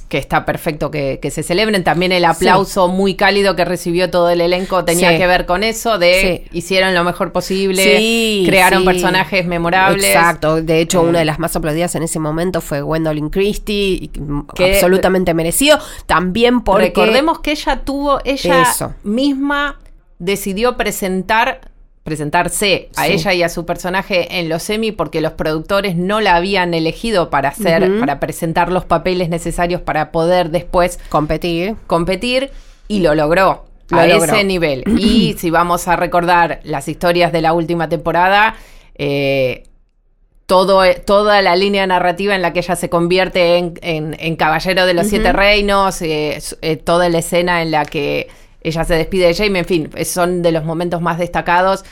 que 0.10 0.17
está 0.17 0.46
perfecto 0.46 0.89
que, 0.89 1.20
que 1.22 1.32
se 1.32 1.43
celebren. 1.43 1.84
También 1.84 2.12
el 2.13 2.24
aplauso 2.24 2.88
muy 2.88 3.15
cálido 3.15 3.56
que 3.58 3.65
recibió 3.65 4.10
todo 4.10 4.30
el 4.30 4.39
elenco 4.41 4.86
tenía 4.86 5.12
Sí. 5.12 5.17
que 5.17 5.28
ver 5.28 5.46
con 5.46 5.63
eso, 5.63 5.98
de 5.98 6.43
Sí. 6.50 6.58
hicieron 6.58 6.93
lo 6.96 7.04
mejor 7.04 7.32
posible, 7.34 8.43
crearon 8.46 8.86
personajes 8.86 9.46
memorables. 9.46 10.06
Exacto. 10.06 10.62
De 10.62 10.80
hecho, 10.80 11.02
Eh. 11.06 11.10
una 11.10 11.20
de 11.20 11.26
las 11.26 11.39
más 11.39 11.56
aplaudidas 11.56 11.93
en 11.96 12.04
ese 12.04 12.20
momento 12.20 12.62
fue 12.62 12.82
Gwendolyn 12.82 13.30
Christie, 13.30 14.10
mm, 14.17 14.41
Que- 14.56 14.76
absolutamente 14.76 15.34
merecido. 15.34 15.78
También 16.06 16.62
porque 16.62 16.86
Recordemos 16.86 17.39
que 17.39 17.52
ella 17.52 17.82
tuvo, 17.84 18.20
ella 18.24 18.62
Eso. 18.62 18.93
misma 19.04 19.80
decidió 20.20 20.78
presentar, 20.78 21.70
presentarse 22.08 22.88
a 22.96 23.06
Sí. 23.08 23.12
ella 23.12 23.34
y 23.34 23.43
a 23.43 23.50
su 23.50 23.65
personaje 23.65 24.39
en 24.39 24.48
los 24.48 24.63
semi 24.63 24.93
porque 24.93 25.20
los 25.20 25.34
productores 25.34 25.98
no 25.98 26.22
la 26.22 26.38
habían 26.38 26.74
elegido 26.74 27.30
para 27.30 27.50
hacer, 27.50 28.00
para 28.00 28.22
presentar 28.22 28.72
los 28.72 28.86
papeles 28.86 29.28
necesarios 29.28 29.82
para 29.82 30.10
poder 30.13 30.50
después 30.50 31.00
competir. 31.10 31.76
competir 31.86 32.50
y 32.88 33.02
lo 33.02 33.13
logró. 33.13 33.65
Lo 33.89 34.00
a 34.00 34.08
logró. 34.08 34.24
ese 34.34 34.46
nivel. 34.46 34.86
Y 34.98 35.36
si 35.38 35.50
vamos 35.50 35.89
a 35.89 35.98
recordar 35.98 36.62
las 36.63 36.88
historias 36.88 37.34
de 37.34 37.41
la 37.41 37.52
última 37.52 37.89
temporada, 37.89 38.56
eh, 38.96 39.63
todo, 40.46 40.82
toda 41.06 41.41
la 41.41 41.58
línea 41.58 41.86
narrativa 41.88 42.34
en 42.36 42.41
la 42.41 42.54
que 42.54 42.60
ella 42.60 42.78
se 42.78 42.88
convierte 42.89 43.58
en, 43.58 43.74
en- 43.82 44.15
en 44.17 44.38
caballero 44.38 44.86
de 44.86 44.93
los 44.93 45.08
siete 45.08 45.34
reinos, 45.34 46.02
eh, 46.02 46.39
eh, 46.62 46.78
toda 46.78 47.10
la 47.10 47.17
escena 47.17 47.62
en 47.62 47.72
la 47.72 47.84
que 47.84 48.30
ella 48.62 48.84
se 48.86 48.96
despide 48.96 49.28
de 49.28 49.36
Jaime, 49.36 49.60
en 49.60 49.65
fin, 49.65 49.89
son 50.06 50.41
de 50.41 50.52
los 50.52 50.64
momentos 50.66 51.01
más 51.01 51.18
destacados. 51.18 51.84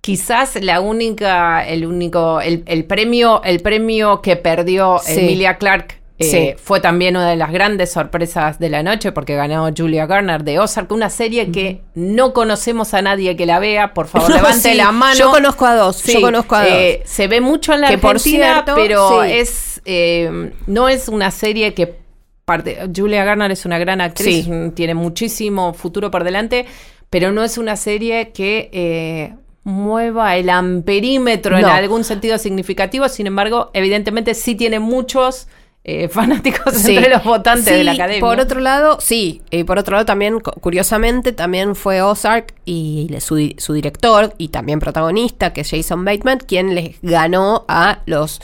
Quizás 0.00 0.56
la 0.62 0.80
única, 0.80 1.66
el 1.66 1.84
único, 1.84 2.40
el, 2.40 2.62
el 2.66 2.84
premio, 2.84 3.42
el 3.44 3.60
premio 3.60 4.22
que 4.22 4.36
perdió 4.36 4.98
Sí. 5.02 5.18
Emilia 5.20 5.58
Clark 5.58 6.00
eh, 6.18 6.24
Sí. 6.24 6.54
fue 6.62 6.80
también 6.80 7.16
una 7.16 7.28
de 7.28 7.36
las 7.36 7.50
grandes 7.50 7.90
sorpresas 7.92 8.58
de 8.60 8.70
la 8.70 8.82
noche 8.84 9.10
porque 9.12 9.34
ganó 9.34 9.68
Julia 9.76 10.06
Garner 10.06 10.44
de 10.44 10.60
Ozark, 10.60 10.90
una 10.92 11.10
serie 11.10 11.50
que 11.50 11.82
no 11.94 12.32
conocemos 12.32 12.94
a 12.94 13.02
nadie 13.02 13.36
que 13.36 13.46
la 13.46 13.58
vea. 13.58 13.94
Por 13.94 14.06
favor, 14.06 14.30
No, 14.30 14.36
levante 14.36 14.70
sí, 14.70 14.74
la 14.76 14.92
mano. 14.92 15.18
Yo 15.18 15.30
conozco 15.30 15.66
a 15.66 15.74
dos. 15.74 15.96
Sí, 15.96 16.14
yo 16.14 16.20
conozco 16.20 16.54
a 16.54 16.66
eh, 16.68 17.00
dos. 17.02 17.10
se 17.10 17.26
ve 17.26 17.40
mucho 17.40 17.74
en 17.74 17.80
la 17.82 17.88
Que 17.88 17.98
por 17.98 18.12
Argentina, 18.16 18.52
cierto, 18.64 18.74
pero 18.76 19.22
es 19.24 19.82
eh, 19.84 20.52
no 20.66 20.88
es 20.88 21.08
una 21.08 21.30
serie 21.32 21.74
que 21.74 22.05
parte. 22.46 22.78
Julia 22.96 23.24
Garner 23.24 23.50
es 23.50 23.66
una 23.66 23.76
gran 23.78 24.00
actriz, 24.00 24.46
Sí. 24.46 24.50
tiene 24.74 24.94
muchísimo 24.94 25.74
futuro 25.74 26.10
por 26.10 26.24
delante, 26.24 26.64
pero 27.10 27.32
no 27.32 27.42
es 27.44 27.58
una 27.58 27.76
serie 27.76 28.30
que 28.30 28.70
eh, 28.72 29.34
mueva 29.64 30.36
el 30.36 30.48
amperímetro 30.48 31.58
en 31.58 31.64
algún 31.64 32.04
sentido 32.04 32.38
significativo. 32.38 33.08
Sin 33.08 33.26
embargo, 33.26 33.70
evidentemente 33.74 34.32
sí 34.34 34.54
tiene 34.54 34.78
muchos 34.78 35.48
eh, 35.88 36.08
fanáticos 36.08 36.74
Sí. 36.74 36.96
entre 36.96 37.10
los 37.10 37.24
votantes 37.24 37.64
de 37.66 37.82
la 37.84 37.92
academia. 37.92 38.20
Por 38.20 38.38
otro 38.40 38.60
lado, 38.60 38.98
sí. 39.00 39.42
Y 39.50 39.64
por 39.64 39.78
otro 39.78 39.92
lado, 39.94 40.04
también, 40.06 40.38
cu- 40.40 40.52
curiosamente, 40.60 41.32
también 41.32 41.74
fue 41.76 42.00
Ozark 42.02 42.54
y 42.64 43.08
le- 43.10 43.20
su, 43.20 43.54
su 43.58 43.72
director 43.72 44.34
y 44.38 44.48
también 44.48 44.78
protagonista, 44.80 45.52
que 45.52 45.60
es 45.62 45.70
Jason 45.70 46.04
Bateman, 46.04 46.38
quien 46.38 46.74
les 46.76 46.96
ganó 47.02 47.64
a 47.68 48.00
los 48.06 48.40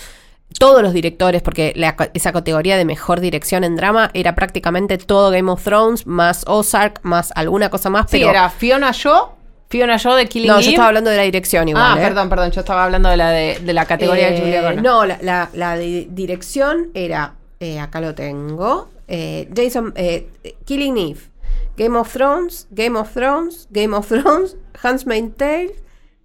todos 0.58 0.82
los 0.82 0.92
directores, 0.92 1.42
porque 1.42 1.72
la 1.76 1.96
esa 2.14 2.32
categoría 2.32 2.76
de 2.76 2.84
mejor 2.84 3.20
dirección 3.20 3.64
en 3.64 3.76
drama 3.76 4.10
era 4.14 4.34
prácticamente 4.34 4.98
todo 4.98 5.30
Game 5.30 5.50
of 5.50 5.62
Thrones, 5.62 6.06
más 6.06 6.44
Ozark, 6.46 7.00
más 7.02 7.32
alguna 7.34 7.70
cosa 7.70 7.90
más. 7.90 8.10
sí, 8.10 8.18
pero 8.18 8.30
era 8.30 8.48
Fiona 8.50 8.90
Shaw, 8.92 9.30
Fiona 9.68 9.96
Shaw 9.96 10.14
de 10.16 10.26
Killing 10.26 10.48
no, 10.50 10.60
yo 10.60 10.70
estaba 10.70 10.88
hablando 10.88 11.10
de 11.10 11.16
la 11.16 11.22
dirección 11.22 11.68
igual. 11.68 11.84
Ah, 11.84 11.96
¿eh? 11.98 12.02
perdón, 12.02 12.28
perdón, 12.28 12.50
yo 12.50 12.60
estaba 12.60 12.84
hablando 12.84 13.08
de 13.08 13.16
la 13.16 13.30
de, 13.30 13.58
de 13.60 13.72
la 13.72 13.84
categoría 13.86 14.28
de 14.28 14.36
Eh, 14.36 14.40
Julia 14.40 14.60
Garner. 14.62 14.82
No, 14.84 15.06
la, 15.06 15.18
la- 15.22 15.48
la 15.54 15.76
di- 15.78 16.08
dirección 16.10 16.90
era, 16.94 17.34
eh, 17.60 17.78
acá 17.80 18.00
lo 18.00 18.14
tengo, 18.14 18.88
eh, 19.08 19.48
Jason, 19.56 19.92
eh, 19.96 20.28
Killing 20.66 20.96
Eve, 20.98 21.20
Game 21.76 21.98
of 21.98 22.12
Thrones, 22.12 22.66
Game 22.70 22.98
of 22.98 23.12
Thrones, 23.14 23.66
Game 23.70 23.96
of 23.96 24.06
Thrones, 24.08 24.56
Handmaid's 24.82 25.36
Tale 25.36 25.74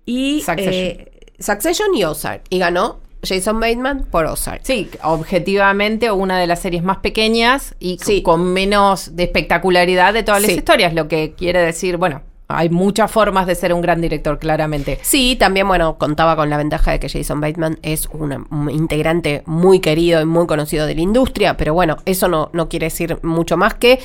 y 0.06 0.42
Succession. 0.42 0.74
eh, 0.74 1.12
Succession 1.40 1.94
y 1.96 2.04
Ozark. 2.04 2.42
Y 2.50 2.60
ganó 2.60 3.00
Jason 3.24 3.60
Bateman 3.60 4.06
por 4.10 4.26
Ozark. 4.26 4.62
Sí, 4.64 4.90
objetivamente 5.04 6.12
una 6.12 6.40
de 6.40 6.48
las 6.48 6.62
series 6.62 6.84
más 6.84 6.98
pequeñas 6.98 7.76
y 7.80 7.98
Sí. 8.02 8.22
con 8.22 8.54
menos 8.54 9.16
de 9.16 9.24
espectacularidad 9.24 10.14
de 10.14 10.24
todas 10.24 10.42
las 10.42 10.52
Sí. 10.52 10.58
historias, 10.58 10.94
lo 10.94 11.08
que 11.08 11.34
quiere 11.38 11.60
decir, 11.60 11.98
bueno, 11.98 12.22
hay 12.50 12.70
muchas 12.70 13.12
formas 13.12 13.46
de 13.46 13.56
ser 13.56 13.74
un 13.74 13.82
gran 13.82 14.00
director, 14.00 14.40
claramente. 14.40 15.00
Sí, 15.02 15.36
también, 15.38 15.68
bueno, 15.68 15.98
contaba 15.98 16.36
con 16.38 16.50
la 16.50 16.56
ventaja 16.58 16.92
de 16.92 17.00
que 17.00 17.10
Jason 17.10 17.42
Bateman 17.42 17.78
es 17.82 18.08
una- 18.14 18.46
un 18.50 18.70
integrante 18.70 19.44
muy 19.46 19.80
querido 19.82 20.22
y 20.22 20.26
muy 20.26 20.48
conocido 20.48 20.86
de 20.86 20.96
la 20.96 21.02
industria, 21.02 21.58
pero 21.58 21.74
bueno, 21.74 21.98
eso 22.06 22.28
no, 22.30 22.50
no 22.54 22.70
quiere 22.70 22.86
decir 22.86 23.20
mucho 23.24 23.58
más 23.58 23.74
que 23.74 24.00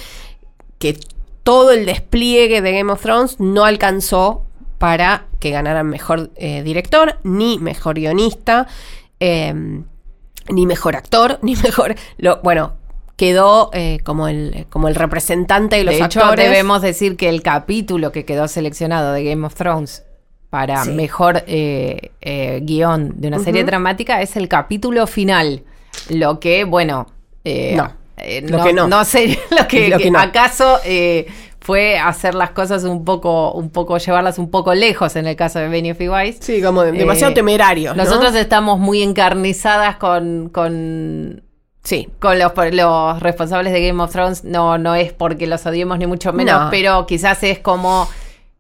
que 0.79 0.99
todo 1.45 1.71
el 1.71 1.87
despliegue 1.87 2.61
de 2.61 2.73
Game 2.73 2.91
of 2.93 3.01
Thrones 3.01 3.39
no 3.39 3.65
alcanzó 3.65 4.43
para 4.79 5.27
que 5.39 5.51
ganaran 5.51 5.87
mejor 5.89 6.31
eh, 6.35 6.65
director, 6.65 7.19
ni 7.23 7.61
mejor 7.61 7.95
guionista, 7.95 8.67
eh, 9.23 9.55
ni 10.51 10.67
mejor 10.67 10.97
actor, 10.97 11.39
ni 11.43 11.55
mejor... 11.57 11.95
Lo, 12.19 12.41
bueno, 12.43 12.75
quedó 13.17 13.71
eh, 13.73 13.99
como, 14.05 14.27
el, 14.29 14.67
como 14.71 14.89
el 14.89 14.95
representante 14.95 15.77
de 15.77 15.85
los 15.85 15.97
de 15.97 16.05
hecho, 16.05 16.21
actores. 16.21 16.45
debemos 16.51 16.83
decir 16.83 17.17
que 17.17 17.29
el 17.29 17.43
capítulo 17.43 18.11
que 18.11 18.25
quedó 18.25 18.49
seleccionado 18.49 19.13
de 19.13 19.23
Game 19.25 19.47
of 19.47 19.55
Thrones 19.55 20.03
para 20.51 20.85
Sí. 20.85 20.91
mejor 20.91 21.45
eh, 21.47 22.11
eh, 22.21 22.61
guion 22.63 23.13
de 23.21 23.29
una 23.29 23.39
serie 23.39 23.65
dramática 23.65 24.21
es 24.23 24.37
el 24.37 24.49
capítulo 24.49 25.07
final. 25.07 25.63
Lo 26.11 26.41
que, 26.41 26.65
bueno, 26.65 27.07
eh, 27.45 27.75
No, 27.77 27.93
eh, 28.17 28.43
lo 28.47 28.63
que 28.65 28.73
no. 28.73 29.05
sé 29.05 29.39
lo 29.59 29.69
que, 29.69 29.89
Lo 29.89 29.99
que 29.99 30.11
no. 30.11 30.19
acaso 30.19 30.79
fue 31.63 31.97
hacer 31.99 32.35
las 32.35 32.51
cosas 32.51 32.85
un 32.85 33.05
poco, 33.05 33.53
un 33.53 33.71
poco, 33.71 33.97
llevarlas 33.99 34.39
un 34.39 34.51
poco 34.51 34.75
lejos 34.75 35.15
en 35.17 35.27
el 35.27 35.37
caso 35.37 35.59
de 35.61 35.69
Benioff 35.69 36.01
y 36.01 36.09
Weiss. 36.09 36.39
Sí, 36.41 36.61
como 36.61 36.83
de- 36.83 36.93
demasiado 36.93 37.31
Eh, 37.31 37.35
temerario. 37.35 37.95
¿no? 37.95 38.03
Nosotros 38.05 38.35
estamos 38.35 38.79
muy 38.81 39.03
encarnizadas 39.03 39.97
con, 39.97 40.49
con 40.49 41.43
Sí. 41.85 42.09
con 42.21 42.39
los, 42.39 42.53
los 42.73 43.21
responsables 43.21 43.73
de 43.73 43.87
Game 43.87 44.01
of 44.03 44.13
Thrones 44.13 44.45
no, 44.45 44.79
no 44.79 44.95
es 44.95 45.13
porque 45.13 45.47
los 45.47 45.65
odiemos 45.67 45.99
ni 45.99 46.07
mucho 46.07 46.33
menos, 46.33 46.63
No. 46.65 46.71
pero 46.71 47.07
quizás 47.07 47.43
es 47.43 47.59
como 47.59 48.09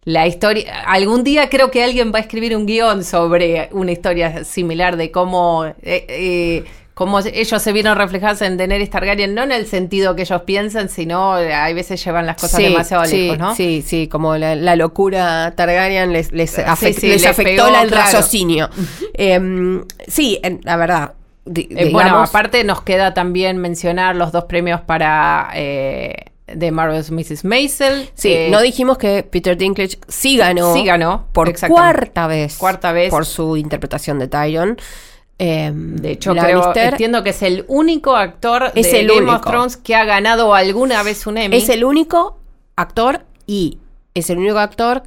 la 0.04 0.26
historia. 0.26 0.82
Algún 0.86 1.22
día 1.22 1.48
creo 1.48 1.70
que 1.70 1.84
alguien 1.84 2.12
va 2.12 2.18
a 2.18 2.22
escribir 2.22 2.56
un 2.56 2.66
guion 2.66 3.04
sobre 3.04 3.68
una 3.72 3.92
historia 3.92 4.42
similar 4.44 4.96
de 4.96 5.12
cómo, 5.12 5.64
eh, 5.66 5.74
eh, 5.82 6.64
cómo 6.94 7.20
ellos 7.20 7.62
se 7.62 7.72
vieron 7.72 7.96
reflejados 7.96 8.42
en 8.42 8.56
Daenerys 8.56 8.90
Targaryen, 8.90 9.34
no 9.34 9.42
en 9.42 9.52
el 9.52 9.66
sentido 9.66 10.14
que 10.14 10.22
ellos 10.22 10.42
piensan, 10.42 10.88
sino 10.88 11.38
eh, 11.38 11.54
hay 11.54 11.72
veces 11.74 12.04
llevan 12.04 12.26
las 12.26 12.36
cosas 12.36 12.58
Sí, 12.58 12.64
demasiado 12.64 13.04
sí, 13.06 13.22
lejos, 13.22 13.38
¿no? 13.38 13.54
Sí, 13.54 13.82
sí, 13.86 14.08
como 14.08 14.36
la, 14.36 14.54
la 14.54 14.76
locura 14.76 15.54
Targaryen 15.56 16.12
les, 16.12 16.32
les, 16.32 16.50
Sí, 16.50 16.60
afect- 16.60 16.94
sí, 16.98 17.08
les 17.08 17.22
les 17.22 17.26
afectó 17.26 17.64
pegó, 17.64 17.80
el 17.82 17.88
claro. 17.88 18.04
raciocinio. 18.04 18.68
Em, 19.14 19.84
sí, 20.06 20.38
en- 20.42 20.60
la 20.64 20.76
verdad. 20.76 21.12
di- 21.44 21.68
Eh, 21.70 21.90
bueno, 21.92 22.20
aparte 22.22 22.62
nos 22.64 22.82
queda 22.82 23.14
también 23.14 23.56
mencionar 23.58 24.14
los 24.16 24.30
dos 24.32 24.44
premios 24.44 24.80
para 24.82 25.50
eh, 25.54 26.14
The 26.46 26.70
Marvelous 26.70 27.10
Mrs. 27.10 27.44
Maisel. 27.44 28.10
Sí, 28.14 28.32
Eh, 28.32 28.48
no 28.50 28.60
dijimos 28.60 28.98
que 28.98 29.22
Peter 29.22 29.56
Dinklage 29.56 29.98
sí 30.08 30.36
ganó. 30.36 30.74
Sí 30.74 30.84
ganó, 30.84 31.26
Por 31.32 31.52
cuarta 31.68 32.26
vez. 32.26 32.56
Cuarta 32.58 32.92
vez. 32.92 33.10
Por 33.10 33.24
su 33.24 33.56
interpretación 33.56 34.18
de 34.18 34.28
Tyrion. 34.28 34.76
Em, 35.38 35.96
De 35.96 36.12
hecho, 36.12 36.32
creo, 36.34 36.72
entiendo 36.74 37.22
que 37.24 37.30
es 37.30 37.42
el 37.42 37.64
único 37.68 38.14
actor 38.14 38.70
Es 38.74 38.92
de 38.92 39.00
el 39.00 39.08
Game 39.08 39.20
único. 39.22 39.36
of 39.36 39.42
Thrones 39.42 39.76
que 39.76 39.94
ha 39.96 40.04
ganado 40.04 40.54
alguna 40.54 41.02
vez 41.02 41.26
un 41.26 41.38
Emmy. 41.38 41.56
es 41.56 41.68
el 41.68 41.84
único 41.84 42.38
actor 42.76 43.24
y 43.46 43.78
es 44.14 44.30
el 44.30 44.38
único 44.38 44.58
actor 44.58 45.02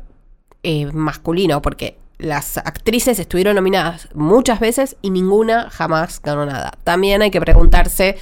eh, 0.64 0.88
masculino, 0.92 1.62
porque 1.62 1.98
las 2.18 2.58
actrices 2.58 3.20
estuvieron 3.20 3.56
nominadas 3.56 4.10
muchas 4.14 4.60
veces 4.60 4.98
y 5.02 5.10
ninguna 5.12 5.70
jamás 5.70 6.22
ganó 6.22 6.46
nada. 6.46 6.74
También 6.84 7.22
hay 7.22 7.30
que 7.32 7.40
preguntarse 7.40 8.18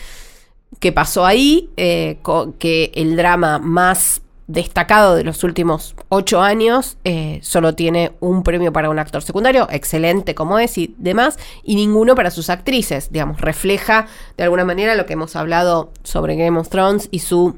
qué 0.79 0.91
pasó 0.91 1.25
ahí, 1.25 1.69
eh, 1.77 2.19
que 2.59 2.91
el 2.95 3.15
drama 3.15 3.59
más 3.59 4.21
destacado 4.47 5.15
de 5.15 5.23
los 5.23 5.43
últimos 5.43 5.95
ocho 6.09 6.41
años 6.41 6.97
eh, 7.05 7.39
solo 7.41 7.75
tiene 7.75 8.11
un 8.19 8.43
premio 8.43 8.73
para 8.73 8.89
un 8.89 8.99
actor 8.99 9.21
secundario, 9.21 9.67
excelente 9.71 10.35
como 10.35 10.59
es 10.59 10.77
y 10.77 10.95
demás, 10.97 11.39
y 11.63 11.75
ninguno 11.75 12.15
para 12.15 12.29
sus 12.29 12.49
actrices. 12.49 13.11
Digamos, 13.11 13.39
refleja 13.39 14.07
de 14.37 14.43
alguna 14.43 14.65
manera 14.65 14.95
lo 14.95 15.05
que 15.05 15.13
hemos 15.13 15.35
hablado 15.35 15.91
sobre 16.03 16.35
Game 16.35 16.59
of 16.59 16.69
Thrones 16.69 17.07
y 17.11 17.19
su 17.19 17.57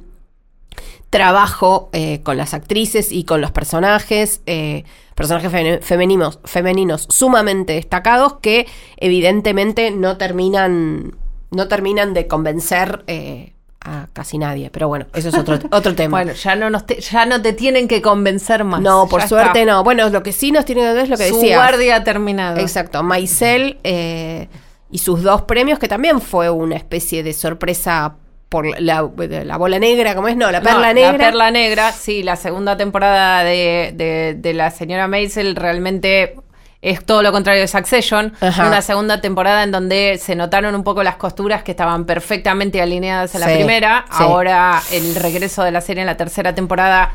trabajo 1.09 1.89
eh, 1.93 2.21
con 2.23 2.37
las 2.37 2.53
actrices 2.53 3.11
y 3.11 3.23
con 3.23 3.39
los 3.39 3.51
personajes, 3.51 4.41
eh, 4.45 4.83
personajes 5.15 5.49
fe- 5.51 5.79
femeninos, 5.81 6.39
femeninos 6.43 7.07
sumamente 7.09 7.73
destacados 7.73 8.33
que 8.41 8.67
evidentemente 8.97 9.91
no 9.91 10.17
terminan, 10.17 11.15
no 11.51 11.67
terminan 11.67 12.13
de 12.13 12.27
convencer 12.27 13.05
a 13.85 14.07
casi 14.13 14.37
nadie. 14.37 14.69
Pero 14.71 14.87
bueno, 14.87 15.05
eso 15.13 15.29
es 15.29 15.35
otro, 15.37 15.59
otro 15.71 15.95
tema. 15.95 16.17
Bueno, 16.17 16.33
ya 16.33 16.55
no, 16.55 16.69
nos 16.69 16.85
te, 16.85 16.99
ya 16.99 17.25
no 17.25 17.41
te 17.41 17.53
tienen 17.53 17.87
que 17.87 18.01
convencer 18.01 18.63
más. 18.63 18.81
no, 18.81 19.07
por 19.07 19.21
Ya 19.21 19.27
suerte 19.27 19.61
está. 19.61 19.71
no. 19.71 19.83
Bueno, 19.83 20.09
lo 20.09 20.23
que 20.23 20.31
sí 20.33 20.51
nos 20.51 20.65
tiene 20.65 20.81
que 20.81 20.87
ver 20.93 21.03
es 21.03 21.09
lo 21.09 21.17
que 21.17 21.29
Su 21.29 21.35
decía. 21.35 21.57
guardia 21.57 22.03
terminado. 22.03 22.57
Exacto, 22.59 23.01
Maisel 23.03 23.77
eh, 23.83 24.47
y 24.91 24.97
sus 24.97 25.21
dos 25.23 25.43
premios, 25.43 25.79
que 25.79 25.87
también 25.87 26.19
fue 26.21 26.49
una 26.49 26.75
especie 26.75 27.23
de 27.23 27.33
sorpresa 27.33 28.15
por 28.49 28.65
la, 28.79 29.09
la 29.43 29.57
bola 29.57 29.79
negra, 29.79 30.15
¿cómo 30.15 30.27
es? 30.27 30.37
No, 30.37 30.51
la 30.51 30.59
No, 30.59 30.65
perla 30.69 30.93
negra. 30.93 31.11
La 31.13 31.17
perla 31.17 31.51
negra, 31.51 31.91
sí, 31.91 32.23
la 32.23 32.35
segunda 32.35 32.77
temporada 32.77 33.43
de, 33.43 33.91
de- 33.95 34.35
de 34.39 34.53
la 34.53 34.69
señora 34.71 35.07
Maisel 35.07 35.55
realmente 35.55 36.35
es 36.87 37.03
todo 37.03 37.23
lo 37.23 37.31
contrario 37.31 37.61
de 37.61 37.67
Succession. 37.67 38.33
Ajá. 38.39 38.67
Una 38.67 38.81
segunda 38.81 39.19
temporada 39.19 39.63
en 39.63 39.71
donde 39.71 40.19
se 40.21 40.35
notaron 40.35 40.75
un 40.75 40.83
poco 40.83 41.01
las 41.03 41.15
costuras 41.15 41.63
que 41.63 41.71
estaban 41.71 42.05
perfectamente 42.05 42.81
alineadas 42.81 43.35
a 43.35 43.39
la 43.39 43.47
Sí, 43.47 43.55
primera. 43.55 44.05
sí. 44.09 44.23
Ahora 44.23 44.81
el 44.91 45.15
regreso 45.15 45.63
de 45.63 45.71
la 45.71 45.81
serie 45.81 46.01
en 46.01 46.07
la 46.07 46.15
tercera 46.17 46.53
temporada 46.53 47.11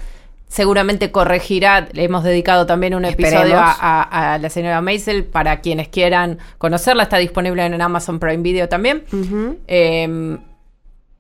seguramente 0.49 1.12
corregirá. 1.12 1.87
Le 1.93 2.03
hemos 2.03 2.25
dedicado 2.25 2.66
también 2.66 2.97
un 2.97 3.05
episodio 3.05 3.57
a, 3.61 3.71
a- 3.71 4.35
a 4.35 4.39
la 4.39 4.51
señora 4.51 4.81
Maisel 4.81 5.25
para 5.25 5.61
quienes 5.61 5.87
quieran 5.87 6.39
conocerla. 6.59 7.05
Está 7.05 7.18
disponible 7.18 7.64
en 7.64 7.81
Amazon 7.81 8.18
Prime 8.18 8.43
Video 8.43 8.68
también. 8.68 9.05
Eh, 9.68 10.37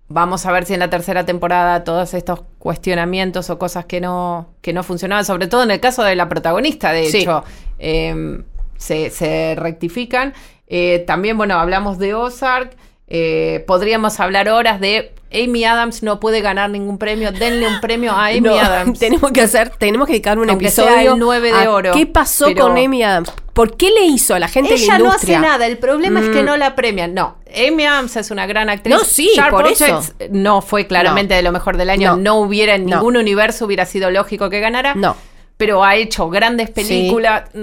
vamos 0.08 0.44
a 0.46 0.50
ver 0.52 0.64
si 0.66 0.74
en 0.74 0.80
la 0.80 0.90
tercera 0.90 1.24
temporada 1.24 1.84
todos 1.84 2.14
estos 2.14 2.40
cuestionamientos 2.58 3.48
o 3.50 3.58
cosas 3.60 3.84
que 3.84 4.00
no, 4.00 4.48
que 4.60 4.72
no 4.72 4.82
funcionaban, 4.82 5.24
sobre 5.24 5.46
todo 5.46 5.62
en 5.62 5.70
el 5.70 5.78
caso 5.78 6.02
de 6.02 6.16
la 6.16 6.28
protagonista, 6.28 6.90
de 6.90 7.06
Sí. 7.06 7.18
hecho, 7.18 7.44
eh, 7.80 8.42
se, 8.76 9.10
se 9.10 9.54
rectifican. 9.56 10.34
Eh, 10.68 11.02
también, 11.06 11.36
bueno, 11.36 11.54
hablamos 11.58 11.98
de 11.98 12.14
Ozark. 12.14 12.76
eh, 13.08 13.64
podríamos 13.66 14.20
hablar 14.20 14.48
horas 14.48 14.78
de 14.80 15.12
Amy 15.32 15.64
Adams 15.64 16.02
no 16.04 16.18
puede 16.20 16.40
ganar 16.40 16.70
ningún 16.70 16.96
premio, 16.98 17.30
denle 17.32 17.66
un 17.66 17.80
premio 17.80 18.12
a 18.12 18.26
Amy 18.28 18.40
No, 18.40 18.54
Adams. 18.58 18.98
Tenemos 19.00 19.30
que 19.32 19.40
hacer, 19.42 19.70
tenemos 19.70 20.06
que 20.06 20.12
dedicar 20.14 20.38
un 20.38 20.48
Aunque 20.50 20.70
sea 20.70 20.84
episodio 20.84 21.12
el 21.14 21.18
nueve 21.18 21.52
de 21.52 21.64
a 21.64 21.70
oro, 21.72 21.92
¿Qué 21.92 22.06
pasó 22.06 22.46
pero- 22.46 22.66
con 22.68 22.78
Amy 22.78 23.02
Adams? 23.02 23.32
¿Por 23.52 23.76
qué 23.76 23.90
le 23.90 24.04
hizo 24.06 24.34
a 24.34 24.38
la 24.38 24.46
gente 24.48 24.70
de 24.74 24.76
Ella 24.76 24.92
la 24.98 25.04
no 25.04 25.10
hace 25.12 25.38
nada, 25.38 25.66
el 25.66 25.76
problema 25.78 26.20
es 26.20 26.28
que 26.28 26.42
Mm. 26.42 26.46
no 26.46 26.56
la 26.56 26.74
premian. 26.76 27.12
No, 27.14 27.36
Amy 27.52 27.84
Adams 27.84 28.16
es 28.16 28.30
una 28.30 28.46
gran 28.46 28.70
actriz. 28.70 28.94
No, 28.94 29.00
sí, 29.04 29.28
Sharp 29.34 29.50
por 29.50 29.66
Objects 29.66 30.14
no 30.30 30.62
fue 30.62 30.86
claramente 30.86 31.34
No. 31.34 31.36
de 31.38 31.42
lo 31.42 31.52
mejor 31.52 31.76
del 31.76 31.90
año. 31.90 32.12
No. 32.16 32.22
No, 32.22 32.34
hubiera 32.40 32.76
en 32.76 32.86
ningún 32.86 33.16
universo 33.16 33.66
hubiera 33.66 33.86
sido 33.86 34.10
lógico 34.10 34.48
que 34.50 34.60
ganara. 34.60 34.94
No. 34.94 35.16
Pero 35.60 35.84
ha 35.84 35.94
hecho 35.94 36.28
grandes 36.28 36.70
películas. 36.70 37.44
Sí, 37.52 37.60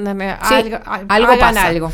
algo, 0.56 0.78
algo 1.10 1.32
hagan 1.34 1.40
pasa. 1.40 1.66
algo. 1.68 1.92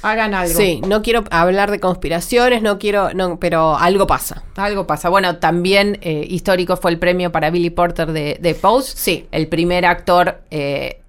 Hagan 0.00 0.32
algo. 0.32 0.54
Sí, 0.56 0.80
no 0.86 1.02
quiero 1.02 1.24
hablar 1.30 1.72
de 1.72 1.80
conspiraciones, 1.80 2.62
no 2.62 2.78
quiero, 2.78 3.12
no, 3.14 3.40
pero 3.40 3.76
algo 3.76 4.06
pasa. 4.06 4.44
Algo 4.54 4.86
pasa. 4.86 5.08
Bueno, 5.08 5.38
también 5.38 5.98
eh, 6.02 6.24
histórico 6.28 6.76
fue 6.76 6.92
el 6.92 6.98
premio 7.00 7.32
para 7.32 7.50
Billy 7.50 7.70
Porter 7.70 8.12
de, 8.12 8.38
de 8.40 8.54
Pose. 8.54 8.96
Sí. 8.96 9.26
El 9.32 9.48
primer 9.48 9.84
actor 9.86 10.40
eh, 10.52 11.00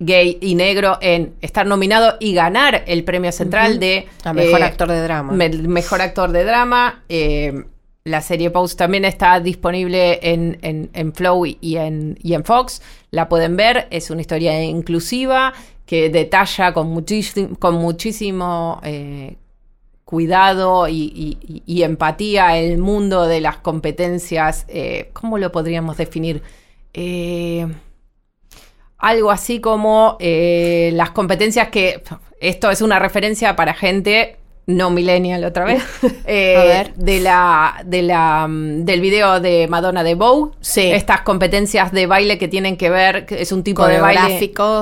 gay 0.00 0.38
y 0.40 0.54
negro 0.56 0.98
en 1.02 1.34
estar 1.40 1.66
nominado 1.66 2.16
y 2.18 2.34
ganar 2.34 2.82
el 2.86 3.04
premio 3.04 3.30
central 3.30 3.78
de 3.78 4.08
A 4.24 4.32
mejor 4.32 4.60
eh, 4.60 4.64
actor 4.64 4.88
de 4.88 5.02
drama. 5.02 5.32
me- 5.32 5.48
mejor 5.50 6.00
actor 6.00 6.32
de 6.32 6.42
drama. 6.44 7.02
La 8.04 8.22
serie 8.22 8.50
Pose 8.50 8.76
también 8.76 9.04
está 9.04 9.40
disponible 9.40 10.18
en, 10.22 10.58
en- 10.62 10.90
en 10.94 11.12
Flow 11.12 11.44
y- 11.46 11.58
en, 11.76 12.18
y 12.22 12.32
en 12.34 12.44
Fox. 12.44 12.80
La 13.10 13.28
pueden 13.28 13.56
ver. 13.56 13.88
Es 13.90 14.10
una 14.10 14.22
historia 14.22 14.62
inclusiva 14.64 15.52
que 15.84 16.08
detalla 16.08 16.72
con, 16.72 16.88
muchísimo 16.88 17.56
con 17.58 17.74
muchísimo 17.74 18.80
eh, 18.84 19.36
cuidado 20.04 20.88
y, 20.88 21.36
empatía 21.82 22.56
el 22.58 22.78
mundo 22.78 23.26
de 23.26 23.40
las 23.40 23.58
competencias. 23.58 24.64
eh, 24.68 25.10
¿Cómo 25.12 25.36
lo 25.38 25.52
podríamos 25.52 25.96
definir? 25.98 26.42
Eh, 26.94 27.66
algo 28.98 29.30
así 29.30 29.60
como 29.60 30.16
las 30.20 31.10
competencias 31.10 31.68
que. 31.68 32.02
Esto 32.40 32.70
es 32.70 32.80
una 32.80 32.98
referencia 32.98 33.54
para 33.54 33.74
gente 33.74 34.38
no 34.76 34.90
millennial 34.90 35.44
otra 35.44 35.64
vez. 35.64 35.82
eh, 36.24 36.56
A 36.58 36.64
ver. 36.64 36.94
De 36.94 37.20
la, 37.20 37.82
de 37.84 38.02
la, 38.02 38.46
mm, 38.48 38.84
del 38.84 39.00
video 39.00 39.40
de 39.40 39.66
Madonna 39.68 40.02
de 40.02 40.14
Bow. 40.14 40.52
Sí. 40.60 40.90
Estas 40.92 41.22
competencias 41.22 41.92
de 41.92 42.06
baile 42.06 42.38
que 42.38 42.48
tienen 42.48 42.76
que 42.76 42.90
ver, 42.90 43.26
que 43.26 43.42
es 43.42 43.52
un 43.52 43.62
tipo 43.62 43.86
de 43.86 44.00
baile. 44.00 44.20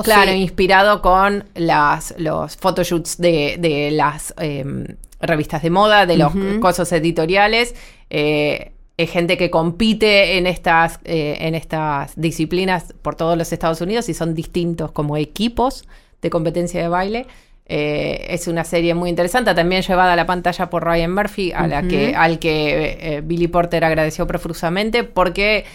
Claro, 0.03 0.31
sí. 0.31 0.37
inspirado 0.37 1.01
con 1.01 1.45
las, 1.55 2.13
los 2.17 2.55
photoshoots 2.57 3.17
de, 3.17 3.57
de 3.59 3.91
las 3.91 4.33
em, 4.37 4.85
revistas 5.19 5.61
de 5.61 5.69
moda, 5.69 6.05
de 6.05 6.17
los 6.17 6.33
cosas 6.61 6.91
editoriales. 6.91 7.75
Eh, 8.09 8.71
es 8.97 9.09
gente 9.09 9.37
que 9.37 9.49
compite 9.49 10.37
en 10.37 10.45
estas, 10.45 10.99
eh, 11.05 11.37
en 11.39 11.55
estas 11.55 12.11
disciplinas 12.19 12.93
por 13.01 13.15
todos 13.15 13.37
los 13.37 13.53
Estados 13.53 13.79
Unidos 13.79 14.09
y 14.09 14.13
son 14.13 14.33
distintos 14.33 14.91
como 14.91 15.15
equipos 15.15 15.87
de 16.21 16.29
competencia 16.29 16.81
de 16.81 16.89
baile. 16.89 17.25
Eh, 17.71 18.25
es 18.29 18.47
una 18.47 18.63
serie 18.63 18.95
muy 18.95 19.11
interesante, 19.11 19.53
también 19.53 19.83
llevada 19.83 20.13
a 20.13 20.15
la 20.15 20.25
pantalla 20.25 20.71
por 20.71 20.83
Ryan 20.83 21.13
Murphy, 21.13 21.51
a 21.51 21.67
la 21.67 21.83
que, 21.83 22.15
al 22.15 22.39
que 22.39 22.97
eh, 22.99 23.21
Billy 23.21 23.47
Porter 23.47 23.85
agradeció 23.85 24.25
profusamente, 24.25 25.03
porque 25.03 25.65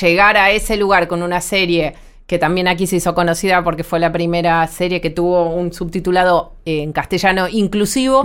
llegar 0.00 0.36
a 0.36 0.52
ese 0.52 0.76
lugar 0.76 1.08
con 1.08 1.24
una 1.24 1.40
serie 1.40 1.94
que 2.28 2.38
también 2.38 2.68
aquí 2.68 2.86
se 2.86 2.96
hizo 2.96 3.14
conocida 3.14 3.64
porque 3.64 3.82
fue 3.82 3.98
la 3.98 4.12
primera 4.12 4.64
serie 4.68 5.00
que 5.00 5.10
tuvo 5.10 5.50
un 5.50 5.72
subtitulado 5.72 6.54
en 6.64 6.92
castellano 6.92 7.48
inclusivo. 7.48 8.24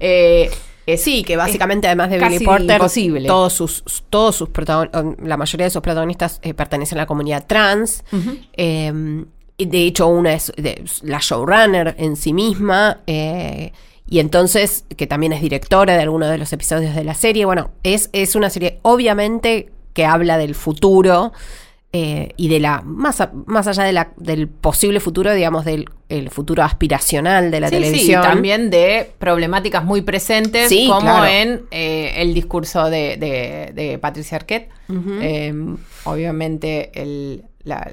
eh, 0.00 0.50
Sí, 0.96 1.22
que 1.22 1.36
básicamente 1.36 1.86
además 1.86 2.10
de 2.10 2.18
Billy 2.18 2.44
Porter, 2.44 2.76
imposible. 2.76 3.28
todos 3.28 3.52
sus, 3.52 3.84
todos 4.10 4.34
sus 4.34 4.48
la 5.22 5.36
mayoría 5.36 5.66
de 5.66 5.70
sus 5.70 5.82
protagonistas 5.82 6.40
eh, 6.42 6.52
pertenecen 6.52 6.98
a 6.98 7.02
la 7.02 7.06
comunidad 7.06 7.44
trans. 7.46 8.02
Eh, 8.54 9.24
de 9.66 9.82
hecho, 9.86 10.06
una 10.08 10.34
es 10.34 10.52
de- 10.56 10.82
la 11.02 11.18
showrunner 11.20 11.94
en 11.98 12.16
sí 12.16 12.32
misma. 12.32 13.00
eh, 13.06 13.72
y 14.08 14.18
entonces, 14.18 14.84
que 14.96 15.06
también 15.06 15.32
es 15.32 15.40
directora 15.40 15.94
de 15.96 16.02
algunos 16.02 16.28
de 16.30 16.38
los 16.38 16.52
episodios 16.52 16.96
de 16.96 17.04
la 17.04 17.14
serie. 17.14 17.44
Bueno, 17.44 17.70
es, 17.84 18.10
es 18.12 18.34
una 18.34 18.50
serie 18.50 18.78
obviamente 18.82 19.68
que 19.94 20.04
habla 20.04 20.36
del 20.38 20.54
futuro. 20.54 21.32
eh, 21.92 22.34
y 22.36 22.46
de 22.46 22.60
la 22.60 22.82
más, 22.82 23.20
a- 23.20 23.32
más 23.46 23.66
allá 23.66 23.82
de 23.82 23.92
la, 23.92 24.12
del 24.16 24.46
posible 24.46 25.00
futuro, 25.00 25.34
digamos, 25.34 25.64
del 25.64 25.86
el 26.08 26.30
futuro 26.30 26.62
aspiracional 26.62 27.50
de 27.50 27.58
la 27.58 27.68
Sí, 27.68 27.74
sí, 27.74 27.80
televisión. 27.82 28.22
y 28.22 28.26
también 28.26 28.70
de 28.70 29.10
problemáticas 29.18 29.84
muy 29.84 30.00
presentes, 30.02 30.68
Sí, 30.68 30.86
como 30.86 31.00
claro. 31.00 31.26
en 31.26 31.62
eh, 31.72 32.12
el 32.18 32.32
discurso 32.32 32.84
de, 32.90 33.16
de- 33.16 33.72
de 33.74 33.98
Patricia 33.98 34.36
Arquette. 34.36 34.68
Eh, 35.20 35.52
obviamente, 36.04 36.90
el, 36.94 37.44
la- 37.64 37.92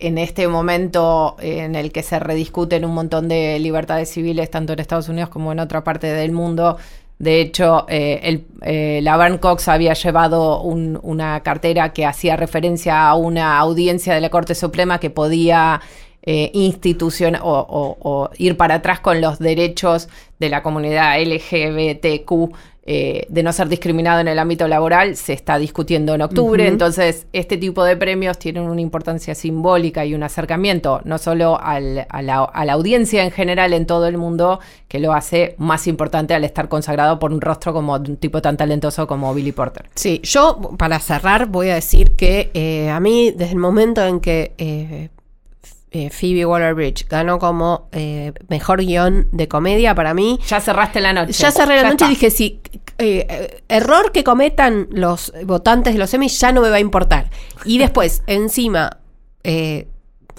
en 0.00 0.18
este 0.18 0.48
momento 0.48 1.36
en 1.40 1.74
el 1.74 1.92
que 1.92 2.02
se 2.02 2.18
rediscuten 2.18 2.84
un 2.84 2.94
montón 2.94 3.28
de 3.28 3.58
libertades 3.58 4.10
civiles, 4.10 4.50
tanto 4.50 4.72
en 4.72 4.78
Estados 4.80 5.08
Unidos 5.08 5.28
como 5.30 5.52
en 5.52 5.60
otra 5.60 5.84
parte 5.84 6.06
del 6.06 6.32
mundo. 6.32 6.76
De 7.18 7.40
hecho, 7.40 7.84
eh, 7.88 8.20
el, 8.22 8.46
eh, 8.62 9.04
Cox 9.40 9.68
había 9.68 9.94
llevado 9.94 10.62
un- 10.62 11.00
una 11.02 11.40
cartera 11.40 11.92
que 11.92 12.06
hacía 12.06 12.36
referencia 12.36 13.08
a 13.08 13.14
una 13.16 13.58
audiencia 13.58 14.14
de 14.14 14.20
la 14.20 14.30
Corte 14.30 14.54
Suprema 14.54 15.00
que 15.00 15.10
podía 15.10 15.80
eh, 16.30 16.50
institución 16.52 17.36
o, 17.36 17.40
o- 17.58 17.96
o 18.02 18.30
ir 18.36 18.58
para 18.58 18.74
atrás 18.74 19.00
con 19.00 19.22
los 19.22 19.38
derechos 19.38 20.08
de 20.38 20.50
la 20.50 20.62
comunidad 20.62 21.18
LGBTQ 21.22 22.54
eh, 22.90 23.26
de 23.28 23.42
no 23.42 23.52
ser 23.52 23.68
discriminado 23.68 24.20
en 24.20 24.28
el 24.28 24.38
ámbito 24.38 24.66
laboral 24.66 25.14
se 25.16 25.34
está 25.34 25.58
discutiendo 25.58 26.14
en 26.14 26.22
octubre. 26.22 26.66
Entonces, 26.66 27.26
este 27.34 27.58
tipo 27.58 27.84
de 27.84 27.96
premios 27.98 28.38
tienen 28.38 28.62
una 28.62 28.80
importancia 28.80 29.34
simbólica 29.34 30.06
y 30.06 30.14
un 30.14 30.22
acercamiento 30.22 31.00
no 31.04 31.18
solo 31.18 31.58
al- 31.60 32.06
a, 32.08 32.22
la, 32.22 32.44
a 32.44 32.64
la 32.64 32.72
audiencia 32.72 33.24
en 33.24 33.30
general 33.30 33.74
en 33.74 33.84
todo 33.84 34.06
el 34.06 34.16
mundo, 34.16 34.58
que 34.88 35.00
lo 35.00 35.12
hace 35.12 35.54
más 35.58 35.86
importante 35.86 36.32
al 36.34 36.44
estar 36.44 36.68
consagrado 36.70 37.18
por 37.18 37.30
un 37.32 37.42
rostro 37.42 37.74
como 37.74 37.94
un 37.94 38.16
tipo 38.16 38.40
tan 38.40 38.56
talentoso 38.56 39.06
como 39.06 39.34
Billy 39.34 39.52
Porter. 39.52 39.84
Sí, 39.94 40.20
yo 40.24 40.58
para 40.78 40.98
cerrar 40.98 41.46
voy 41.46 41.68
a 41.68 41.74
decir 41.74 42.12
que 42.12 42.50
eh, 42.54 42.88
a 42.88 43.00
mí 43.00 43.32
desde 43.32 43.52
el 43.52 43.58
momento 43.58 44.02
en 44.04 44.20
que 44.20 44.52
eh, 45.90 46.10
Phoebe 46.10 46.44
Waller-Bridge 46.46 47.06
ganó 47.08 47.38
como 47.38 47.88
eh, 47.92 48.32
mejor 48.48 48.80
guion 48.84 49.28
de 49.32 49.48
comedia 49.48 49.94
para 49.94 50.12
mí, 50.14 50.38
Ya 50.46 50.60
cerraste 50.60 51.00
la 51.00 51.12
noche. 51.12 51.32
ya 51.32 51.50
cerré 51.50 51.80
la 51.82 51.88
noche 51.90 52.04
y 52.04 52.08
dije 52.10 52.30
sí, 52.30 52.60
eh, 52.98 53.26
eh, 53.28 53.62
error 53.68 54.12
que 54.12 54.24
cometan 54.24 54.88
los 54.90 55.32
votantes 55.44 55.94
de 55.94 55.98
los 55.98 56.12
Emmys 56.12 56.38
ya 56.40 56.52
no 56.52 56.60
me 56.60 56.68
va 56.70 56.76
a 56.76 56.80
importar. 56.80 57.30
Y 57.64 57.78
después, 57.78 58.22
encima, 58.26 58.98
eh, 59.44 59.86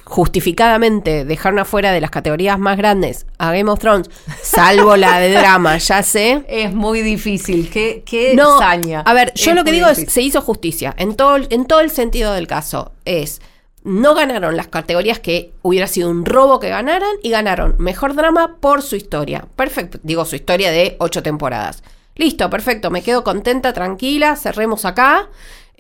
justificadamente 0.03 1.23
dejaron 1.25 1.59
afuera 1.59 1.91
de 1.91 2.01
las 2.01 2.09
categorías 2.11 2.59
más 2.59 2.77
grandes 2.77 3.25
a 3.37 3.51
Game 3.53 3.69
of 3.71 3.79
Thrones, 3.79 4.09
salvo 4.41 4.95
la 4.97 5.19
de 5.19 5.31
drama, 5.31 5.77
ya 5.77 6.03
sé. 6.03 6.43
Es 6.47 6.73
muy 6.73 7.01
difícil. 7.01 7.69
Qué, 7.69 8.03
qué 8.05 8.33
No, 8.35 8.59
saña. 8.59 9.01
a 9.01 9.13
ver, 9.13 9.33
yo 9.35 9.51
Es 9.51 9.55
lo 9.57 9.63
que 9.63 9.71
digo 9.71 9.87
es, 9.87 10.05
se 10.11 10.21
hizo 10.21 10.41
justicia. 10.41 10.93
En 10.97 11.15
todo, 11.15 11.37
en 11.49 11.65
todo 11.65 11.79
el 11.79 11.89
sentido 11.91 12.33
del 12.33 12.47
caso. 12.47 12.91
Es, 13.05 13.41
no 13.83 14.13
ganaron 14.13 14.57
las 14.57 14.67
categorías 14.67 15.19
que 15.19 15.53
hubiera 15.61 15.87
sido 15.87 16.09
un 16.09 16.25
robo 16.25 16.59
que 16.59 16.69
ganaran 16.69 17.15
y 17.23 17.29
ganaron 17.29 17.75
mejor 17.79 18.15
drama 18.15 18.57
por 18.59 18.81
su 18.81 18.95
historia. 18.95 19.47
Perfecto, 19.55 19.99
digo 20.03 20.25
su 20.25 20.35
historia 20.35 20.71
de 20.71 20.95
ocho 20.99 21.23
temporadas. 21.23 21.83
Listo, 22.15 22.49
perfecto, 22.49 22.91
me 22.91 23.01
quedo 23.01 23.23
contenta, 23.23 23.71
tranquila, 23.71 24.35
cerremos 24.35 24.83
acá. 24.83 25.29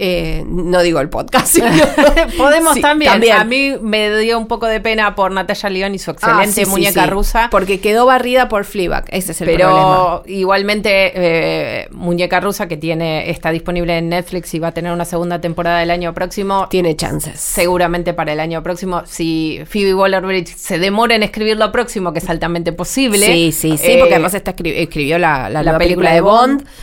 Eh, 0.01 0.43
no 0.47 0.81
digo 0.81 0.99
el 1.01 1.09
podcast. 1.09 1.47
sino- 1.55 1.67
Podemos 2.37 2.73
Sí, 2.75 2.81
también. 2.81 3.11
A 3.33 3.43
mí 3.43 3.73
me 3.81 4.17
dio 4.19 4.37
un 4.39 4.47
poco 4.47 4.65
de 4.65 4.79
pena 4.79 5.13
por 5.15 5.31
Natalia 5.31 5.69
León 5.69 5.93
y 5.95 5.99
su 5.99 6.11
Ah, 6.11 6.13
excelente 6.13 6.65
sí, 6.65 6.71
muñeca 6.71 7.03
sí. 7.03 7.09
rusa. 7.09 7.47
Porque 7.51 7.79
quedó 7.81 8.05
barrida 8.05 8.47
por 8.47 8.63
Fleabag. 8.65 9.05
Ese 9.09 9.33
es 9.33 9.41
el 9.41 9.47
pero 9.47 9.67
problema. 9.69 10.21
igualmente, 10.39 11.11
eh, 11.15 11.87
Muñeca 11.91 12.39
Rusa, 12.39 12.67
que 12.67 12.77
tiene 12.77 13.29
está 13.29 13.51
disponible 13.51 13.97
en 13.97 14.09
Netflix 14.09 14.53
y 14.53 14.59
va 14.59 14.69
a 14.69 14.71
tener 14.71 14.91
una 14.93 15.05
segunda 15.05 15.41
temporada 15.41 15.83
el 15.83 15.91
año 15.91 16.13
próximo, 16.13 16.67
Tiene 16.69 16.95
chances. 16.95 17.39
seguramente 17.39 18.13
para 18.13 18.31
el 18.33 18.39
año 18.39 18.63
próximo. 18.63 19.03
Si 19.05 19.59
Phoebe 19.69 19.93
Waller-Bridge 19.93 20.55
se 20.55 20.79
demora 20.79 21.15
en 21.15 21.23
escribir 21.23 21.57
lo 21.57 21.71
próximo, 21.71 22.13
que 22.13 22.19
es 22.19 22.29
altamente 22.29 22.71
posible. 22.71 23.25
Sí, 23.25 23.51
sí, 23.51 23.77
sí, 23.77 23.91
eh, 23.91 23.97
porque 23.99 24.13
además 24.15 24.33
está 24.33 24.55
escri- 24.55 24.73
escribió 24.77 25.17
la, 25.19 25.49
la, 25.49 25.61
la 25.61 25.63
nueva 25.63 25.77
película, 25.79 26.11
película 26.11 26.13
de 26.13 26.21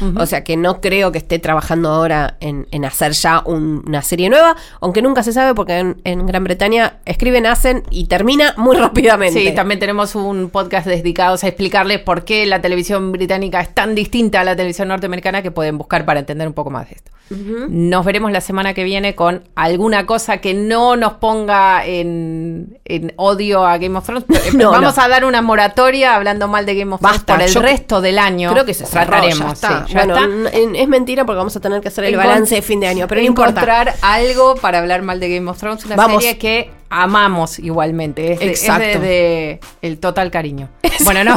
Bond. 0.03 0.19
o 0.21 0.27
sea 0.27 0.45
que 0.45 0.57
no 0.57 0.81
creo 0.81 1.12
que 1.12 1.19
esté 1.19 1.39
trabajando 1.39 1.89
ahora 1.91 2.37
en, 2.41 2.67
en 2.71 2.85
hacer 2.85 3.06
ya 3.13 3.43
un- 3.45 3.83
una 3.87 4.03
serie 4.03 4.29
nueva, 4.29 4.57
aunque 4.81 5.03
nunca 5.03 5.23
se 5.23 5.33
sabe 5.33 5.55
porque 5.55 5.79
en, 5.79 6.01
en 6.05 6.27
Gran 6.27 6.45
Bretaña 6.45 6.99
escriben, 7.05 7.47
hacen 7.47 7.83
y 7.91 8.07
termina 8.07 8.55
muy 8.57 8.77
rápidamente. 8.77 9.41
Sí, 9.41 9.55
también 9.55 9.81
tenemos 9.81 10.15
un 10.15 10.51
podcast 10.51 10.87
dedicado 10.87 11.37
a 11.41 11.47
explicarles 11.47 12.01
por 12.01 12.25
qué 12.25 12.47
la 12.47 12.61
televisión 12.61 13.13
británica 13.13 13.61
es 13.61 13.75
tan 13.75 13.95
distinta 13.95 14.41
a 14.41 14.45
la 14.45 14.57
televisión 14.57 14.89
norteamericana 14.89 15.43
que 15.43 15.51
pueden 15.51 15.79
buscar 15.79 16.05
para 16.05 16.21
entender 16.21 16.47
un 16.49 16.55
poco 16.55 16.71
más 16.71 16.89
de 16.89 16.97
esto. 16.97 17.11
Nos 17.29 18.05
veremos 18.05 18.31
la 18.31 18.41
semana 18.41 18.73
que 18.73 18.85
viene 18.85 19.17
con 19.17 19.43
alguna 19.57 20.07
cosa 20.07 20.39
que 20.39 20.55
no 20.55 20.95
nos 20.95 21.15
ponga 21.15 21.85
en, 21.85 22.79
en 22.85 23.13
odio 23.17 23.67
a 23.67 23.79
Game 23.79 23.99
of 23.99 24.05
Thrones. 24.07 24.25
No, 24.55 24.71
Vamos 24.71 24.97
no. 24.97 25.03
a 25.03 25.09
dar 25.09 25.25
una 25.25 25.43
moratoria 25.43 26.15
hablando 26.15 26.47
mal 26.47 26.65
de 26.67 26.77
Game 26.77 26.95
of 26.95 27.01
Thrones 27.01 27.19
Basta, 27.19 27.35
por 27.35 27.43
el 27.43 27.51
yo 27.51 27.61
resto 27.63 28.01
del 28.01 28.19
año. 28.21 28.53
Creo 28.53 28.65
que 28.65 28.75
se 28.75 28.87
cerró, 28.87 29.07
trataremos. 29.11 29.39
ya 29.41 29.53
está. 29.53 29.87
sí, 29.89 29.93
ya 29.93 30.05
bueno, 30.07 30.47
está. 30.47 30.59
es 30.79 30.89
mentira 30.89 31.25
porque 31.25 31.39
vamos 31.39 31.57
a 31.57 31.61
tener 31.61 31.81
que 31.81 31.89
hacer 31.89 32.05
el 32.05 32.17
balance 32.17 32.55
de 32.55 32.63
fin 32.63 32.79
de 32.79 32.87
año, 32.87 32.96
pero 33.07 33.21
no 33.21 33.27
importa. 33.27 33.51
encontrar 33.51 33.95
algo 34.03 34.55
para 34.57 34.79
hablar 34.79 35.03
mal 35.03 35.21
de 35.21 35.35
Game 35.35 35.51
of 35.51 35.59
Thrones, 35.59 35.85
una 35.85 35.97
Vamos. 35.97 36.23
serie 36.23 36.39
que 36.39 36.71
amamos 36.89 37.59
igualmente. 37.59 38.33
Es, 38.33 38.39
de- 38.41 38.47
es 38.53 38.61
Exacto. 38.63 38.85
desde 39.01 39.61
el 39.83 39.99
total 39.99 40.31
cariño. 40.31 40.69
Bueno, 41.05 41.25
no, 41.25 41.37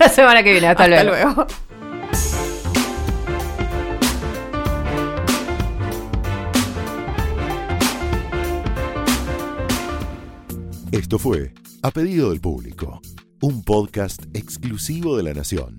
la 0.00 0.08
semana 0.08 0.42
que 0.42 0.52
viene. 0.52 0.68
Hasta, 0.68 0.84
Hasta 0.84 1.04
luego. 1.04 1.26
luego. 1.34 1.46
Esto 10.92 11.18
fue 11.18 11.52
A 11.82 11.90
Pedido 11.90 12.30
del 12.30 12.40
Público, 12.40 13.00
un 13.42 13.62
podcast 13.64 14.22
exclusivo 14.34 15.16
de 15.16 15.24
La 15.24 15.34
Nación. 15.34 15.78